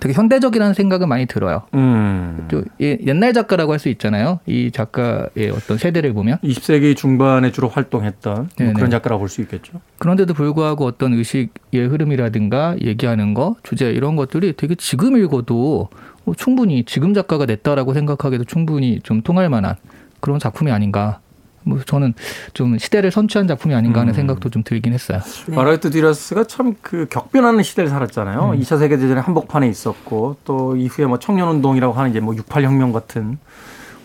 되게 0.00 0.12
현대적이라는 0.12 0.74
생각은 0.74 1.08
많이 1.08 1.24
들어요. 1.26 1.62
음. 1.74 2.48
또 2.50 2.64
옛날 2.80 3.32
작가라고 3.32 3.70
할 3.72 3.78
수 3.78 3.88
있잖아요. 3.90 4.40
이 4.44 4.72
작가의 4.72 5.50
어떤 5.54 5.78
세대를 5.78 6.12
보면 6.14 6.38
20세기 6.42 6.96
중반에 6.96 7.52
주로 7.52 7.68
활동했던 7.68 8.48
뭐 8.60 8.72
그런 8.74 8.90
작가라고 8.90 9.20
볼 9.20 9.28
수 9.28 9.40
있겠죠. 9.42 9.80
그런데도 9.98 10.34
불구하고 10.34 10.84
어떤 10.84 11.12
의식의 11.14 11.86
흐름이라든가 11.88 12.76
얘기하는 12.82 13.34
거, 13.34 13.54
주제 13.62 13.90
이런 13.92 14.16
것들이 14.16 14.54
되게 14.56 14.74
지금 14.74 15.16
읽어도 15.16 15.88
충분히 16.36 16.84
지금 16.84 17.14
작가가 17.14 17.46
냈다라고 17.46 17.94
생각하기도 17.94 18.44
충분히 18.44 18.98
좀 19.02 19.22
통할 19.22 19.48
만한 19.48 19.76
그런 20.24 20.38
작품이 20.38 20.70
아닌가. 20.72 21.20
뭐 21.66 21.80
저는 21.84 22.14
좀 22.52 22.76
시대를 22.78 23.10
선취한 23.10 23.46
작품이 23.46 23.74
아닌가 23.74 24.00
하는 24.00 24.12
음. 24.12 24.14
생각도 24.14 24.48
좀 24.50 24.62
들긴 24.62 24.92
했어요. 24.92 25.20
네. 25.46 25.56
마르트 25.56 25.90
디라스가 25.90 26.44
참 26.44 26.74
그 26.82 27.06
격변하는 27.10 27.62
시대를 27.62 27.90
살았잖아요. 27.90 28.52
음. 28.54 28.60
2차 28.60 28.78
세계 28.78 28.96
대전에 28.98 29.20
한복판에 29.20 29.68
있었고 29.68 30.36
또 30.44 30.76
이후에 30.76 31.06
뭐 31.06 31.18
청년 31.18 31.48
운동이라고 31.48 31.92
하는 31.94 32.10
이제 32.10 32.20
뭐 32.20 32.34
68 32.34 32.64
혁명 32.64 32.92
같은 32.92 33.38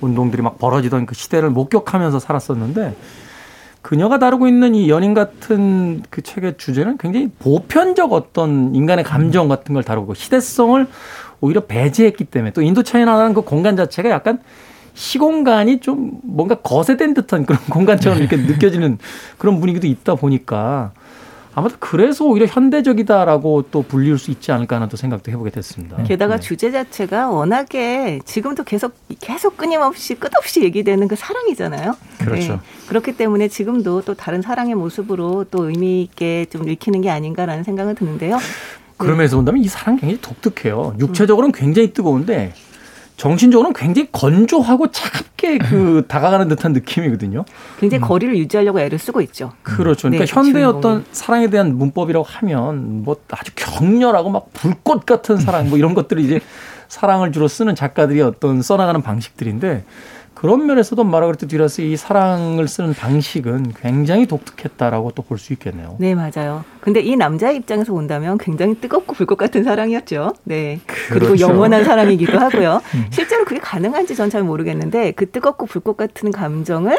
운동들이 0.02 0.42
막 0.42 0.58
벌어지던 0.60 1.06
그 1.06 1.16
시대를 1.16 1.50
목격하면서 1.50 2.20
살았었는데 2.20 2.96
그녀가 3.82 4.20
다루고 4.20 4.48
있는 4.48 4.76
이 4.76 4.90
연인 4.90 5.14
같은 5.14 6.04
그 6.10 6.22
책의 6.22 6.56
주제는 6.58 6.98
굉장히 6.98 7.30
보편적 7.40 8.12
어떤 8.14 8.76
인간의 8.76 9.04
감정 9.06 9.48
같은 9.48 9.74
걸 9.74 9.84
다루고 9.84 10.14
시대성을 10.16 10.86
오히려 11.42 11.66
배제했기 11.66 12.26
때문에 12.26 12.52
또 12.52 12.62
인도 12.62 12.84
차이나라는 12.84 13.34
그 13.34 13.42
공간 13.42 13.78
자체가 13.78 14.10
약간 14.10 14.40
시공간이 15.00 15.80
좀 15.80 16.12
뭔가 16.24 16.56
거세된 16.56 17.14
듯한 17.14 17.46
그런 17.46 17.62
공간처럼 17.72 18.20
이렇게 18.20 18.36
느껴지는 18.36 18.98
그런 19.38 19.62
분위기도 19.62 19.88
있다 19.88 20.16
보니까 20.16 20.92
아마도 21.56 21.78
그래서 21.80 22.26
오히려 22.26 22.46
현대적이다라고 22.46 23.66
또 23.72 23.82
불릴 23.82 24.18
수 24.18 24.30
있지 24.30 24.52
않을까 24.52 24.76
하는 24.76 24.90
또 24.90 24.98
생각도 24.98 25.32
해보게 25.32 25.52
됐습니다. 25.52 26.04
게다가 26.04 26.36
네. 26.36 26.42
주제 26.42 26.70
자체가 26.70 27.30
워낙에 27.30 28.20
지금도 28.26 28.66
계속 28.66 28.94
계속 29.22 29.56
끊임없이 29.56 30.16
끝없이 30.16 30.64
얘기되는 30.64 31.08
그 31.08 31.16
사랑이잖아요. 31.16 31.96
그렇죠. 32.20 32.54
네. 32.54 32.60
그렇기 32.88 33.14
때문에 33.14 33.48
지금도 33.48 34.02
또 34.02 34.14
다른 34.14 34.42
사랑의 34.42 34.76
모습으로 34.76 35.46
또 35.50 35.70
의미 35.70 36.02
있게 36.04 36.46
좀 36.50 36.68
읽히는 36.68 37.02
게 37.02 37.10
아닌가라는 37.10 37.64
생각은 37.64 37.96
드는데요. 37.96 38.38
그러면서 38.98 39.38
본다면 39.38 39.64
이 39.64 39.68
사랑 39.70 39.96
굉장히 39.96 40.22
독특해요. 40.22 40.96
육체적으로는 41.00 41.54
굉장히 41.54 41.94
뜨거운데 41.94 42.54
정신적으로는 43.20 43.74
굉장히 43.74 44.08
건조하고 44.14 44.92
차갑게 44.92 45.58
그 45.58 46.06
다가가는 46.08 46.48
듯한 46.48 46.72
느낌이거든요. 46.72 47.44
굉장히 47.78 48.02
음. 48.02 48.08
거리를 48.08 48.38
유지하려고 48.38 48.80
애를 48.80 48.98
쓰고 48.98 49.20
있죠. 49.24 49.52
그렇죠. 49.62 50.08
그러니까 50.08 50.26
네, 50.26 50.34
현대의 50.34 50.64
어떤 50.64 51.04
사랑에 51.12 51.50
대한 51.50 51.78
문법이라고 51.78 52.26
하면 52.26 53.04
뭐 53.04 53.18
아주 53.32 53.52
격렬하고 53.56 54.30
막 54.30 54.54
불꽃 54.54 55.06
같은 55.06 55.36
사랑 55.36 55.68
뭐 55.70 55.78
이런 55.78 55.94
것들을 55.94 56.24
이제 56.24 56.40
사랑을 56.88 57.34
주로 57.34 57.50
쓰는 57.50 57.76
작가들이 57.76 58.22
어떤 58.22 58.62
써나가는 58.62 59.02
방식들인데 59.02 59.84
그런 60.40 60.66
면에서도 60.66 61.04
마르가레트 61.04 61.48
듀라스의 61.50 61.92
이 61.92 61.98
사랑을 61.98 62.66
쓰는 62.70 62.94
방식은 62.94 63.74
굉장히 63.82 64.26
독특했다라고 64.26 65.12
또 65.12 65.22
볼 65.24 65.38
수 65.38 65.52
있겠네요. 65.52 65.98
네, 66.00 66.16
맞아요. 66.16 66.64
근데 66.80 67.02
이 67.02 67.18
남자의 67.18 67.58
입장에서 67.58 67.92
본다면 67.92 68.38
굉장히 68.38 68.76
뜨겁고 68.76 69.14
불꽃 69.16 69.36
같은 69.36 69.66
사랑이었죠. 69.66 70.32
네. 70.46 70.80
그렇죠. 70.88 71.14
그리고 71.14 71.40
영원한 71.42 71.84
사랑이기도 71.84 72.40
하고요. 72.40 72.82
음. 72.96 73.06
실제로 73.12 73.44
그게 73.44 73.60
가능한지 73.60 74.16
전 74.16 74.30
잘 74.30 74.44
모르겠는데 74.44 75.12
그 75.12 75.30
뜨겁고 75.30 75.66
불꽃 75.66 75.98
같은 75.98 76.32
감정을 76.32 76.98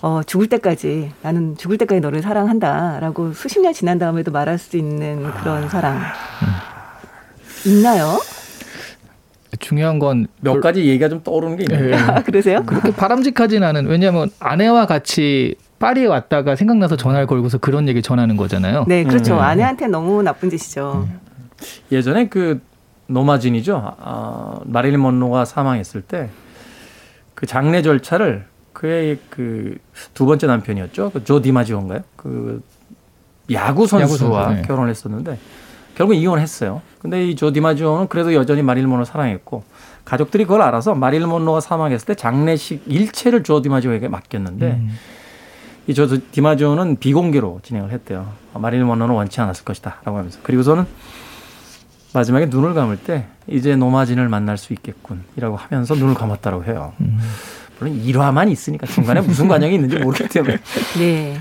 어, 0.00 0.22
죽을 0.26 0.48
때까지 0.48 1.12
나는 1.22 1.56
죽을 1.56 1.78
때까지 1.78 2.00
너를 2.00 2.20
사랑한다라고 2.20 3.32
수십 3.34 3.60
년 3.60 3.72
지난 3.72 3.98
다음에도 4.00 4.32
말할 4.32 4.58
수 4.58 4.76
있는 4.76 5.22
그런 5.34 5.68
사랑 5.68 5.98
음. 5.98 7.70
있나요? 7.70 8.18
중요한 9.58 9.98
건 9.98 10.26
몇 10.40 10.60
가지 10.60 10.80
얘기가 10.86 11.08
좀 11.08 11.22
떠오르는 11.22 11.56
게 11.56 11.64
있네요. 11.64 11.90
네. 11.90 12.02
아, 12.02 12.22
그러세요? 12.22 12.62
그렇게 12.64 12.90
바람직하진 12.92 13.62
않은 13.62 13.86
왜냐하면 13.86 14.30
아내와 14.40 14.86
같이 14.86 15.54
파리에 15.78 16.06
왔다가 16.06 16.56
생각나서 16.56 16.96
전화를 16.96 17.26
걸고서 17.26 17.58
그런 17.58 17.88
얘기 17.88 18.02
전하는 18.02 18.36
거잖아요. 18.36 18.84
네, 18.88 19.04
그렇죠. 19.04 19.34
음. 19.34 19.40
아내한테 19.40 19.88
너무 19.88 20.22
나쁜 20.22 20.48
짓이죠. 20.50 21.06
음. 21.08 21.20
예전에 21.90 22.28
그 22.28 22.60
노마진이죠. 23.08 23.94
아, 24.00 24.58
마릴린 24.64 25.00
먼로가 25.02 25.44
사망했을 25.44 26.02
때 26.02 26.30
그 27.34 27.46
장례 27.46 27.82
절차를 27.82 28.44
그의 28.72 29.18
그 29.28 29.76
두 30.14 30.26
번째 30.26 30.46
남편이었죠. 30.46 31.10
그 31.10 31.24
조 31.24 31.42
디마지오인가요? 31.42 32.02
그 32.16 32.62
야구 33.50 33.86
선수와 33.88 34.02
야구 34.02 34.16
선수, 34.16 34.54
네. 34.54 34.62
결혼했었는데 34.66 35.38
결국 36.02 36.14
이혼했어요. 36.14 36.82
근데 37.00 37.28
이 37.28 37.36
조 37.36 37.52
디마지오는 37.52 38.08
그래도 38.08 38.34
여전히 38.34 38.62
마릴 38.62 38.86
몬로를 38.86 39.06
사랑했고 39.06 39.62
가족들이 40.04 40.44
그걸 40.44 40.62
알아서 40.62 40.94
마릴 40.96 41.26
몬로가 41.26 41.60
사망했을 41.60 42.06
때 42.06 42.14
장례식 42.16 42.82
일체를 42.86 43.44
조 43.44 43.62
디마지오에게 43.62 44.08
맡겼는데 44.08 44.66
음. 44.66 44.90
이조 45.86 46.30
디마지오는 46.32 46.96
비공개로 46.96 47.60
진행을 47.62 47.90
했대요. 47.92 48.32
마릴 48.54 48.84
몬로는 48.84 49.14
원치 49.14 49.40
않았을 49.40 49.64
것이다라고 49.64 50.18
하면서 50.18 50.40
그리고서는 50.42 50.86
마지막에 52.14 52.46
눈을 52.46 52.74
감을 52.74 52.98
때 52.98 53.26
이제 53.46 53.76
노마진을 53.76 54.28
만날 54.28 54.58
수 54.58 54.72
있겠군이라고 54.72 55.56
하면서 55.56 55.94
눈을 55.94 56.14
감았다고 56.14 56.64
해요. 56.64 56.92
음. 57.00 57.18
물론 57.78 57.94
일화만 57.94 58.48
있으니까 58.48 58.86
중간에 58.86 59.20
무슨 59.20 59.46
관영이 59.46 59.74
있는지 59.76 59.98
모르기 59.98 60.28
때문에. 60.28 60.58
네. 60.98 61.40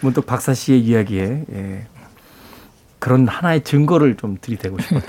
문득 0.00 0.24
박사 0.24 0.54
씨의 0.54 0.80
이야기에 0.80 1.44
예, 1.52 1.86
그런 2.98 3.28
하나의 3.28 3.62
증거를 3.62 4.16
좀 4.16 4.36
들이대고 4.40 4.78
싶어요. 4.80 5.00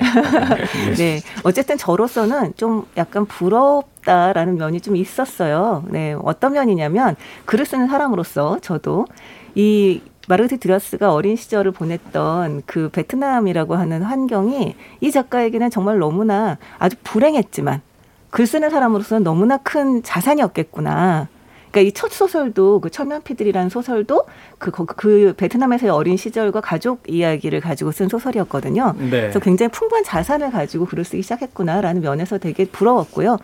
네. 0.98 1.22
어쨌든 1.44 1.78
저로서는 1.78 2.54
좀 2.56 2.86
약간 2.98 3.26
부럽다라는 3.26 4.58
면이 4.58 4.82
좀 4.82 4.96
있었어요. 4.96 5.84
네. 5.88 6.16
어떤 6.22 6.54
면이냐면 6.54 7.16
글을 7.46 7.66
쓰는 7.66 7.88
사람으로서 7.88 8.60
저도 8.62 9.08
이 9.56 10.02
마르트 10.28 10.60
드라스가 10.60 11.12
어린 11.12 11.36
시절을 11.36 11.72
보냈던 11.72 12.62
그 12.68 12.90
베트남이라고 12.90 13.76
하는 13.76 14.04
환경이 14.04 14.76
이 15.02 15.12
작가에게는 15.12 15.72
정말 15.72 15.98
너무나 15.98 16.60
아주 16.78 16.96
불행했지만 17.04 17.82
글 18.30 18.46
쓰는 18.46 18.70
사람으로서는 18.70 19.24
너무나 19.24 19.58
큰 19.58 20.04
자산이었겠구나. 20.04 21.28
그러니까 21.72 21.82
이 21.82 21.92
첫 22.00 22.12
소설도 22.12 22.80
그 22.80 22.90
철면피들이라는 22.90 23.70
소설도 23.70 24.24
그, 24.58 24.72
그, 24.72 24.86
그 24.86 25.34
베트남에서의 25.36 25.92
어린 25.92 26.18
시절과 26.18 26.62
가족 26.62 27.04
이야기를 27.08 27.60
가지고 27.62 27.92
쓴 27.92 28.08
소설이었거든요. 28.08 28.96
네. 28.98 29.10
그래서 29.10 29.40
굉장히 29.40 29.70
풍부한 29.72 30.04
자산을 30.04 30.52
가지고 30.52 30.86
글을 30.86 31.04
쓰기 31.04 31.22
시작했구나라는 31.22 32.02
면에서 32.02 32.38
되게 32.38 32.66
부러웠고요. 32.66 33.38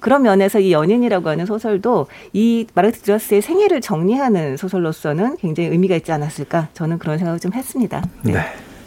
그런 0.00 0.22
면에서 0.22 0.58
이 0.58 0.72
연인이라고 0.72 1.28
하는 1.28 1.46
소설도 1.46 2.08
이 2.32 2.66
마르트 2.74 3.00
드러스의 3.00 3.40
생애를 3.40 3.80
정리하는 3.80 4.56
소설로서는 4.56 5.36
굉장히 5.36 5.70
의미가 5.70 5.94
있지 5.96 6.10
않았을까 6.12 6.68
저는 6.74 6.98
그런 6.98 7.18
생각을 7.18 7.38
좀 7.38 7.52
했습니다. 7.54 8.02
네. 8.22 8.32
네. 8.32 8.40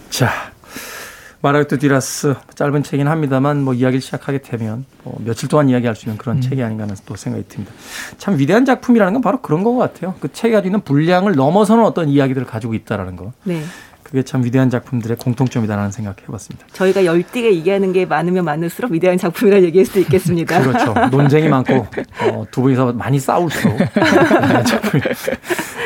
자, 0.09 0.29
마르트 1.41 1.77
디라스 1.77 2.35
짧은 2.55 2.83
책이긴 2.83 3.07
합니다만 3.07 3.61
뭐 3.61 3.73
이야기를 3.73 4.01
시작하게 4.01 4.39
되면 4.39 4.85
뭐 5.03 5.17
며칠 5.23 5.47
동안 5.47 5.69
이야기할 5.69 5.95
수 5.95 6.05
있는 6.05 6.17
그런 6.17 6.37
음. 6.37 6.41
책이 6.41 6.61
아닌가 6.63 6.83
하는 6.83 6.95
또 7.05 7.15
생각이 7.15 7.47
듭니다. 7.47 7.71
참 8.17 8.37
위대한 8.39 8.65
작품이라는 8.65 9.13
건 9.13 9.21
바로 9.21 9.41
그런 9.41 9.63
것 9.63 9.75
같아요. 9.75 10.15
그 10.19 10.31
책이 10.31 10.53
가지고 10.53 10.67
있는 10.69 10.81
분량을 10.81 11.33
넘어서는 11.35 11.83
어떤 11.83 12.09
이야기들을 12.09 12.47
가지고 12.47 12.73
있다라는 12.73 13.15
거. 13.15 13.31
네. 13.43 13.61
그게 14.01 14.21
참 14.21 14.43
위대한 14.43 14.69
작품들의 14.69 15.17
공통점이다라는 15.17 15.91
생각 15.91 16.21
해봤습니다. 16.21 16.67
저희가 16.73 17.05
열띠게 17.05 17.55
얘기하는 17.55 17.91
게 17.91 18.05
많으면 18.05 18.45
많을수록 18.45 18.91
위대한 18.91 19.17
작품이라 19.17 19.61
얘기할 19.63 19.85
수도 19.85 19.99
있겠습니다. 19.99 20.61
그렇죠. 20.61 20.93
논쟁이 21.09 21.47
많고 21.49 21.87
어, 22.21 22.45
두 22.51 22.61
분이서 22.61 22.93
많이 22.93 23.19
싸울수록 23.19 23.73
위대한 23.81 24.63
작품이. 24.65 25.01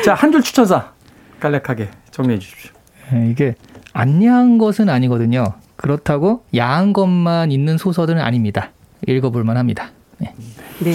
자, 0.04 0.14
한 0.14 0.30
줄 0.32 0.42
추천사 0.42 0.92
간략하게 1.40 1.88
정리해 2.10 2.38
주십시오. 2.38 2.72
네, 3.10 3.30
이게 3.30 3.54
안 3.92 4.22
야한 4.22 4.58
것은 4.58 4.88
아니거든요. 4.88 5.54
그렇다고 5.76 6.44
야한 6.54 6.92
것만 6.92 7.50
있는 7.52 7.78
소설은 7.78 8.18
아닙니다. 8.18 8.70
읽어볼 9.06 9.44
만 9.44 9.56
합니다. 9.56 9.90
네. 10.18 10.34
네. 10.80 10.92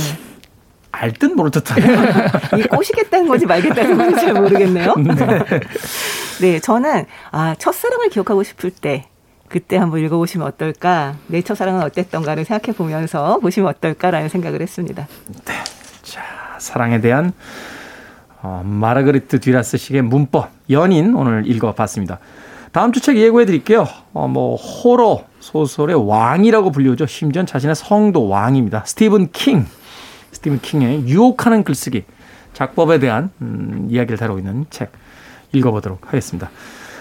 알듯 0.91 1.33
모를 1.33 1.51
듯한. 1.51 1.77
이 2.57 2.63
꼬시겠다는 2.63 3.27
건지 3.27 3.45
말겠다는 3.45 3.97
건지 3.97 4.21
잘 4.21 4.33
모르겠네요. 4.33 4.93
네. 4.95 5.13
네, 6.41 6.59
저는 6.59 7.05
아 7.31 7.55
첫사랑을 7.57 8.09
기억하고 8.09 8.43
싶을 8.43 8.71
때 8.71 9.07
그때 9.49 9.77
한번 9.77 9.99
읽어보시면 9.99 10.47
어떨까? 10.47 11.15
내 11.27 11.41
첫사랑은 11.41 11.81
어땠던가를 11.83 12.45
생각해 12.45 12.75
보면서 12.75 13.39
보시면 13.39 13.69
어떨까라는 13.69 14.29
생각을 14.29 14.61
했습니다. 14.61 15.07
네, 15.45 15.53
자 16.03 16.23
사랑에 16.59 17.01
대한 17.01 17.33
어, 18.41 18.61
마르그리트 18.63 19.39
듀라스식의 19.39 20.03
문법 20.03 20.49
연인 20.69 21.15
오늘 21.15 21.47
읽어봤습니다. 21.47 22.19
다음 22.75 22.91
주 22.91 22.99
책 22.99 23.15
예고해 23.15 23.45
드릴게요. 23.45 23.87
어, 24.11 24.27
뭐 24.27 24.57
호러 24.57 25.23
소설의 25.39 26.09
왕이라고 26.09 26.71
불리우죠. 26.73 27.05
심지어 27.05 27.45
자신의 27.45 27.73
성도 27.73 28.27
왕입니다. 28.27 28.83
스티븐 28.85 29.31
킹. 29.31 29.65
스티븐 30.33 30.59
킹의 30.59 31.07
유혹하는 31.07 31.63
글쓰기 31.63 32.03
작법에 32.51 32.99
대한 32.99 33.29
음, 33.41 33.87
이야기를 33.89 34.17
다루고 34.17 34.39
있는 34.39 34.65
책 34.71 34.91
읽어보도록 35.53 36.07
하겠습니다. 36.07 36.51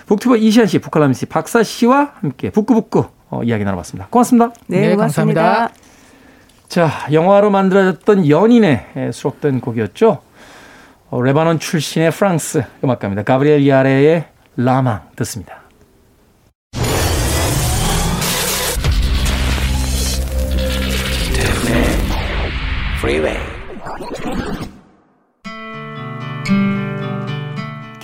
북튜버 0.07 0.37
이시안 0.37 0.69
씨, 0.69 0.79
북칼람 0.79 1.13
씨, 1.13 1.27
박사 1.27 1.65
씨와 1.65 2.13
함께 2.21 2.51
북구북구 2.51 3.07
어, 3.31 3.43
이야기 3.43 3.65
나눠봤습니다. 3.65 4.07
고맙습니다. 4.11 4.53
네, 4.69 4.81
네 4.81 4.95
고맙습니다. 4.95 5.71
자, 6.69 6.89
영화로 7.11 7.51
만들어졌던 7.51 8.29
연인에 8.29 9.11
수록된 9.13 9.61
곡이었죠. 9.61 10.21
어, 11.11 11.21
레바논 11.21 11.59
출신의 11.59 12.13
프랑스 12.13 12.63
음악가입니다. 12.85 13.25
가브리엘 13.25 13.67
야레의 13.67 14.27
라망 14.57 15.01
듣습니다. 15.17 15.64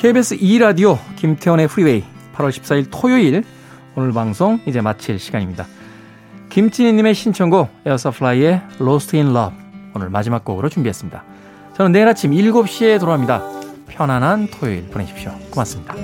KBS 0.01 0.39
2라디오 0.39 0.97
김태훈의 1.17 1.69
프리웨이 1.69 2.03
8월 2.35 2.49
14일 2.49 2.87
토요일 2.91 3.45
오늘 3.95 4.15
방송 4.15 4.59
이제 4.65 4.81
마칠 4.81 5.19
시간입니다. 5.19 5.67
김진희님의 6.49 7.15
신청곡 7.15 7.69
에어서플라이의 7.85 8.63
Lost 8.81 9.15
in 9.19 9.37
Love 9.37 9.59
오늘 9.95 10.09
마지막 10.09 10.43
곡으로 10.43 10.71
준비했습니다. 10.71 11.23
저는 11.77 11.93
내일 11.93 12.09
아침 12.09 12.31
7시에 12.31 12.99
돌아옵니다. 12.99 13.43
편안한 13.89 14.49
토요일 14.51 14.87
보내십시오. 14.87 15.33
고맙습니다. 15.51 15.95